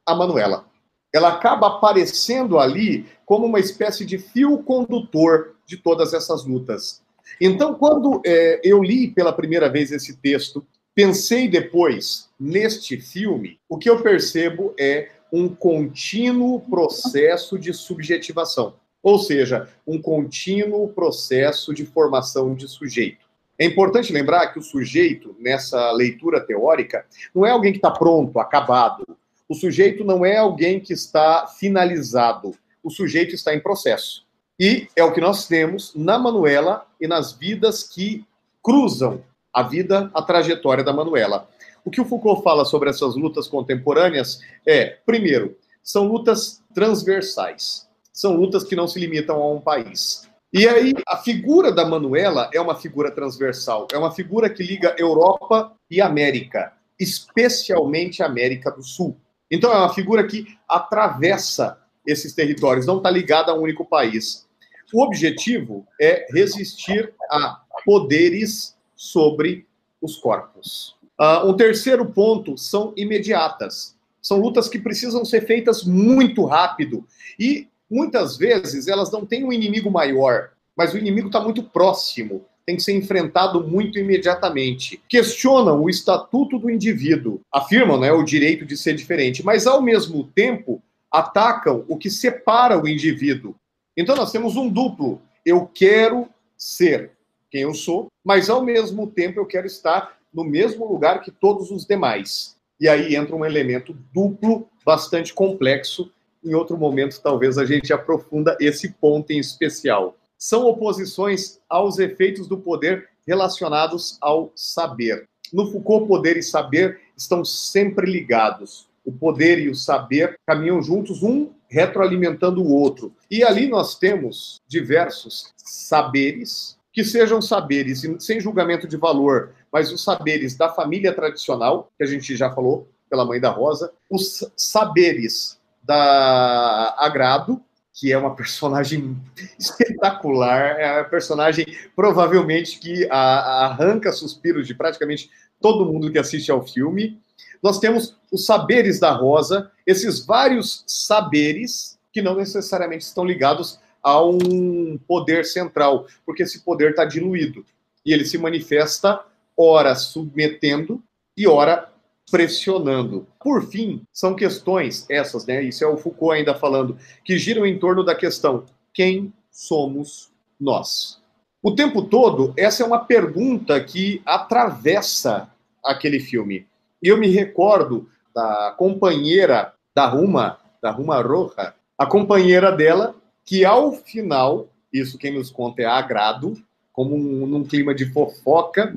a 0.04 0.14
Manuela. 0.14 0.66
Ela 1.12 1.28
acaba 1.28 1.68
aparecendo 1.68 2.58
ali 2.58 3.06
como 3.24 3.46
uma 3.46 3.60
espécie 3.60 4.04
de 4.04 4.18
fio 4.18 4.58
condutor 4.58 5.54
de 5.64 5.76
todas 5.76 6.12
essas 6.12 6.44
lutas. 6.44 7.02
Então, 7.40 7.74
quando 7.74 8.20
é, 8.26 8.60
eu 8.64 8.82
li 8.82 9.08
pela 9.08 9.32
primeira 9.32 9.68
vez 9.68 9.92
esse 9.92 10.16
texto, 10.16 10.66
pensei 10.94 11.46
depois 11.46 12.28
neste 12.40 13.00
filme, 13.00 13.60
o 13.68 13.78
que 13.78 13.88
eu 13.88 14.02
percebo 14.02 14.74
é 14.78 15.10
um 15.32 15.48
contínuo 15.48 16.60
processo 16.60 17.58
de 17.58 17.72
subjetivação, 17.72 18.74
ou 19.02 19.18
seja, 19.18 19.68
um 19.86 20.00
contínuo 20.00 20.88
processo 20.88 21.72
de 21.72 21.84
formação 21.84 22.54
de 22.54 22.68
sujeito. 22.68 23.26
É 23.58 23.64
importante 23.64 24.12
lembrar 24.12 24.48
que 24.48 24.58
o 24.58 24.62
sujeito, 24.62 25.34
nessa 25.38 25.90
leitura 25.92 26.40
teórica, 26.40 27.04
não 27.34 27.44
é 27.44 27.50
alguém 27.50 27.72
que 27.72 27.78
está 27.78 27.90
pronto, 27.90 28.38
acabado. 28.38 29.04
O 29.48 29.54
sujeito 29.54 30.04
não 30.04 30.24
é 30.24 30.36
alguém 30.36 30.78
que 30.78 30.92
está 30.92 31.46
finalizado. 31.46 32.54
O 32.82 32.90
sujeito 32.90 33.34
está 33.34 33.52
em 33.52 33.60
processo. 33.60 34.24
E 34.60 34.86
é 34.94 35.02
o 35.02 35.12
que 35.12 35.20
nós 35.20 35.48
temos 35.48 35.92
na 35.94 36.18
Manuela 36.18 36.86
e 37.00 37.08
nas 37.08 37.32
vidas 37.32 37.82
que 37.82 38.24
cruzam 38.62 39.22
a 39.52 39.62
vida, 39.62 40.10
a 40.14 40.22
trajetória 40.22 40.84
da 40.84 40.92
Manuela. 40.92 41.48
O 41.84 41.90
que 41.90 42.00
o 42.00 42.04
Foucault 42.04 42.42
fala 42.42 42.64
sobre 42.64 42.90
essas 42.90 43.16
lutas 43.16 43.48
contemporâneas 43.48 44.40
é, 44.66 44.98
primeiro, 45.04 45.56
são 45.82 46.06
lutas 46.06 46.62
transversais. 46.74 47.87
São 48.18 48.34
lutas 48.34 48.64
que 48.64 48.74
não 48.74 48.88
se 48.88 48.98
limitam 48.98 49.40
a 49.40 49.52
um 49.52 49.60
país. 49.60 50.28
E 50.52 50.66
aí, 50.66 50.92
a 51.06 51.18
figura 51.18 51.70
da 51.70 51.86
Manuela 51.86 52.50
é 52.52 52.60
uma 52.60 52.74
figura 52.74 53.12
transversal, 53.12 53.86
é 53.92 53.96
uma 53.96 54.10
figura 54.10 54.50
que 54.50 54.60
liga 54.60 54.96
Europa 54.98 55.72
e 55.88 56.00
América, 56.00 56.72
especialmente 56.98 58.20
América 58.20 58.72
do 58.72 58.82
Sul. 58.82 59.16
Então, 59.48 59.72
é 59.72 59.76
uma 59.76 59.94
figura 59.94 60.26
que 60.26 60.48
atravessa 60.68 61.78
esses 62.04 62.34
territórios, 62.34 62.86
não 62.86 62.96
está 62.96 63.08
ligada 63.08 63.52
a 63.52 63.54
um 63.54 63.62
único 63.62 63.84
país. 63.84 64.48
O 64.92 65.00
objetivo 65.00 65.86
é 66.00 66.26
resistir 66.32 67.14
a 67.30 67.60
poderes 67.84 68.76
sobre 68.96 69.64
os 70.02 70.16
corpos. 70.16 70.96
Uh, 71.20 71.48
um 71.48 71.56
terceiro 71.56 72.04
ponto 72.04 72.58
são 72.58 72.92
imediatas. 72.96 73.96
São 74.20 74.40
lutas 74.40 74.68
que 74.68 74.80
precisam 74.80 75.24
ser 75.24 75.46
feitas 75.46 75.84
muito 75.84 76.44
rápido. 76.44 77.06
E 77.38 77.68
muitas 77.90 78.36
vezes 78.36 78.88
elas 78.88 79.10
não 79.10 79.24
têm 79.24 79.44
um 79.44 79.52
inimigo 79.52 79.90
maior, 79.90 80.50
mas 80.76 80.92
o 80.92 80.98
inimigo 80.98 81.28
está 81.28 81.40
muito 81.40 81.62
próximo. 81.62 82.44
Tem 82.64 82.76
que 82.76 82.82
ser 82.82 82.92
enfrentado 82.92 83.66
muito 83.66 83.98
imediatamente. 83.98 85.00
Questionam 85.08 85.82
o 85.82 85.88
estatuto 85.88 86.58
do 86.58 86.70
indivíduo, 86.70 87.40
afirmam 87.52 87.98
né, 87.98 88.12
o 88.12 88.22
direito 88.22 88.66
de 88.66 88.76
ser 88.76 88.94
diferente, 88.94 89.44
mas 89.44 89.66
ao 89.66 89.80
mesmo 89.80 90.24
tempo 90.24 90.82
atacam 91.10 91.84
o 91.88 91.96
que 91.96 92.10
separa 92.10 92.78
o 92.78 92.86
indivíduo. 92.86 93.54
Então 93.96 94.14
nós 94.14 94.30
temos 94.30 94.56
um 94.56 94.68
duplo. 94.68 95.20
Eu 95.44 95.66
quero 95.66 96.28
ser 96.56 97.12
quem 97.50 97.62
eu 97.62 97.74
sou, 97.74 98.08
mas 98.24 98.50
ao 98.50 98.62
mesmo 98.62 99.06
tempo 99.06 99.40
eu 99.40 99.46
quero 99.46 99.66
estar 99.66 100.18
no 100.32 100.44
mesmo 100.44 100.86
lugar 100.86 101.22
que 101.22 101.30
todos 101.30 101.70
os 101.70 101.86
demais. 101.86 102.56
E 102.80 102.88
aí 102.88 103.16
entra 103.16 103.34
um 103.34 103.44
elemento 103.44 103.96
duplo 104.12 104.68
bastante 104.84 105.34
complexo. 105.34 106.12
Em 106.48 106.54
outro 106.54 106.78
momento, 106.78 107.20
talvez 107.20 107.58
a 107.58 107.66
gente 107.66 107.92
aprofunda 107.92 108.56
esse 108.58 108.94
ponto 108.94 109.30
em 109.30 109.38
especial. 109.38 110.16
São 110.38 110.64
oposições 110.66 111.60
aos 111.68 111.98
efeitos 111.98 112.48
do 112.48 112.56
poder 112.56 113.06
relacionados 113.26 114.16
ao 114.18 114.50
saber. 114.54 115.28
No 115.52 115.70
Foucault, 115.70 116.08
poder 116.08 116.38
e 116.38 116.42
saber 116.42 117.00
estão 117.14 117.44
sempre 117.44 118.10
ligados. 118.10 118.88
O 119.04 119.12
poder 119.12 119.58
e 119.58 119.68
o 119.68 119.74
saber 119.74 120.38
caminham 120.46 120.80
juntos, 120.80 121.22
um 121.22 121.50
retroalimentando 121.68 122.62
o 122.62 122.72
outro. 122.72 123.12
E 123.30 123.44
ali 123.44 123.68
nós 123.68 123.98
temos 123.98 124.58
diversos 124.66 125.52
saberes, 125.54 126.78
que 126.94 127.04
sejam 127.04 127.42
saberes 127.42 128.06
sem 128.20 128.40
julgamento 128.40 128.88
de 128.88 128.96
valor, 128.96 129.52
mas 129.70 129.92
os 129.92 130.02
saberes 130.02 130.56
da 130.56 130.70
família 130.70 131.12
tradicional, 131.12 131.92
que 131.98 132.04
a 132.04 132.06
gente 132.06 132.34
já 132.34 132.50
falou 132.50 132.88
pela 133.10 133.26
mãe 133.26 133.38
da 133.38 133.50
Rosa, 133.50 133.92
os 134.10 134.50
saberes 134.56 135.57
da 135.88 136.94
Agrado, 136.98 137.62
que 137.94 138.12
é 138.12 138.18
uma 138.18 138.36
personagem 138.36 139.16
espetacular, 139.58 140.78
é 140.78 141.00
a 141.00 141.04
personagem 141.04 141.66
provavelmente 141.96 142.78
que 142.78 143.08
arranca 143.10 144.12
suspiros 144.12 144.66
de 144.66 144.74
praticamente 144.74 145.30
todo 145.58 145.90
mundo 145.90 146.12
que 146.12 146.18
assiste 146.18 146.50
ao 146.50 146.64
filme. 146.64 147.18
Nós 147.62 147.80
temos 147.80 148.16
os 148.30 148.44
saberes 148.44 149.00
da 149.00 149.10
Rosa, 149.10 149.72
esses 149.86 150.24
vários 150.24 150.84
saberes 150.86 151.98
que 152.12 152.20
não 152.20 152.36
necessariamente 152.36 153.04
estão 153.04 153.24
ligados 153.24 153.80
a 154.02 154.22
um 154.22 154.98
poder 155.08 155.44
central, 155.44 156.06
porque 156.24 156.42
esse 156.42 156.60
poder 156.60 156.90
está 156.90 157.04
diluído 157.04 157.64
e 158.04 158.12
ele 158.12 158.24
se 158.26 158.36
manifesta 158.36 159.20
ora 159.56 159.94
submetendo 159.96 161.02
e 161.36 161.48
ora 161.48 161.90
pressionando. 162.30 163.26
Por 163.40 163.66
fim, 163.66 164.02
são 164.12 164.34
questões 164.34 165.06
essas, 165.10 165.46
né? 165.46 165.62
Isso 165.62 165.84
é 165.84 165.86
o 165.86 165.96
Foucault 165.96 166.36
ainda 166.36 166.54
falando, 166.54 166.96
que 167.24 167.38
giram 167.38 167.66
em 167.66 167.78
torno 167.78 168.04
da 168.04 168.14
questão: 168.14 168.64
quem 168.92 169.32
somos 169.50 170.30
nós? 170.60 171.20
O 171.62 171.74
tempo 171.74 172.02
todo, 172.02 172.54
essa 172.56 172.82
é 172.82 172.86
uma 172.86 173.04
pergunta 173.04 173.82
que 173.82 174.22
atravessa 174.24 175.50
aquele 175.84 176.20
filme. 176.20 176.66
Eu 177.02 177.16
me 177.16 177.28
recordo 177.28 178.08
da 178.34 178.74
companheira 178.78 179.72
da 179.94 180.06
Ruma, 180.06 180.58
da 180.80 180.90
Ruma 180.90 181.20
Roja, 181.20 181.74
a 181.96 182.06
companheira 182.06 182.70
dela, 182.70 183.16
que 183.44 183.64
ao 183.64 183.92
final, 183.92 184.68
isso 184.92 185.18
quem 185.18 185.34
nos 185.34 185.50
conta 185.50 185.82
é 185.82 185.86
agrado, 185.86 186.56
como 186.92 187.16
um, 187.16 187.46
num 187.46 187.64
clima 187.64 187.94
de 187.94 188.12
fofoca, 188.12 188.94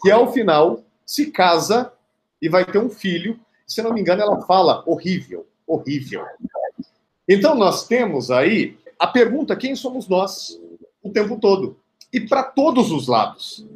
que 0.00 0.10
ao 0.10 0.32
final 0.32 0.80
se 1.04 1.30
casa 1.30 1.92
e 2.40 2.48
vai 2.48 2.64
ter 2.64 2.78
um 2.78 2.90
filho. 2.90 3.38
Se 3.66 3.82
não 3.82 3.92
me 3.92 4.00
engano, 4.00 4.22
ela 4.22 4.40
fala 4.42 4.82
horrível, 4.86 5.46
horrível. 5.66 6.24
Então 7.28 7.54
nós 7.54 7.86
temos 7.86 8.30
aí 8.30 8.76
a 8.98 9.06
pergunta: 9.06 9.56
quem 9.56 9.74
somos 9.76 10.08
nós 10.08 10.58
o 11.02 11.10
tempo 11.10 11.38
todo? 11.38 11.78
E 12.12 12.20
para 12.20 12.42
todos 12.42 12.90
os 12.90 13.06
lados. 13.06 13.66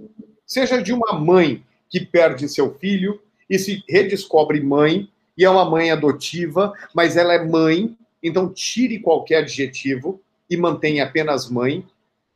Seja 0.46 0.82
de 0.82 0.92
uma 0.92 1.18
mãe 1.18 1.64
que 1.88 2.00
perde 2.00 2.48
seu 2.48 2.74
filho 2.78 3.20
e 3.48 3.58
se 3.58 3.82
redescobre 3.88 4.62
mãe, 4.62 5.08
e 5.36 5.44
é 5.44 5.50
uma 5.50 5.64
mãe 5.64 5.90
adotiva, 5.90 6.72
mas 6.94 7.16
ela 7.16 7.34
é 7.34 7.44
mãe, 7.44 7.96
então 8.22 8.52
tire 8.52 8.98
qualquer 8.98 9.38
adjetivo 9.38 10.20
e 10.48 10.56
mantenha 10.56 11.04
apenas 11.04 11.50
mãe, 11.50 11.86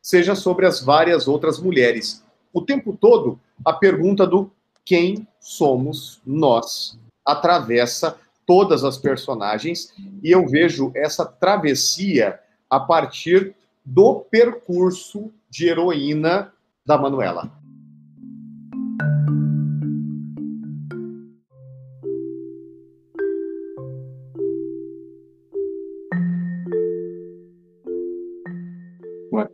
seja 0.01 0.35
sobre 0.35 0.65
as 0.65 0.81
várias 0.81 1.27
outras 1.27 1.59
mulheres. 1.59 2.23
O 2.53 2.61
tempo 2.61 2.95
todo, 2.99 3.39
a 3.63 3.73
pergunta 3.73 4.25
do 4.25 4.51
quem 4.87 5.27
somos 5.37 6.21
nós 6.25 6.97
atravessa 7.25 8.17
todas 8.45 8.85
as 8.85 8.97
personagens 8.97 9.93
e 10.23 10.31
eu 10.31 10.47
vejo 10.47 10.93
essa 10.95 11.25
travessia 11.25 12.39
a 12.69 12.79
partir 12.79 13.53
do 13.83 14.21
percurso 14.31 15.29
de 15.49 15.67
heroína 15.67 16.53
da 16.85 16.97
Manuela. 16.97 17.51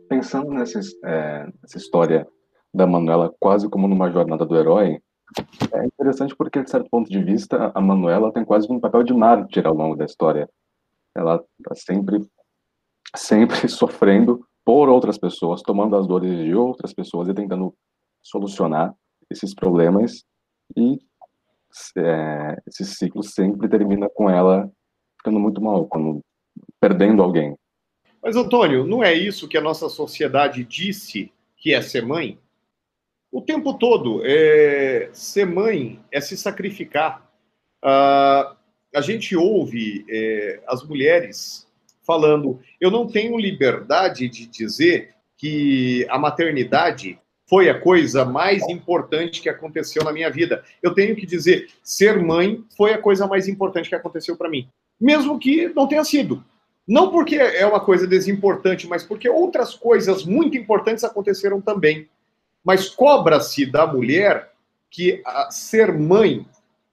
Pensando 0.08 0.50
nessa, 0.52 0.78
é, 1.04 1.46
nessa 1.60 1.76
história 1.76 2.26
da 2.72 2.86
Manuela 2.86 3.34
quase 3.40 3.68
como 3.68 3.88
numa 3.88 4.10
jornada 4.10 4.46
do 4.46 4.56
herói, 4.56 5.00
é 5.72 5.86
interessante 5.86 6.34
porque, 6.36 6.62
de 6.62 6.70
certo 6.70 6.88
ponto 6.88 7.10
de 7.10 7.22
vista, 7.22 7.72
a 7.74 7.80
Manuela 7.80 8.32
tem 8.32 8.44
quase 8.44 8.70
um 8.70 8.80
papel 8.80 9.02
de 9.02 9.12
mártir 9.12 9.66
ao 9.66 9.74
longo 9.74 9.96
da 9.96 10.04
história. 10.04 10.48
Ela 11.14 11.42
está 11.58 11.74
sempre, 11.74 12.20
sempre 13.16 13.56
sofrendo 13.68 14.46
por 14.64 14.88
outras 14.88 15.18
pessoas, 15.18 15.62
tomando 15.62 15.96
as 15.96 16.06
dores 16.06 16.44
de 16.44 16.54
outras 16.54 16.92
pessoas 16.92 17.28
e 17.28 17.34
tentando 17.34 17.74
solucionar 18.22 18.94
esses 19.30 19.54
problemas. 19.54 20.24
E 20.76 20.98
é, 21.98 22.56
esse 22.66 22.84
ciclo 22.84 23.22
sempre 23.22 23.68
termina 23.68 24.08
com 24.08 24.30
ela 24.30 24.70
ficando 25.18 25.40
muito 25.40 25.60
mal, 25.60 25.86
quando, 25.86 26.20
perdendo 26.78 27.22
alguém. 27.22 27.56
Mas, 28.22 28.36
Antônio, 28.36 28.86
não 28.86 29.02
é 29.02 29.14
isso 29.14 29.48
que 29.48 29.56
a 29.56 29.60
nossa 29.60 29.88
sociedade 29.88 30.64
disse 30.64 31.32
que 31.56 31.72
é 31.72 31.80
ser 31.80 32.04
mãe? 32.04 32.38
O 33.34 33.42
tempo 33.42 33.74
todo. 33.74 34.22
É, 34.24 35.10
ser 35.12 35.44
mãe 35.44 35.98
é 36.12 36.20
se 36.20 36.36
sacrificar. 36.36 37.28
Ah, 37.82 38.54
a 38.94 39.00
gente 39.00 39.34
ouve 39.34 40.06
é, 40.08 40.60
as 40.68 40.84
mulheres 40.84 41.66
falando: 42.06 42.60
eu 42.80 42.92
não 42.92 43.08
tenho 43.08 43.36
liberdade 43.36 44.28
de 44.28 44.46
dizer 44.46 45.14
que 45.36 46.06
a 46.08 46.16
maternidade 46.16 47.18
foi 47.50 47.68
a 47.68 47.78
coisa 47.78 48.24
mais 48.24 48.62
importante 48.68 49.42
que 49.42 49.48
aconteceu 49.48 50.04
na 50.04 50.12
minha 50.12 50.30
vida. 50.30 50.62
Eu 50.80 50.94
tenho 50.94 51.16
que 51.16 51.26
dizer: 51.26 51.68
ser 51.82 52.22
mãe 52.22 52.62
foi 52.76 52.92
a 52.92 53.02
coisa 53.02 53.26
mais 53.26 53.48
importante 53.48 53.88
que 53.88 53.96
aconteceu 53.96 54.36
para 54.36 54.48
mim. 54.48 54.68
Mesmo 55.00 55.40
que 55.40 55.68
não 55.74 55.88
tenha 55.88 56.04
sido. 56.04 56.44
Não 56.86 57.10
porque 57.10 57.34
é 57.34 57.66
uma 57.66 57.80
coisa 57.80 58.06
desimportante, 58.06 58.86
mas 58.86 59.02
porque 59.02 59.28
outras 59.28 59.74
coisas 59.74 60.24
muito 60.24 60.56
importantes 60.56 61.02
aconteceram 61.02 61.60
também. 61.60 62.08
Mas 62.64 62.88
cobra-se 62.88 63.66
da 63.66 63.86
mulher 63.86 64.52
que 64.90 65.22
ser 65.50 65.92
mãe 65.92 66.46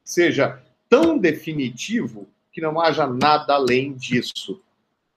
seja 0.03 0.61
tão 0.89 1.17
definitivo 1.17 2.27
que 2.51 2.59
não 2.59 2.81
haja 2.81 3.07
nada 3.07 3.53
além 3.53 3.93
disso. 3.93 4.61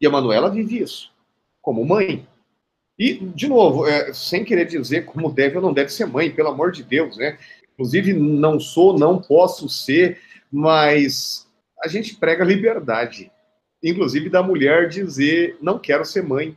E 0.01 0.07
a 0.07 0.11
Manuela 0.11 0.51
vive 0.51 0.81
isso, 0.81 1.11
como 1.61 1.85
mãe. 1.85 2.27
E, 2.97 3.15
de 3.15 3.49
novo, 3.49 3.87
é, 3.87 4.13
sem 4.13 4.45
querer 4.45 4.67
dizer 4.67 5.05
como 5.05 5.33
deve 5.33 5.57
ou 5.57 5.63
não 5.63 5.73
deve 5.73 5.91
ser 5.91 6.07
mãe, 6.07 6.31
pelo 6.31 6.51
amor 6.51 6.71
de 6.71 6.85
Deus, 6.85 7.17
né? 7.17 7.39
Inclusive, 7.73 8.13
não 8.13 8.61
sou, 8.61 8.97
não 8.97 9.21
posso 9.21 9.69
ser, 9.69 10.21
mas 10.51 11.49
a 11.83 11.89
gente 11.89 12.15
prega 12.15 12.45
liberdade. 12.45 13.33
Inclusive, 13.83 14.29
da 14.29 14.43
mulher 14.43 14.89
dizer, 14.89 15.59
não 15.61 15.79
quero 15.79 16.05
ser 16.05 16.23
mãe. 16.23 16.57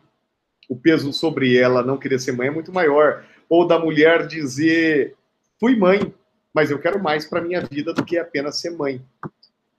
O 0.69 0.75
peso 0.75 1.11
sobre 1.11 1.57
ela 1.57 1.81
não 1.81 1.97
querer 1.97 2.19
ser 2.19 2.33
mãe 2.33 2.49
é 2.49 2.51
muito 2.51 2.71
maior 2.71 3.25
ou 3.49 3.65
da 3.65 3.79
mulher 3.79 4.27
dizer: 4.27 5.15
fui 5.59 5.75
mãe, 5.75 6.13
mas 6.53 6.71
eu 6.71 6.79
quero 6.79 7.01
mais 7.01 7.25
para 7.25 7.41
minha 7.41 7.61
vida 7.61 7.93
do 7.93 8.03
que 8.03 8.17
apenas 8.17 8.59
ser 8.59 8.71
mãe. 8.71 9.01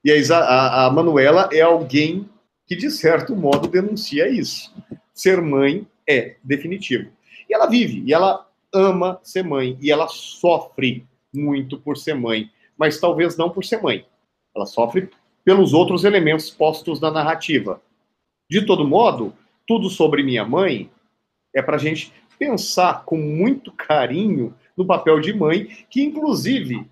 E 0.04 0.12
a, 0.12 0.38
a, 0.38 0.86
a 0.86 0.90
Manuela 0.90 1.48
é 1.52 1.60
alguém 1.60 2.28
que, 2.66 2.76
de 2.76 2.90
certo 2.90 3.34
modo, 3.34 3.68
denuncia 3.68 4.28
isso. 4.28 4.72
Ser 5.12 5.40
mãe 5.40 5.86
é 6.08 6.36
definitivo. 6.42 7.10
E 7.48 7.54
ela 7.54 7.66
vive, 7.66 8.02
e 8.06 8.12
ela 8.12 8.46
ama 8.72 9.18
ser 9.22 9.42
mãe, 9.42 9.76
e 9.80 9.90
ela 9.90 10.06
sofre 10.08 11.06
muito 11.32 11.78
por 11.78 11.96
ser 11.96 12.14
mãe, 12.14 12.50
mas 12.76 13.00
talvez 13.00 13.36
não 13.36 13.50
por 13.50 13.64
ser 13.64 13.82
mãe. 13.82 14.06
Ela 14.54 14.66
sofre 14.66 15.10
pelos 15.44 15.72
outros 15.72 16.04
elementos 16.04 16.50
postos 16.50 17.00
na 17.00 17.10
narrativa. 17.10 17.80
De 18.50 18.64
todo 18.64 18.86
modo, 18.86 19.34
tudo 19.66 19.88
sobre 19.90 20.22
minha 20.22 20.44
mãe 20.44 20.90
é 21.54 21.62
para 21.62 21.78
gente 21.78 22.12
pensar 22.38 23.04
com 23.04 23.16
muito 23.16 23.72
carinho 23.72 24.54
no 24.76 24.86
papel 24.86 25.20
de 25.20 25.32
mãe, 25.32 25.68
que 25.90 26.02
inclusive 26.02 26.86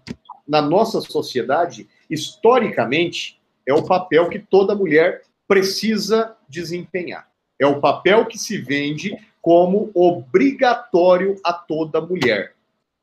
na 0.46 0.60
nossa 0.60 1.00
sociedade, 1.00 1.88
historicamente, 2.08 3.40
é 3.66 3.74
o 3.74 3.84
papel 3.84 4.28
que 4.28 4.38
toda 4.38 4.74
mulher 4.74 5.22
precisa 5.48 6.36
desempenhar. 6.48 7.28
É 7.58 7.66
o 7.66 7.80
papel 7.80 8.26
que 8.26 8.38
se 8.38 8.58
vende 8.58 9.16
como 9.40 9.90
obrigatório 9.94 11.36
a 11.44 11.52
toda 11.52 12.00
mulher. 12.00 12.54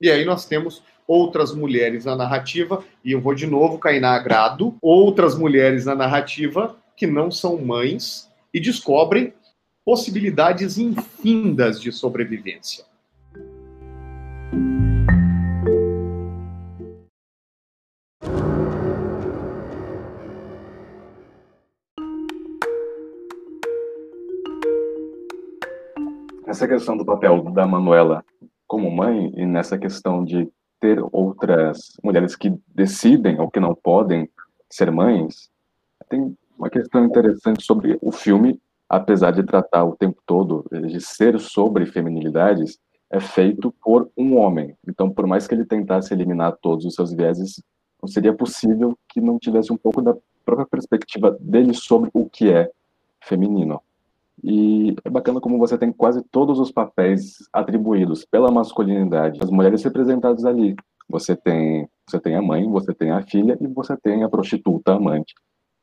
E 0.02 0.12
aí 0.12 0.26
nós 0.26 0.46
temos 0.46 0.84
outras 1.08 1.54
mulheres 1.54 2.06
na 2.06 2.16
narrativa, 2.16 2.84
e 3.04 3.12
eu 3.12 3.22
vou 3.22 3.34
de 3.34 3.48
novo 3.48 3.78
cair 3.78 4.00
na 4.00 4.14
agrado, 4.14 4.76
outras 4.82 5.38
mulheres 5.38 5.86
na 5.86 5.96
narrativa 5.96 6.76
que 6.96 7.08
não 7.08 7.32
são 7.32 7.58
mães 7.58 8.30
e 8.54 8.60
descobrem 8.60 9.34
possibilidades 9.86 10.78
infindas 10.78 11.82
de 11.82 11.92
sobrevivência. 11.92 12.86
Essa 26.46 26.68
questão 26.68 26.96
do 26.96 27.04
papel 27.04 27.52
da 27.52 27.66
Manuela 27.66 28.24
como 28.68 28.90
mãe 28.90 29.32
e 29.36 29.46
nessa 29.46 29.78
questão 29.78 30.24
de 30.24 30.50
ter 30.80 31.00
outras 31.12 31.94
mulheres 32.04 32.36
que 32.36 32.54
decidem 32.68 33.40
ou 33.40 33.50
que 33.50 33.60
não 33.60 33.76
podem 33.76 34.30
ser 34.70 34.92
mães, 34.92 35.50
tem 36.10 36.36
uma 36.58 36.70
questão 36.70 37.06
interessante 37.06 37.64
sobre 37.64 37.98
o 38.02 38.12
filme, 38.12 38.60
apesar 38.96 39.32
de 39.32 39.42
tratar 39.42 39.84
o 39.84 39.96
tempo 39.96 40.22
todo 40.24 40.66
de 40.72 41.02
ser 41.02 41.40
sobre 41.40 41.86
feminilidades, 41.88 42.78
é 43.10 43.20
feito 43.20 43.74
por 43.84 44.12
um 44.16 44.38
homem. 44.38 44.76
Então, 44.88 45.10
por 45.10 45.26
mais 45.26 45.48
que 45.48 45.56
ele 45.56 45.66
tentasse 45.66 46.14
eliminar 46.14 46.58
todos 46.62 46.86
os 46.86 46.94
seus 46.94 47.12
vieses, 47.12 47.62
não 48.00 48.08
seria 48.08 48.34
possível 48.34 48.96
que 49.10 49.20
não 49.20 49.40
tivesse 49.40 49.74
um 49.74 49.78
pouco 49.78 50.00
da 50.00 50.16
própria 50.46 50.68
perspectiva 50.68 51.36
dele 51.40 51.74
sobre 51.74 52.12
o 52.14 52.30
que 52.30 52.52
é 52.52 52.70
feminino. 53.20 53.82
E 54.44 54.96
é 55.04 55.10
bacana 55.10 55.42
como 55.42 55.58
você 55.58 55.76
tem 55.76 55.92
quase 55.92 56.22
todos 56.30 56.60
os 56.60 56.72
papéis 56.72 57.38
atribuídos 57.52 58.24
pela 58.26 58.52
masculinidade, 58.52 59.40
as 59.42 59.50
mulheres 59.50 59.84
representadas 59.84 60.46
ali. 60.46 60.76
Você 61.10 61.36
tem, 61.36 61.90
você 62.08 62.20
tem 62.20 62.36
a 62.36 62.42
mãe, 62.44 62.70
você 62.70 62.94
tem 62.94 63.10
a 63.10 63.24
filha 63.24 63.58
e 63.60 63.66
você 63.66 63.98
tem 63.98 64.24
a 64.24 64.30
prostituta 64.30 64.94
amante. 64.94 65.34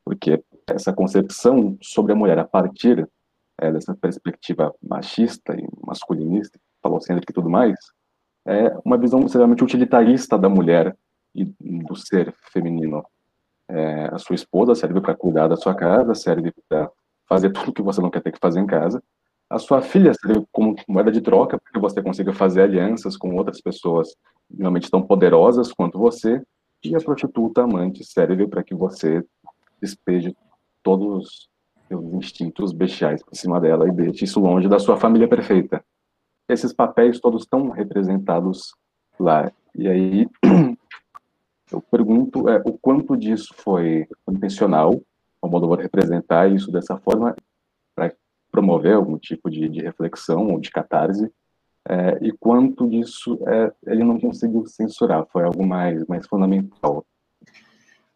Porque 0.05 0.43
essa 0.67 0.93
concepção 0.93 1.77
sobre 1.83 2.13
a 2.13 2.17
mulher 2.17 2.39
a 2.39 2.45
partir 2.45 3.09
é, 3.59 3.71
dessa 3.71 3.95
perspectiva 3.95 4.75
machista 4.83 5.55
e 5.55 5.67
masculinista, 5.87 6.59
falocêntrica 6.83 7.31
e 7.31 7.35
tudo 7.35 7.51
mais, 7.51 7.77
é 8.47 8.75
uma 8.85 8.97
visão 8.97 9.21
extremamente 9.21 9.63
utilitarista 9.63 10.39
da 10.39 10.49
mulher 10.49 10.97
e 11.35 11.45
do 11.63 11.95
ser 11.95 12.35
feminino. 12.53 13.05
É, 13.69 14.07
a 14.13 14.19
sua 14.19 14.35
esposa 14.35 14.75
serve 14.75 15.01
para 15.01 15.15
cuidar 15.15 15.49
da 15.49 15.57
sua 15.57 15.75
casa, 15.75 16.15
serve 16.15 16.53
para 16.69 16.91
fazer 17.29 17.51
tudo 17.51 17.73
que 17.73 17.83
você 17.83 18.01
não 18.01 18.11
quer 18.11 18.23
ter 18.23 18.33
que 18.33 18.41
fazer 18.41 18.61
em 18.61 18.67
casa. 18.67 19.03
A 19.49 19.59
sua 19.59 19.83
filha 19.83 20.13
serve 20.15 20.45
como 20.51 20.75
moeda 20.89 21.13
de 21.13 21.21
troca 21.21 21.59
para 21.59 21.73
que 21.73 21.79
você 21.79 22.03
consiga 22.03 22.33
fazer 22.33 22.63
alianças 22.63 23.17
com 23.17 23.35
outras 23.37 23.61
pessoas 23.61 24.17
realmente 24.57 24.91
tão 24.91 25.03
poderosas 25.03 25.73
quanto 25.73 25.99
você. 25.99 26.43
E 26.83 26.97
a 26.97 26.99
prostituta 26.99 27.63
amante 27.63 28.03
serve 28.05 28.49
para 28.49 28.65
que 28.65 28.75
você 28.75 29.23
despeje 29.81 30.37
todos 30.83 31.25
os 31.25 31.51
seus 31.89 32.13
instintos 32.15 32.73
bestiais 32.73 33.23
por 33.23 33.35
cima 33.35 33.61
dela 33.61 33.89
e 33.89 33.93
deixe 33.93 34.25
isso 34.25 34.41
longe 34.41 34.69
da 34.69 34.79
sua 34.79 34.97
família 34.97 35.29
perfeita. 35.29 35.85
Esses 36.49 36.73
papéis 36.73 37.21
todos 37.21 37.43
estão 37.43 37.71
representados 37.71 38.73
lá. 39.19 39.51
E 39.75 39.89
aí 39.89 40.29
eu 41.73 41.81
pergunto 41.81 42.49
é, 42.49 42.61
o 42.65 42.77
quanto 42.79 43.17
disso 43.17 43.55
foi 43.57 44.07
intencional 44.29 45.01
o 45.43 45.47
Almodóvar 45.47 45.81
representar 45.81 46.51
isso 46.51 46.71
dessa 46.71 46.99
forma 46.99 47.35
para 47.95 48.15
promover 48.51 48.95
algum 48.95 49.19
tipo 49.19 49.51
de, 49.51 49.69
de, 49.69 49.81
reflexão 49.81 50.49
ou 50.49 50.61
de 50.61 50.71
catarse, 50.71 51.33
é, 51.89 52.19
e 52.21 52.31
quanto 52.33 52.89
disso 52.89 53.39
é, 53.47 53.73
ele 53.87 54.05
não 54.05 54.21
conseguiu 54.21 54.67
censurar, 54.67 55.27
foi 55.33 55.45
algo 55.45 55.67
mais, 55.67 56.05
mais 56.07 56.27
fundamental. 56.27 57.07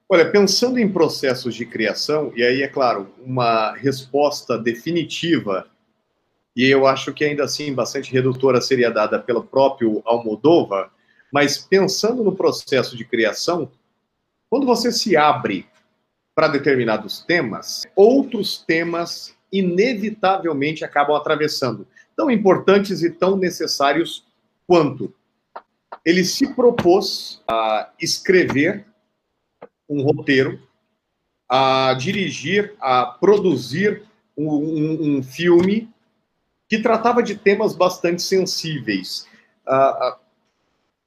Olha, 0.07 0.31
pensando 0.31 0.79
em 0.79 0.93
processos 0.93 1.55
de 1.55 1.65
criação, 1.65 2.31
e 2.37 2.43
aí, 2.43 2.63
é 2.63 2.69
claro, 2.69 3.13
uma 3.25 3.73
resposta 3.73 4.59
definitiva, 4.59 5.67
e 6.55 6.67
eu 6.67 6.87
acho 6.87 7.13
que 7.15 7.25
ainda 7.25 7.45
assim 7.45 7.73
bastante 7.75 8.13
redutora 8.13 8.61
seria 8.61 8.91
dada 8.91 9.19
pelo 9.19 9.43
próprio 9.43 10.03
Almodóvar, 10.05 10.91
mas 11.33 11.57
pensando 11.57 12.23
no 12.23 12.37
processo 12.37 12.97
de 12.97 13.05
criação, 13.05 13.71
quando 14.51 14.67
você 14.67 14.93
se 14.93 15.17
abre 15.17 15.67
para 16.35 16.49
determinados 16.49 17.21
temas, 17.23 17.85
outros 17.97 18.59
temas 18.59 19.35
inevitavelmente 19.51 20.85
acabam 20.85 21.17
atravessando, 21.17 21.87
tão 22.15 22.31
importantes 22.31 23.03
e 23.03 23.11
tão 23.11 23.37
necessários 23.37 24.25
quanto. 24.67 25.15
Ele 26.05 26.25
se 26.25 26.55
propôs 26.55 27.43
a 27.49 27.91
escrever 27.99 28.85
um 29.89 30.03
roteiro, 30.03 30.61
a 31.49 31.95
dirigir, 31.95 32.75
a 32.81 33.05
produzir 33.05 34.03
um, 34.37 34.49
um, 34.49 35.19
um 35.19 35.23
filme 35.23 35.89
que 36.69 36.79
tratava 36.79 37.23
de 37.23 37.35
temas 37.35 37.75
bastante 37.75 38.23
sensíveis. 38.23 39.27
Uh, 39.67 40.17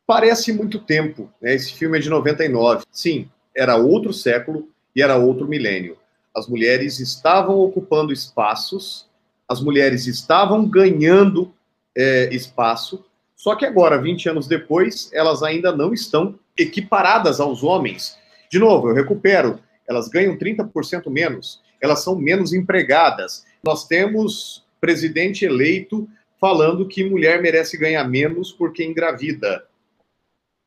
parece 0.06 0.54
muito 0.54 0.80
tempo, 0.80 1.32
né? 1.42 1.56
esse 1.56 1.74
filme 1.74 1.98
é 1.98 2.02
de 2.02 2.10
99. 2.10 2.86
Sim, 2.92 3.30
era 3.56 3.76
outro 3.76 4.14
século, 4.14 4.70
e 4.98 5.02
era 5.04 5.16
outro 5.16 5.48
milênio. 5.48 5.96
As 6.36 6.48
mulheres 6.48 7.00
estavam 7.00 7.60
ocupando 7.60 8.12
espaços, 8.12 9.08
as 9.48 9.62
mulheres 9.62 10.08
estavam 10.08 10.68
ganhando 10.68 11.54
é, 11.96 12.34
espaço, 12.34 13.06
só 13.36 13.56
que 13.56 13.64
agora, 13.64 14.02
20 14.02 14.30
anos 14.30 14.48
depois, 14.48 15.12
elas 15.14 15.44
ainda 15.44 15.72
não 15.72 15.94
estão 15.94 16.40
equiparadas 16.58 17.40
aos 17.40 17.64
homens. 17.64 18.18
De 18.50 18.60
novo, 18.60 18.89
eu 18.89 18.95
recupero, 18.95 19.60
elas 19.88 20.08
ganham 20.08 20.38
30% 20.38 21.10
menos, 21.10 21.62
elas 21.82 22.04
são 22.04 22.16
menos 22.16 22.54
empregadas. 22.54 23.45
Nós 23.64 23.88
temos 23.88 24.66
presidente 24.80 25.45
eleito 25.45 26.08
falando 26.39 26.88
que 26.88 27.04
mulher 27.04 27.41
merece 27.41 27.78
ganhar 27.78 28.04
menos 28.08 28.52
porque 28.52 28.84
engravida. 28.84 29.66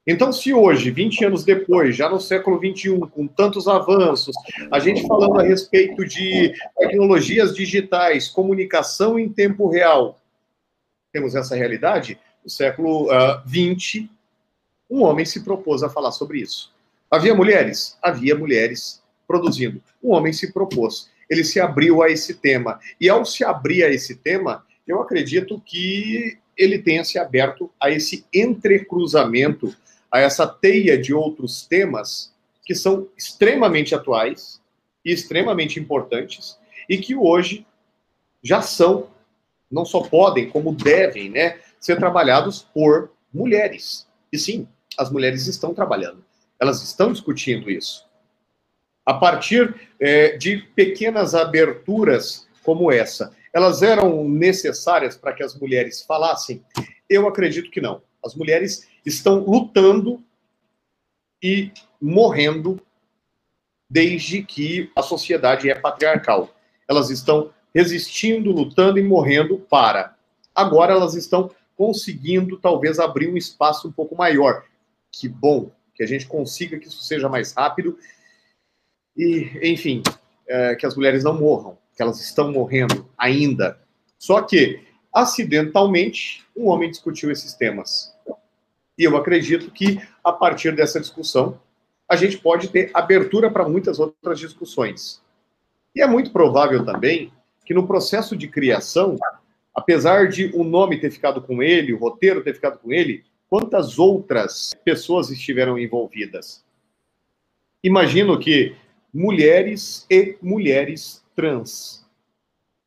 Então, 0.07 0.33
se 0.33 0.53
hoje, 0.53 0.91
20 0.91 1.27
anos 1.27 1.45
depois, 1.45 1.95
já 1.95 2.09
no 2.09 2.19
século 2.19 2.59
21, 2.59 3.01
com 3.01 3.27
tantos 3.27 3.69
avanços, 3.69 4.35
a 4.71 4.79
gente 4.79 5.07
falando 5.07 5.39
a 5.39 5.43
respeito 5.43 6.05
de 6.05 6.55
tecnologias 6.77 7.55
digitais, 7.55 8.27
comunicação 8.27 9.19
em 9.19 9.29
tempo 9.29 9.69
real, 9.69 10.19
temos 11.13 11.35
essa 11.35 11.55
realidade, 11.55 12.19
no 12.43 12.51
século 12.51 13.07
uh, 13.07 13.13
ah, 13.13 13.43
20, 13.47 14.11
um 14.91 15.03
homem 15.03 15.25
se 15.25 15.45
propôs 15.45 15.83
a 15.83 15.91
falar 15.91 16.13
sobre 16.13 16.41
isso. 16.41 16.73
Havia 17.11 17.35
mulheres? 17.35 17.99
Havia 18.03 18.37
mulheres 18.37 19.03
produzindo. 19.27 19.83
Um 20.03 20.13
homem 20.13 20.33
se 20.33 20.53
propôs. 20.53 21.11
Ele 21.29 21.45
se 21.45 21.61
abriu 21.61 22.03
a 22.03 22.11
esse 22.11 22.35
tema. 22.35 22.79
E 23.01 23.09
ao 23.09 23.25
se 23.25 23.45
abrir 23.45 23.85
a 23.85 23.91
esse 23.91 24.17
tema, 24.17 24.65
eu 24.87 25.01
acredito 25.01 25.61
que 25.65 26.39
ele 26.57 26.79
tenha 26.79 27.05
se 27.05 27.19
aberto 27.19 27.71
a 27.81 27.91
esse 27.91 28.25
entrecruzamento 28.33 29.75
a 30.11 30.19
essa 30.19 30.47
teia 30.47 30.99
de 30.99 31.15
outros 31.15 31.67
temas 31.67 32.35
que 32.65 32.75
são 32.75 33.09
extremamente 33.17 33.95
atuais 33.95 34.61
e 35.05 35.13
extremamente 35.13 35.79
importantes 35.79 36.59
e 36.89 36.99
que 36.99 37.15
hoje 37.15 37.67
já 38.43 38.61
são, 38.61 39.09
não 39.71 39.85
só 39.85 40.03
podem, 40.03 40.51
como 40.51 40.75
devem, 40.75 41.31
né, 41.31 41.59
ser 41.79 41.97
trabalhados 41.97 42.63
por 42.75 43.13
mulheres. 43.33 44.07
E 44.33 44.39
sim, 44.39 44.67
as 44.99 45.11
mulheres 45.11 45.47
estão 45.47 45.73
trabalhando, 45.73 46.25
elas 46.61 46.83
estão 46.83 47.11
discutindo 47.11 47.71
isso. 47.71 48.07
A 49.05 49.15
partir 49.15 49.75
é, 49.99 50.37
de 50.37 50.59
pequenas 50.59 51.35
aberturas 51.35 52.47
como 52.63 52.93
essa, 52.93 53.35
elas 53.53 53.83
eram 53.83 54.29
necessárias 54.29 55.17
para 55.17 55.33
que 55.33 55.43
as 55.43 55.59
mulheres 55.59 56.03
falassem? 56.03 56.63
Eu 57.09 57.27
acredito 57.27 57.71
que 57.71 57.81
não. 57.81 58.03
As 58.25 58.35
mulheres 58.35 58.87
estão 59.05 59.39
lutando 59.41 60.23
e 61.43 61.73
morrendo 62.01 62.81
desde 63.89 64.43
que 64.43 64.93
a 64.95 65.03
sociedade 65.03 65.69
é 65.71 65.75
patriarcal. 65.75 66.55
Elas 66.87 67.11
estão 67.11 67.51
resistindo, 67.75 68.53
lutando 68.53 68.99
e 68.99 69.03
morrendo 69.03 69.59
para. 69.59 70.15
Agora 70.55 70.93
elas 70.93 71.15
estão 71.15 71.51
conseguindo 71.75 72.59
talvez 72.59 72.99
abrir 72.99 73.29
um 73.29 73.37
espaço 73.37 73.89
um 73.89 73.93
pouco 73.93 74.15
maior. 74.15 74.65
Que 75.11 75.29
bom 75.29 75.73
que 76.01 76.05
a 76.05 76.07
gente 76.07 76.27
consiga 76.27 76.79
que 76.79 76.89
isso 76.89 77.03
seja 77.03 77.29
mais 77.29 77.53
rápido 77.53 77.99
e, 79.15 79.51
enfim, 79.63 80.03
é, 80.49 80.75
que 80.75 80.87
as 80.87 80.97
mulheres 80.97 81.23
não 81.23 81.39
morram, 81.39 81.77
que 81.95 82.01
elas 82.01 82.19
estão 82.23 82.51
morrendo 82.51 83.07
ainda. 83.19 83.79
Só 84.19 84.41
que, 84.41 84.81
acidentalmente, 85.13 86.43
um 86.57 86.69
homem 86.69 86.91
discutiu 86.91 87.31
esses 87.31 87.53
temas. 87.53 88.17
E 88.97 89.05
eu 89.05 89.15
acredito 89.15 89.71
que, 89.71 90.01
a 90.25 90.33
partir 90.33 90.75
dessa 90.75 90.99
discussão, 90.99 91.61
a 92.09 92.17
gente 92.17 92.39
pode 92.39 92.69
ter 92.69 92.91
abertura 92.95 93.51
para 93.51 93.69
muitas 93.69 94.01
outras 94.01 94.39
discussões. 94.39 95.21
E 95.95 96.01
é 96.01 96.07
muito 96.07 96.33
provável 96.33 96.83
também 96.83 97.31
que 97.67 97.75
no 97.75 97.87
processo 97.87 98.35
de 98.35 98.49
criação, 98.49 99.19
apesar 99.75 100.31
de 100.31 100.51
o 100.55 100.65
nome 100.65 100.99
ter 100.99 101.11
ficado 101.11 101.43
com 101.43 101.63
ele, 101.63 101.93
o 101.93 101.99
roteiro 101.99 102.43
ter 102.43 102.55
ficado 102.55 102.79
com 102.79 102.91
ele, 102.91 103.23
quantas 103.51 103.99
outras 103.99 104.73
pessoas 104.85 105.29
estiveram 105.29 105.77
envolvidas? 105.77 106.65
Imagino 107.83 108.39
que 108.39 108.77
mulheres 109.13 110.07
e 110.09 110.39
mulheres 110.41 111.25
trans. 111.35 112.07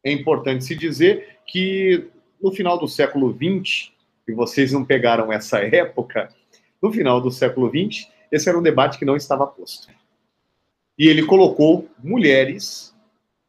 É 0.02 0.12
importante 0.12 0.64
se 0.64 0.74
dizer 0.74 1.40
que 1.46 2.08
no 2.42 2.52
final 2.52 2.80
do 2.80 2.88
século 2.88 3.34
XX, 3.34 3.92
e 4.28 4.32
vocês 4.32 4.72
não 4.72 4.86
pegaram 4.86 5.32
essa 5.34 5.60
época, 5.60 6.34
no 6.82 6.92
final 6.92 7.20
do 7.20 7.30
século 7.30 7.70
XX, 7.70 8.08
esse 8.32 8.48
era 8.48 8.58
um 8.58 8.64
debate 8.64 8.98
que 8.98 9.06
não 9.06 9.18
estava 9.18 9.46
posto. 9.46 9.90
E 10.98 11.08
ele 11.08 11.26
colocou 11.26 11.90
mulheres 12.02 12.96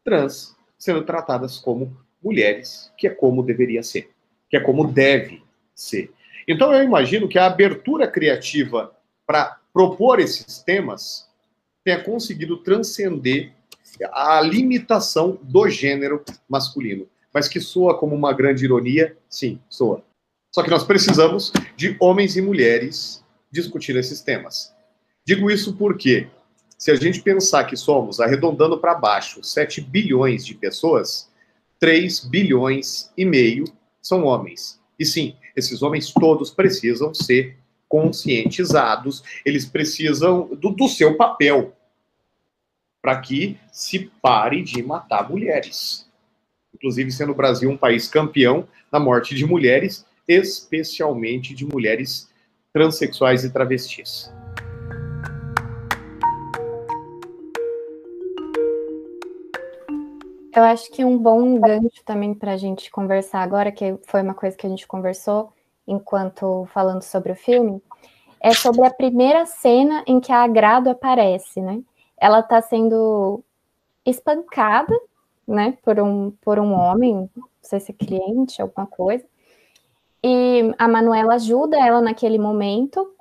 trans 0.03 0.55
sendo 0.77 1.03
tratadas 1.03 1.57
como 1.57 1.95
mulheres, 2.23 2.91
que 2.97 3.07
é 3.07 3.09
como 3.09 3.43
deveria 3.43 3.83
ser, 3.83 4.11
que 4.49 4.57
é 4.57 4.59
como 4.59 4.85
deve 4.85 5.41
ser. 5.73 6.11
Então 6.47 6.73
eu 6.73 6.83
imagino 6.83 7.27
que 7.27 7.39
a 7.39 7.47
abertura 7.47 8.07
criativa 8.07 8.95
para 9.25 9.59
propor 9.73 10.19
esses 10.19 10.59
temas 10.59 11.27
tenha 11.83 12.03
conseguido 12.03 12.57
transcender 12.57 13.51
a 14.11 14.41
limitação 14.41 15.39
do 15.41 15.69
gênero 15.69 16.23
masculino. 16.49 17.07
Mas 17.33 17.47
que 17.47 17.59
soa 17.59 17.97
como 17.97 18.15
uma 18.15 18.33
grande 18.33 18.65
ironia, 18.65 19.17
sim, 19.29 19.59
soa. 19.69 20.03
Só 20.53 20.63
que 20.63 20.69
nós 20.69 20.83
precisamos 20.83 21.51
de 21.75 21.97
homens 21.99 22.37
e 22.37 22.41
mulheres 22.41 23.23
discutir 23.51 23.95
esses 23.97 24.21
temas. 24.21 24.73
Digo 25.25 25.51
isso 25.51 25.75
porque, 25.75 26.27
se 26.77 26.91
a 26.91 26.95
gente 26.95 27.21
pensar 27.21 27.65
que 27.65 27.75
somos, 27.75 28.19
arredondando 28.19 28.77
para 28.77 28.95
baixo, 28.95 29.43
7 29.43 29.81
bilhões 29.81 30.45
de 30.45 30.55
pessoas, 30.55 31.29
3 31.79 32.25
bilhões 32.25 33.11
e 33.17 33.25
meio 33.25 33.65
são 34.01 34.23
homens. 34.23 34.79
E 34.97 35.05
sim, 35.05 35.35
esses 35.55 35.81
homens 35.81 36.11
todos 36.11 36.51
precisam 36.51 37.13
ser 37.13 37.57
conscientizados, 37.87 39.23
eles 39.45 39.65
precisam 39.65 40.47
do, 40.55 40.71
do 40.71 40.87
seu 40.87 41.15
papel 41.15 41.73
para 43.01 43.21
que 43.21 43.57
se 43.71 44.11
pare 44.21 44.63
de 44.63 44.81
matar 44.81 45.29
mulheres. 45.29 46.09
Inclusive, 46.73 47.11
sendo 47.11 47.31
o 47.31 47.35
Brasil 47.35 47.69
um 47.69 47.77
país 47.77 48.07
campeão 48.07 48.67
na 48.91 48.99
morte 48.99 49.35
de 49.35 49.45
mulheres, 49.45 50.05
especialmente 50.27 51.53
de 51.53 51.65
mulheres 51.65 52.29
transexuais 52.73 53.43
e 53.43 53.49
travestis. 53.49 54.33
Eu 60.55 60.63
acho 60.63 60.89
que 60.89 61.03
um 61.03 61.17
bom 61.17 61.59
gancho 61.59 62.01
também 62.05 62.33
para 62.33 62.53
a 62.53 62.57
gente 62.57 62.89
conversar 62.89 63.41
agora, 63.41 63.73
que 63.73 63.97
foi 64.03 64.21
uma 64.21 64.33
coisa 64.33 64.55
que 64.55 64.65
a 64.65 64.69
gente 64.69 64.87
conversou 64.87 65.51
enquanto 65.85 66.65
falando 66.73 67.01
sobre 67.01 67.33
o 67.33 67.35
filme, 67.35 67.83
é 68.39 68.53
sobre 68.53 68.85
a 68.85 68.89
primeira 68.89 69.45
cena 69.45 70.01
em 70.07 70.21
que 70.21 70.31
a 70.31 70.43
Agrado 70.43 70.89
aparece, 70.89 71.59
né? 71.59 71.81
Ela 72.17 72.39
está 72.39 72.61
sendo 72.61 73.43
espancada, 74.05 74.97
né, 75.45 75.77
por 75.83 75.99
um, 75.99 76.31
por 76.41 76.57
um 76.57 76.73
homem, 76.73 77.29
não 77.35 77.49
sei 77.61 77.81
se 77.81 77.91
é 77.91 77.95
cliente, 77.95 78.61
alguma 78.61 78.87
coisa, 78.87 79.25
e 80.23 80.73
a 80.77 80.87
Manuela 80.87 81.35
ajuda 81.35 81.77
ela 81.77 81.99
naquele 82.01 82.39
momento, 82.39 83.13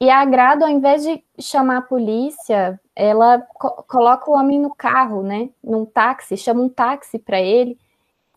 e 0.00 0.08
a 0.08 0.20
Agrado, 0.20 0.64
ao 0.64 0.70
invés 0.70 1.02
de 1.02 1.22
chamar 1.38 1.78
a 1.78 1.82
polícia, 1.82 2.80
ela 2.94 3.40
co 3.54 3.82
coloca 3.84 4.30
o 4.30 4.34
homem 4.34 4.58
no 4.58 4.74
carro, 4.74 5.22
né? 5.22 5.50
Num 5.62 5.84
táxi, 5.84 6.36
chama 6.36 6.62
um 6.62 6.68
táxi 6.68 7.18
para 7.18 7.40
ele. 7.40 7.78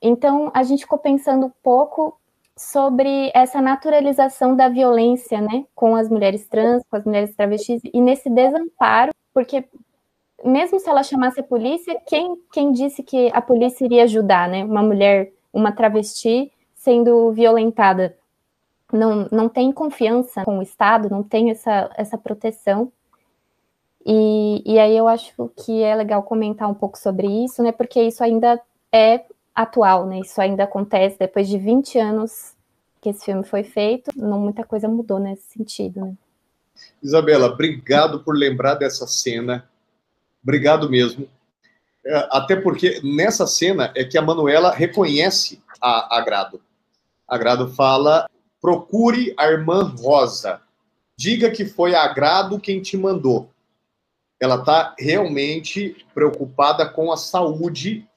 Então, 0.02 0.52
a 0.54 0.64
gente 0.64 0.82
ficou 0.82 1.00
pensando 1.00 1.48
um 1.48 1.52
pouco 1.64 2.20
sobre 2.58 3.32
essa 3.34 3.62
naturalização 3.62 4.56
da 4.56 4.70
violência, 4.70 5.42
né? 5.42 5.66
Com 5.76 5.96
as 5.96 6.10
mulheres 6.10 6.48
trans, 6.48 6.84
com 6.90 6.96
as 6.98 7.04
mulheres 7.06 7.36
travestis, 7.36 7.82
e 7.94 8.02
nesse 8.02 8.30
desamparo, 8.30 9.12
porque 9.34 9.66
mesmo 10.44 10.80
se 10.80 10.90
ela 10.90 11.04
chamasse 11.04 11.40
a 11.40 11.44
polícia, 11.44 12.00
quem, 12.08 12.36
quem 12.54 12.72
disse 12.72 13.04
que 13.04 13.30
a 13.34 13.42
polícia 13.42 13.86
iria 13.86 14.04
ajudar, 14.04 14.48
né? 14.48 14.64
Uma 14.64 14.84
mulher, 14.84 15.32
uma 15.52 15.72
travesti 15.72 16.52
sendo 16.76 17.32
violentada 17.32 18.16
não, 18.94 19.28
não 19.32 19.50
tem 19.50 19.72
confiança 19.72 20.44
com 20.44 20.60
o 20.60 20.62
Estado, 20.62 21.10
não 21.10 21.24
tem 21.24 21.50
essa, 21.50 21.90
essa 21.96 22.18
proteção. 22.18 22.92
E, 24.06 24.62
e 24.66 24.78
aí 24.78 24.96
eu 24.96 25.08
acho 25.08 25.34
que 25.58 25.82
é 25.82 25.96
legal 25.96 26.22
comentar 26.24 26.70
um 26.70 26.74
pouco 26.74 26.98
sobre 26.98 27.28
isso, 27.28 27.64
né? 27.64 27.72
Porque 27.72 28.02
isso 28.02 28.24
ainda 28.24 28.62
é 28.92 29.26
atual, 29.54 30.06
né? 30.06 30.20
Isso 30.20 30.40
ainda 30.40 30.64
acontece 30.66 31.18
depois 31.18 31.48
de 31.48 31.58
20 31.58 31.98
anos 31.98 32.54
que 33.02 33.10
esse 33.10 33.26
filme 33.26 33.44
foi 33.44 33.64
feito, 33.64 34.12
não 34.16 34.40
muita 34.40 34.64
coisa 34.64 34.88
mudou 34.88 35.20
nesse 35.20 35.44
sentido, 35.54 36.02
né? 36.02 36.14
Isabela, 37.02 37.48
obrigado 37.48 38.24
por 38.24 38.36
lembrar 38.36 38.76
dessa 38.76 39.08
cena. 39.08 39.68
Obrigado 40.44 40.90
mesmo. 40.90 41.28
É, 42.06 42.28
até 42.32 42.56
porque 42.56 43.00
nessa 43.04 43.48
cena 43.48 43.92
é 43.96 44.04
que 44.04 44.18
a 44.18 44.22
Manuela 44.22 44.72
reconhece 44.72 45.62
a 45.82 46.18
Agrado. 46.18 46.62
Agrado 47.28 47.68
fala 47.70 48.28
Procure 48.66 49.32
a 49.38 49.46
irmã 49.46 49.84
Rosa. 49.84 50.60
Diga 51.16 51.52
que 51.52 51.66
foi 51.66 51.94
agrado 51.94 52.60
quem 52.60 52.82
te 52.82 52.98
mandou. 52.98 53.52
Ela 54.46 54.56
está 54.56 54.96
realmente 54.98 56.06
preocupada 56.14 56.88
com 56.88 57.12
a 57.12 57.18
saúde 57.18 58.08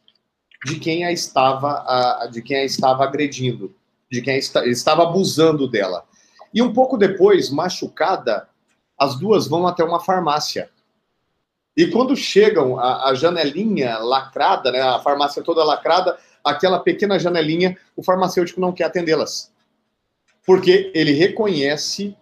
de 0.64 0.78
quem 0.78 1.04
a 1.04 1.12
estava, 1.12 2.28
de 2.30 2.42
quem 2.42 2.58
a 2.58 2.64
estava 2.64 3.04
agredindo, 3.04 3.74
de 4.10 4.20
quem 4.22 4.36
estava 4.38 5.04
abusando 5.04 5.68
dela. 5.68 6.04
E 6.52 6.60
um 6.60 6.72
pouco 6.72 6.96
depois, 6.96 7.50
machucada, 7.50 8.48
as 8.98 9.16
duas 9.18 9.46
vão 9.46 9.66
até 9.66 9.84
uma 9.84 10.00
farmácia. 10.00 10.70
E 11.76 11.86
quando 11.86 12.16
chegam 12.16 12.78
a, 12.78 13.08
a 13.08 13.14
janelinha 13.14 13.98
lacrada, 13.98 14.72
né, 14.72 14.80
a 14.80 14.98
farmácia 14.98 15.42
toda 15.42 15.64
lacrada, 15.64 16.18
aquela 16.44 16.80
pequena 16.80 17.18
janelinha, 17.18 17.76
o 17.96 18.02
farmacêutico 18.02 18.60
não 18.60 18.72
quer 18.72 18.84
atendê-las 18.84 19.52
porque 20.48 20.90
ele 20.94 21.12
reconhece 21.12 22.16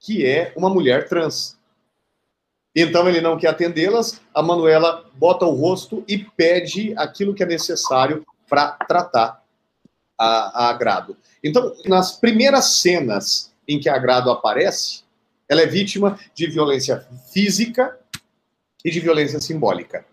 que 0.00 0.26
é 0.26 0.52
uma 0.56 0.68
mulher 0.68 1.08
trans. 1.08 1.56
Então 2.80 3.08
ele 3.08 3.20
não 3.20 3.36
quer 3.36 3.48
atendê-las, 3.48 4.20
a 4.32 4.40
Manuela 4.40 5.04
bota 5.14 5.44
o 5.44 5.50
rosto 5.50 6.04
e 6.06 6.16
pede 6.16 6.94
aquilo 6.96 7.34
que 7.34 7.42
é 7.42 7.46
necessário 7.46 8.24
para 8.48 8.70
tratar 8.70 9.42
a, 10.16 10.66
a 10.66 10.68
Agrado. 10.68 11.16
Então, 11.42 11.74
nas 11.86 12.12
primeiras 12.12 12.76
cenas 12.76 13.52
em 13.66 13.80
que 13.80 13.88
a 13.88 13.96
Agrado 13.96 14.30
aparece, 14.30 15.02
ela 15.48 15.60
é 15.60 15.66
vítima 15.66 16.20
de 16.32 16.46
violência 16.46 17.04
física 17.32 17.98
e 18.84 18.92
de 18.92 19.00
violência 19.00 19.40
simbólica. 19.40 20.06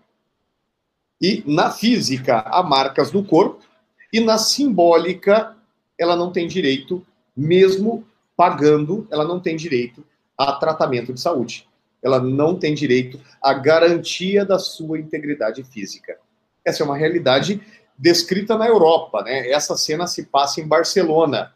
E 1.22 1.43
na 1.45 1.70
física 1.70 2.39
há 2.39 2.63
marcas 2.63 3.11
no 3.11 3.24
corpo, 3.24 3.63
e 4.11 4.20
na 4.20 4.39
simbólica 4.39 5.55
ela 5.99 6.16
não 6.16 6.32
tem 6.32 6.47
direito 6.47 7.05
mesmo 7.38 8.07
pagando, 8.36 9.07
ela 9.11 9.24
não 9.24 9.39
tem 9.39 9.55
direito 9.55 10.03
a 10.36 10.53
tratamento 10.53 11.13
de 11.13 11.22
saúde. 11.22 11.68
Ela 12.06 12.22
não 12.22 12.56
tem 12.56 12.76
direito 12.76 13.20
à 13.41 13.51
garantia 13.51 14.45
da 14.45 14.60
sua 14.60 14.99
integridade 14.99 15.64
física. 15.64 16.20
Essa 16.64 16.84
é 16.84 16.86
uma 16.86 16.95
realidade 16.95 17.60
descrita 17.97 18.56
na 18.56 18.68
Europa, 18.68 19.24
né? 19.24 19.49
Essa 19.49 19.76
cena 19.76 20.06
se 20.06 20.28
passa 20.28 20.62
em 20.62 20.68
Barcelona. 20.68 21.51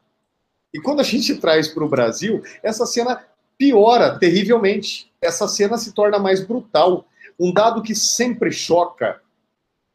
E 0.73 0.81
quando 0.81 1.01
a 1.01 1.03
gente 1.03 1.35
traz 1.39 1.67
para 1.67 1.83
o 1.83 1.89
Brasil, 1.89 2.41
essa 2.63 2.87
cena 2.87 3.23
piora 3.59 4.17
terrivelmente. 4.17 5.11
Essa 5.21 5.47
cena 5.47 5.77
se 5.77 5.93
torna 5.93 6.17
mais 6.17 6.43
brutal. 6.43 7.05
Um 7.39 7.53
dado 7.53 7.83
que 7.83 7.93
sempre 7.93 8.51
choca, 8.51 9.21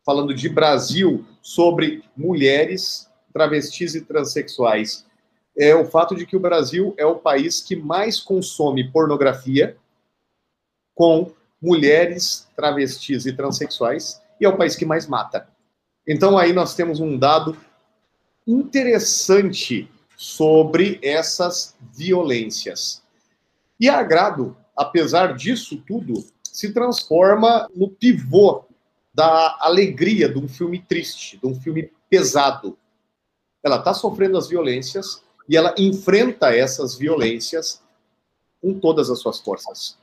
falando 0.07 0.33
de 0.33 0.49
Brasil, 0.49 1.27
sobre 1.43 2.05
mulheres, 2.17 3.11
travestis 3.33 3.97
e 3.97 4.03
transexuais 4.03 5.05
é 5.57 5.75
o 5.75 5.85
fato 5.85 6.15
de 6.15 6.27
que 6.27 6.37
o 6.37 6.41
Brasil 6.41 6.95
é 6.99 7.07
o 7.07 7.17
país 7.17 7.61
que 7.61 7.77
mais 7.77 8.19
consome 8.21 8.91
pornografia 8.91 9.77
com 10.95 11.32
mulheres, 11.61 12.47
travestis 12.57 13.26
e 13.26 13.32
transexuais 13.32 14.20
e 14.40 14.45
é 14.45 14.49
o 14.49 14.57
país 14.57 14.76
que 14.76 14.84
mais 14.84 15.07
mata. 15.07 15.49
Então 16.07 16.36
aí 16.36 16.53
nós 16.53 16.74
temos 16.74 17.01
um 17.01 17.18
dado 17.18 17.57
interessante 18.47 19.90
sobre 20.16 20.99
essas 21.03 21.74
violências. 21.97 23.03
E 23.80 23.88
a 23.88 23.99
Agrado, 23.99 24.57
apesar 24.76 25.34
disso 25.34 25.82
tudo, 25.86 26.24
se 26.42 26.72
transforma 26.72 27.68
no 27.74 27.88
pivô 27.88 28.64
da 29.12 29.57
alegria 29.61 30.28
de 30.28 30.38
um 30.38 30.49
filme 30.49 30.80
triste, 30.80 31.38
de 31.38 31.47
um 31.47 31.59
filme 31.59 31.90
pesado. 32.09 32.76
Ela 33.62 33.76
está 33.76 33.95
sofrendo 33.95 34.36
as 34.36 34.49
violências, 34.49 35.24
e 35.49 35.57
ela 35.57 35.74
enfrenta 35.78 36.55
essas 36.55 36.95
violências 36.95 37.82
com 38.61 38.78
todas 38.78 39.11
as 39.11 39.18
suas 39.18 39.40
forças. 39.40 39.99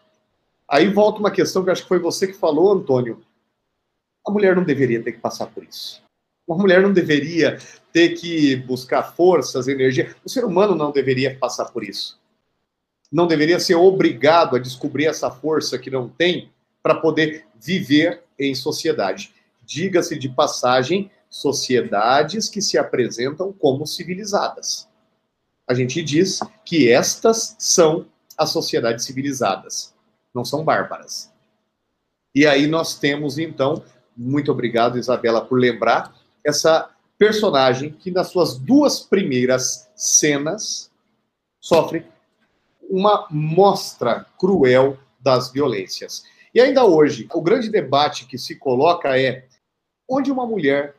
Aí 0.72 0.88
volta 0.88 1.20
uma 1.20 1.30
questão 1.32 1.66
que 1.66 1.70
acho 1.70 1.82
que 1.82 1.90
foi 1.90 2.00
você 2.00 2.26
que 2.26 2.34
falou, 2.34 2.72
Antônio. 2.72 3.22
A 4.26 4.32
mulher 4.32 4.56
não 4.56 4.64
deveria 4.64 5.04
ter 5.04 5.12
que 5.12 5.20
passar 5.20 5.48
por 5.48 5.66
isso. 5.66 6.02
Uma 6.48 6.58
mulher 6.58 6.82
não 6.82 6.94
deveria 6.94 7.60
ter 7.92 8.10
que 8.10 8.56
buscar 8.56 9.04
forças, 9.04 9.68
energia. 9.68 10.16
O 10.24 10.30
ser 10.30 10.46
humano 10.46 10.74
não 10.74 10.90
deveria 10.92 11.38
passar 11.38 11.66
por 11.66 11.84
isso. 11.84 12.18
Não 13.12 13.28
deveria 13.28 13.60
ser 13.60 13.76
obrigado 13.76 14.56
a 14.56 14.60
descobrir 14.60 15.08
essa 15.08 15.30
força 15.30 15.78
que 15.78 15.90
não 15.90 16.08
tem 16.08 16.50
para 16.82 16.96
poder 16.96 17.46
viver 17.60 18.24
em 18.40 18.56
sociedade. 18.56 19.34
Diga-se 19.66 20.18
de 20.18 20.30
passagem, 20.30 21.12
sociedades 21.30 22.48
que 22.48 22.62
se 22.62 22.78
apresentam 22.78 23.52
como 23.52 23.86
civilizadas. 23.86 24.88
A 25.68 25.74
gente 25.74 26.02
diz 26.02 26.40
que 26.64 26.90
estas 26.90 27.58
são 27.60 28.06
as 28.38 28.50
sociedades 28.52 29.04
civilizadas, 29.04 29.91
não 30.34 30.46
são 30.46 30.64
bárbaras. 30.64 31.32
E 32.34 32.46
aí 32.48 32.68
nós 32.68 32.98
temos, 32.98 33.38
então, 33.38 33.84
muito 34.16 34.52
obrigado, 34.52 34.98
Isabela, 34.98 35.44
por 35.44 35.60
lembrar, 35.60 36.16
essa 36.46 36.90
personagem 37.18 37.92
que 37.92 38.10
nas 38.10 38.30
suas 38.30 38.58
duas 38.58 39.00
primeiras 39.00 39.90
cenas 39.96 40.90
sofre 41.60 42.06
uma 42.90 43.28
mostra 43.30 44.26
cruel 44.40 44.98
das 45.20 45.52
violências. 45.52 46.24
E 46.54 46.60
ainda 46.60 46.84
hoje, 46.84 47.28
o 47.34 47.42
grande 47.42 47.70
debate 47.70 48.26
que 48.26 48.38
se 48.38 48.56
coloca 48.56 49.18
é 49.20 49.46
onde 50.10 50.32
uma 50.32 50.46
mulher 50.46 50.96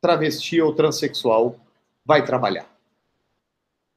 travesti 0.00 0.60
ou 0.60 0.74
transexual 0.74 1.56
vai 2.04 2.24
trabalhar. 2.24 2.70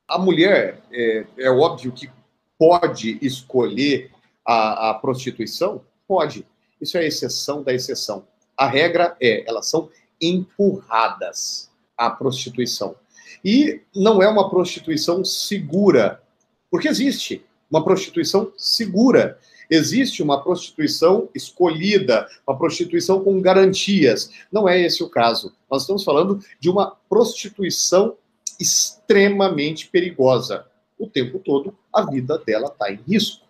A 0.08 0.18
mulher, 0.20 0.82
é, 0.92 1.26
é 1.38 1.50
óbvio 1.50 1.92
que 1.92 2.10
pode 2.58 3.18
escolher 3.22 4.12
a, 4.46 4.90
a 4.90 4.94
prostituição? 4.96 5.82
Pode. 6.08 6.46
Isso 6.82 6.98
é 6.98 7.02
a 7.02 7.06
exceção 7.06 7.64
da 7.64 7.74
exceção. 7.74 8.28
A 8.58 8.68
regra 8.68 9.16
é, 9.22 9.48
elas 9.48 9.68
são 9.68 9.90
empurradas 10.22 11.70
à 11.98 12.10
prostituição. 12.10 12.96
E 13.44 13.82
não 13.96 14.22
é 14.22 14.28
uma 14.28 14.50
prostituição 14.50 15.24
segura, 15.26 16.22
porque 16.70 16.88
existe 16.88 17.44
uma 17.70 17.84
prostituição 17.84 18.52
segura. 18.58 19.40
Existe 19.70 20.22
uma 20.22 20.44
prostituição 20.44 21.30
escolhida, 21.34 22.28
uma 22.46 22.58
prostituição 22.58 23.24
com 23.24 23.42
garantias. 23.42 24.30
Não 24.52 24.70
é 24.70 24.80
esse 24.80 25.02
o 25.02 25.10
caso. 25.10 25.54
Nós 25.72 25.82
estamos 25.82 26.04
falando 26.04 26.40
de 26.60 26.70
uma 26.70 26.96
prostituição 27.10 28.16
extremamente 28.60 29.88
perigosa. 29.88 30.68
O 31.00 31.08
tempo 31.08 31.40
todo, 31.40 31.76
a 31.92 32.04
vida 32.04 32.38
dela 32.38 32.68
está 32.68 32.92
em 32.92 33.00
risco. 33.08 33.44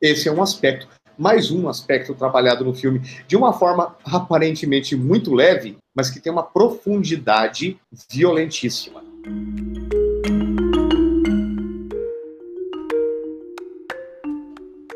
Esse 0.00 0.30
é 0.30 0.32
um 0.32 0.42
aspecto 0.42 0.88
mais 1.18 1.50
um 1.50 1.68
aspecto 1.68 2.14
trabalhado 2.14 2.64
no 2.64 2.72
filme 2.74 3.00
de 3.28 3.36
uma 3.36 3.52
forma 3.52 3.94
aparentemente 4.06 4.96
muito 4.96 5.34
leve, 5.34 5.76
mas 5.94 6.08
que 6.08 6.18
tem 6.18 6.32
uma 6.32 6.42
profundidade 6.42 7.78
violentíssima. 8.10 9.04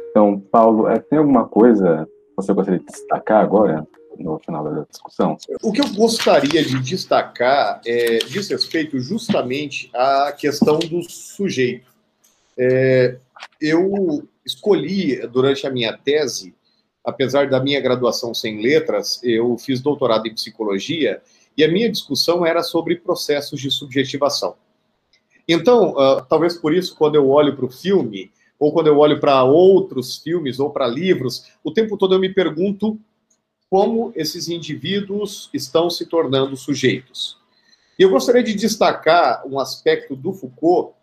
Então, 0.09 0.41
Paulo, 0.51 0.89
é, 0.89 0.99
tem 0.99 1.19
alguma 1.19 1.47
coisa 1.47 2.09
que 2.09 2.37
você 2.37 2.55
gostaria 2.55 2.81
de 2.81 2.87
destacar 2.87 3.43
agora, 3.43 3.87
no 4.19 4.39
final 4.39 4.65
da 4.65 4.85
discussão? 4.91 5.37
O 5.63 5.71
que 5.71 5.83
eu 5.83 5.89
gostaria 5.93 6.65
de 6.65 6.81
destacar 6.81 7.83
é, 7.85 8.17
diz 8.21 8.49
respeito 8.49 8.99
justamente 8.99 9.91
à 9.95 10.33
questão 10.33 10.79
do 10.79 11.03
sujeito. 11.03 11.93
É, 12.57 13.19
eu 13.61 14.29
escolhi, 14.45 15.27
durante 15.29 15.67
a 15.67 15.71
minha 15.71 15.97
tese, 15.97 16.55
apesar 17.05 17.49
da 17.49 17.61
minha 17.61 17.81
graduação 17.81 18.33
sem 18.35 18.61
letras, 18.63 19.21
eu 19.23 19.57
fiz 19.59 19.81
doutorado 19.81 20.27
em 20.27 20.35
psicologia 20.35 21.23
e 21.57 21.63
a 21.63 21.69
minha 21.69 21.91
discussão 21.91 22.45
era 22.45 22.63
sobre 22.63 22.97
processos 22.97 23.61
de 23.61 23.71
subjetivação. 23.71 24.57
Então, 25.47 25.93
uh, 25.93 26.25
talvez 26.29 26.57
por 26.57 26.75
isso, 26.75 26.97
quando 26.97 27.17
eu 27.17 27.29
olho 27.29 27.55
para 27.55 27.67
o 27.67 27.71
filme, 27.71 28.31
ou 28.59 28.73
quando 28.73 28.87
eu 28.87 28.99
olho 28.99 29.21
para 29.21 29.45
outros 29.45 30.19
filmes 30.19 30.59
ou 30.59 30.71
para 30.71 30.87
livros, 30.87 31.53
o 31.63 31.71
tempo 31.71 31.99
todo 31.99 32.15
eu 32.15 32.19
me 32.19 32.33
pergunto 32.33 32.99
como 33.69 34.13
esses 34.15 34.49
indivíduos 34.49 35.51
estão 35.53 35.91
se 35.91 36.07
tornando 36.07 36.57
sujeitos. 36.57 37.37
E 37.99 38.03
eu 38.03 38.11
gostaria 38.11 38.43
de 38.43 38.55
destacar 38.55 39.47
um 39.47 39.59
aspecto 39.59 40.17
do 40.17 40.33
Foucault 40.33 40.95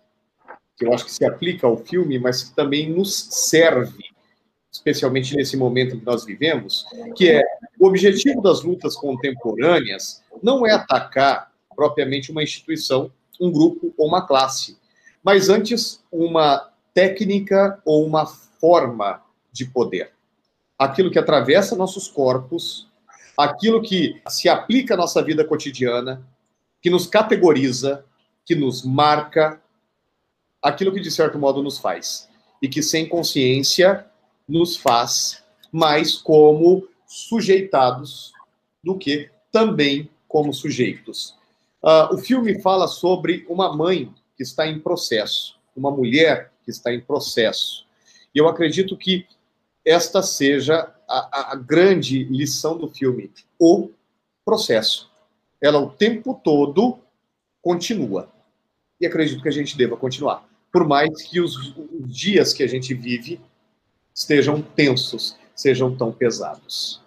que 0.82 0.88
eu 0.88 0.94
acho 0.94 1.06
que 1.06 1.12
se 1.12 1.24
aplica 1.24 1.68
ao 1.68 1.78
filme, 1.78 2.18
mas 2.18 2.42
que 2.42 2.56
também 2.56 2.90
nos 2.90 3.14
serve, 3.30 4.04
especialmente 4.72 5.36
nesse 5.36 5.56
momento 5.56 5.96
que 5.96 6.04
nós 6.04 6.26
vivemos, 6.26 6.88
que 7.16 7.30
é 7.30 7.44
o 7.80 7.86
objetivo 7.86 8.42
das 8.42 8.64
lutas 8.64 8.96
contemporâneas 8.96 10.24
não 10.42 10.66
é 10.66 10.72
atacar 10.72 11.52
propriamente 11.76 12.32
uma 12.32 12.42
instituição, 12.42 13.12
um 13.40 13.52
grupo 13.52 13.94
ou 13.96 14.08
uma 14.08 14.26
classe, 14.26 14.76
mas 15.24 15.50
antes 15.50 16.04
uma 16.12 16.72
técnica 16.96 17.80
ou 17.86 18.04
uma 18.04 18.26
forma 18.26 19.22
de 19.52 19.66
poder. 19.66 20.12
Aquilo 20.80 21.12
que 21.12 21.20
atravessa 21.20 21.76
nossos 21.76 22.08
corpos, 22.08 22.90
aquilo 23.38 23.84
que 23.84 24.20
se 24.28 24.50
aplica 24.50 24.96
à 24.96 24.98
nossa 24.98 25.22
vida 25.22 25.46
cotidiana, 25.46 26.26
que 26.82 26.90
nos 26.90 27.06
categoriza, 27.06 28.04
que 28.44 28.56
nos 28.56 28.84
marca, 28.84 29.61
aquilo 30.62 30.94
que 30.94 31.00
de 31.00 31.10
certo 31.10 31.40
modo 31.40 31.64
nos 31.64 31.80
faz 31.80 32.30
e 32.62 32.70
que 32.70 32.84
sem 32.84 33.08
consciência 33.08 34.06
nos 34.48 34.78
faz 34.78 35.44
mais 35.72 36.18
como 36.18 36.88
sujeitados 37.08 38.34
do 38.84 38.98
que 38.98 39.30
também 39.52 40.10
como 40.28 40.54
sujeitos. 40.54 41.36
Uh, 41.84 42.14
o 42.14 42.18
filme 42.18 42.62
fala 42.62 42.88
sobre 42.88 43.46
uma 43.50 43.76
mãe 43.76 44.14
que 44.38 44.44
está 44.44 44.68
em 44.68 44.80
processo, 44.80 45.60
uma 45.76 45.90
mulher 45.90 46.52
que 46.64 46.70
está 46.70 46.94
em 46.94 47.02
processo. 47.02 47.86
E 48.34 48.38
eu 48.38 48.48
acredito 48.48 48.96
que 48.96 49.26
esta 49.84 50.22
seja 50.22 50.94
a, 51.08 51.54
a 51.54 51.56
grande 51.56 52.24
lição 52.26 52.78
do 52.78 52.88
filme, 52.88 53.32
o 53.60 53.90
processo. 54.46 55.10
Ela 55.60 55.80
o 55.80 55.90
tempo 55.90 56.40
todo 56.44 57.00
continua. 57.62 58.32
E 59.00 59.08
acredito 59.08 59.42
que 59.42 59.50
a 59.50 59.54
gente 59.54 59.76
deva 59.76 59.98
continuar 59.98 60.51
por 60.72 60.88
mais 60.88 61.22
que 61.24 61.40
os, 61.40 61.76
os 61.76 62.16
dias 62.16 62.54
que 62.54 62.64
a 62.64 62.68
gente 62.68 62.94
vive 62.94 63.40
estejam 64.14 64.62
tensos, 64.62 65.38
sejam 65.56 65.96
tão 65.96 66.12
pesados. 66.12 67.02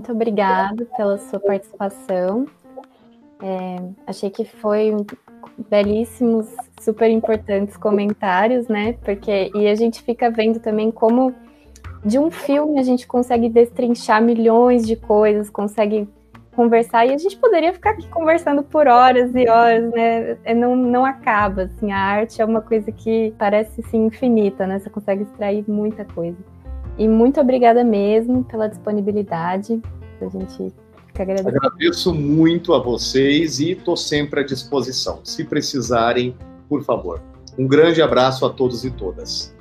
Muito 0.00 0.12
obrigado 0.12 0.86
pela 0.96 1.18
sua 1.18 1.38
participação. 1.38 2.46
É, 3.42 3.76
achei 4.06 4.30
que 4.30 4.46
foi 4.46 4.96
belíssimos, 5.68 6.46
super 6.80 7.10
importantes 7.10 7.76
comentários, 7.76 8.66
né? 8.66 8.94
Porque 9.04 9.50
e 9.54 9.66
a 9.68 9.74
gente 9.74 10.02
fica 10.02 10.30
vendo 10.30 10.58
também 10.58 10.90
como 10.90 11.34
de 12.02 12.18
um 12.18 12.30
filme 12.30 12.80
a 12.80 12.82
gente 12.82 13.06
consegue 13.06 13.50
destrinchar 13.50 14.22
milhões 14.22 14.86
de 14.86 14.96
coisas, 14.96 15.50
consegue 15.50 16.08
conversar 16.56 17.04
e 17.04 17.12
a 17.12 17.18
gente 17.18 17.36
poderia 17.36 17.72
ficar 17.74 17.90
aqui 17.90 18.08
conversando 18.08 18.62
por 18.62 18.88
horas 18.88 19.34
e 19.34 19.46
horas, 19.50 19.90
né? 19.92 20.38
É, 20.44 20.54
não, 20.54 20.74
não 20.74 21.04
acaba, 21.04 21.64
assim, 21.64 21.92
a 21.92 21.98
arte 21.98 22.40
é 22.40 22.44
uma 22.44 22.62
coisa 22.62 22.90
que 22.90 23.34
parece 23.38 23.82
assim, 23.82 24.06
infinita, 24.06 24.66
né? 24.66 24.78
Você 24.78 24.88
consegue 24.88 25.24
extrair 25.24 25.62
muita 25.68 26.06
coisa. 26.06 26.38
E 26.98 27.08
muito 27.08 27.40
obrigada 27.40 27.82
mesmo 27.82 28.44
pela 28.44 28.68
disponibilidade. 28.68 29.80
A 30.20 30.28
gente 30.28 30.72
fica 31.06 31.22
agradecido. 31.22 31.56
Agradeço 31.56 32.14
muito 32.14 32.74
a 32.74 32.78
vocês 32.78 33.58
e 33.58 33.72
estou 33.72 33.96
sempre 33.96 34.40
à 34.40 34.42
disposição. 34.44 35.20
Se 35.24 35.44
precisarem, 35.44 36.34
por 36.68 36.82
favor. 36.84 37.22
Um 37.58 37.66
grande 37.66 38.00
abraço 38.02 38.44
a 38.44 38.50
todos 38.50 38.84
e 38.84 38.90
todas. 38.90 39.54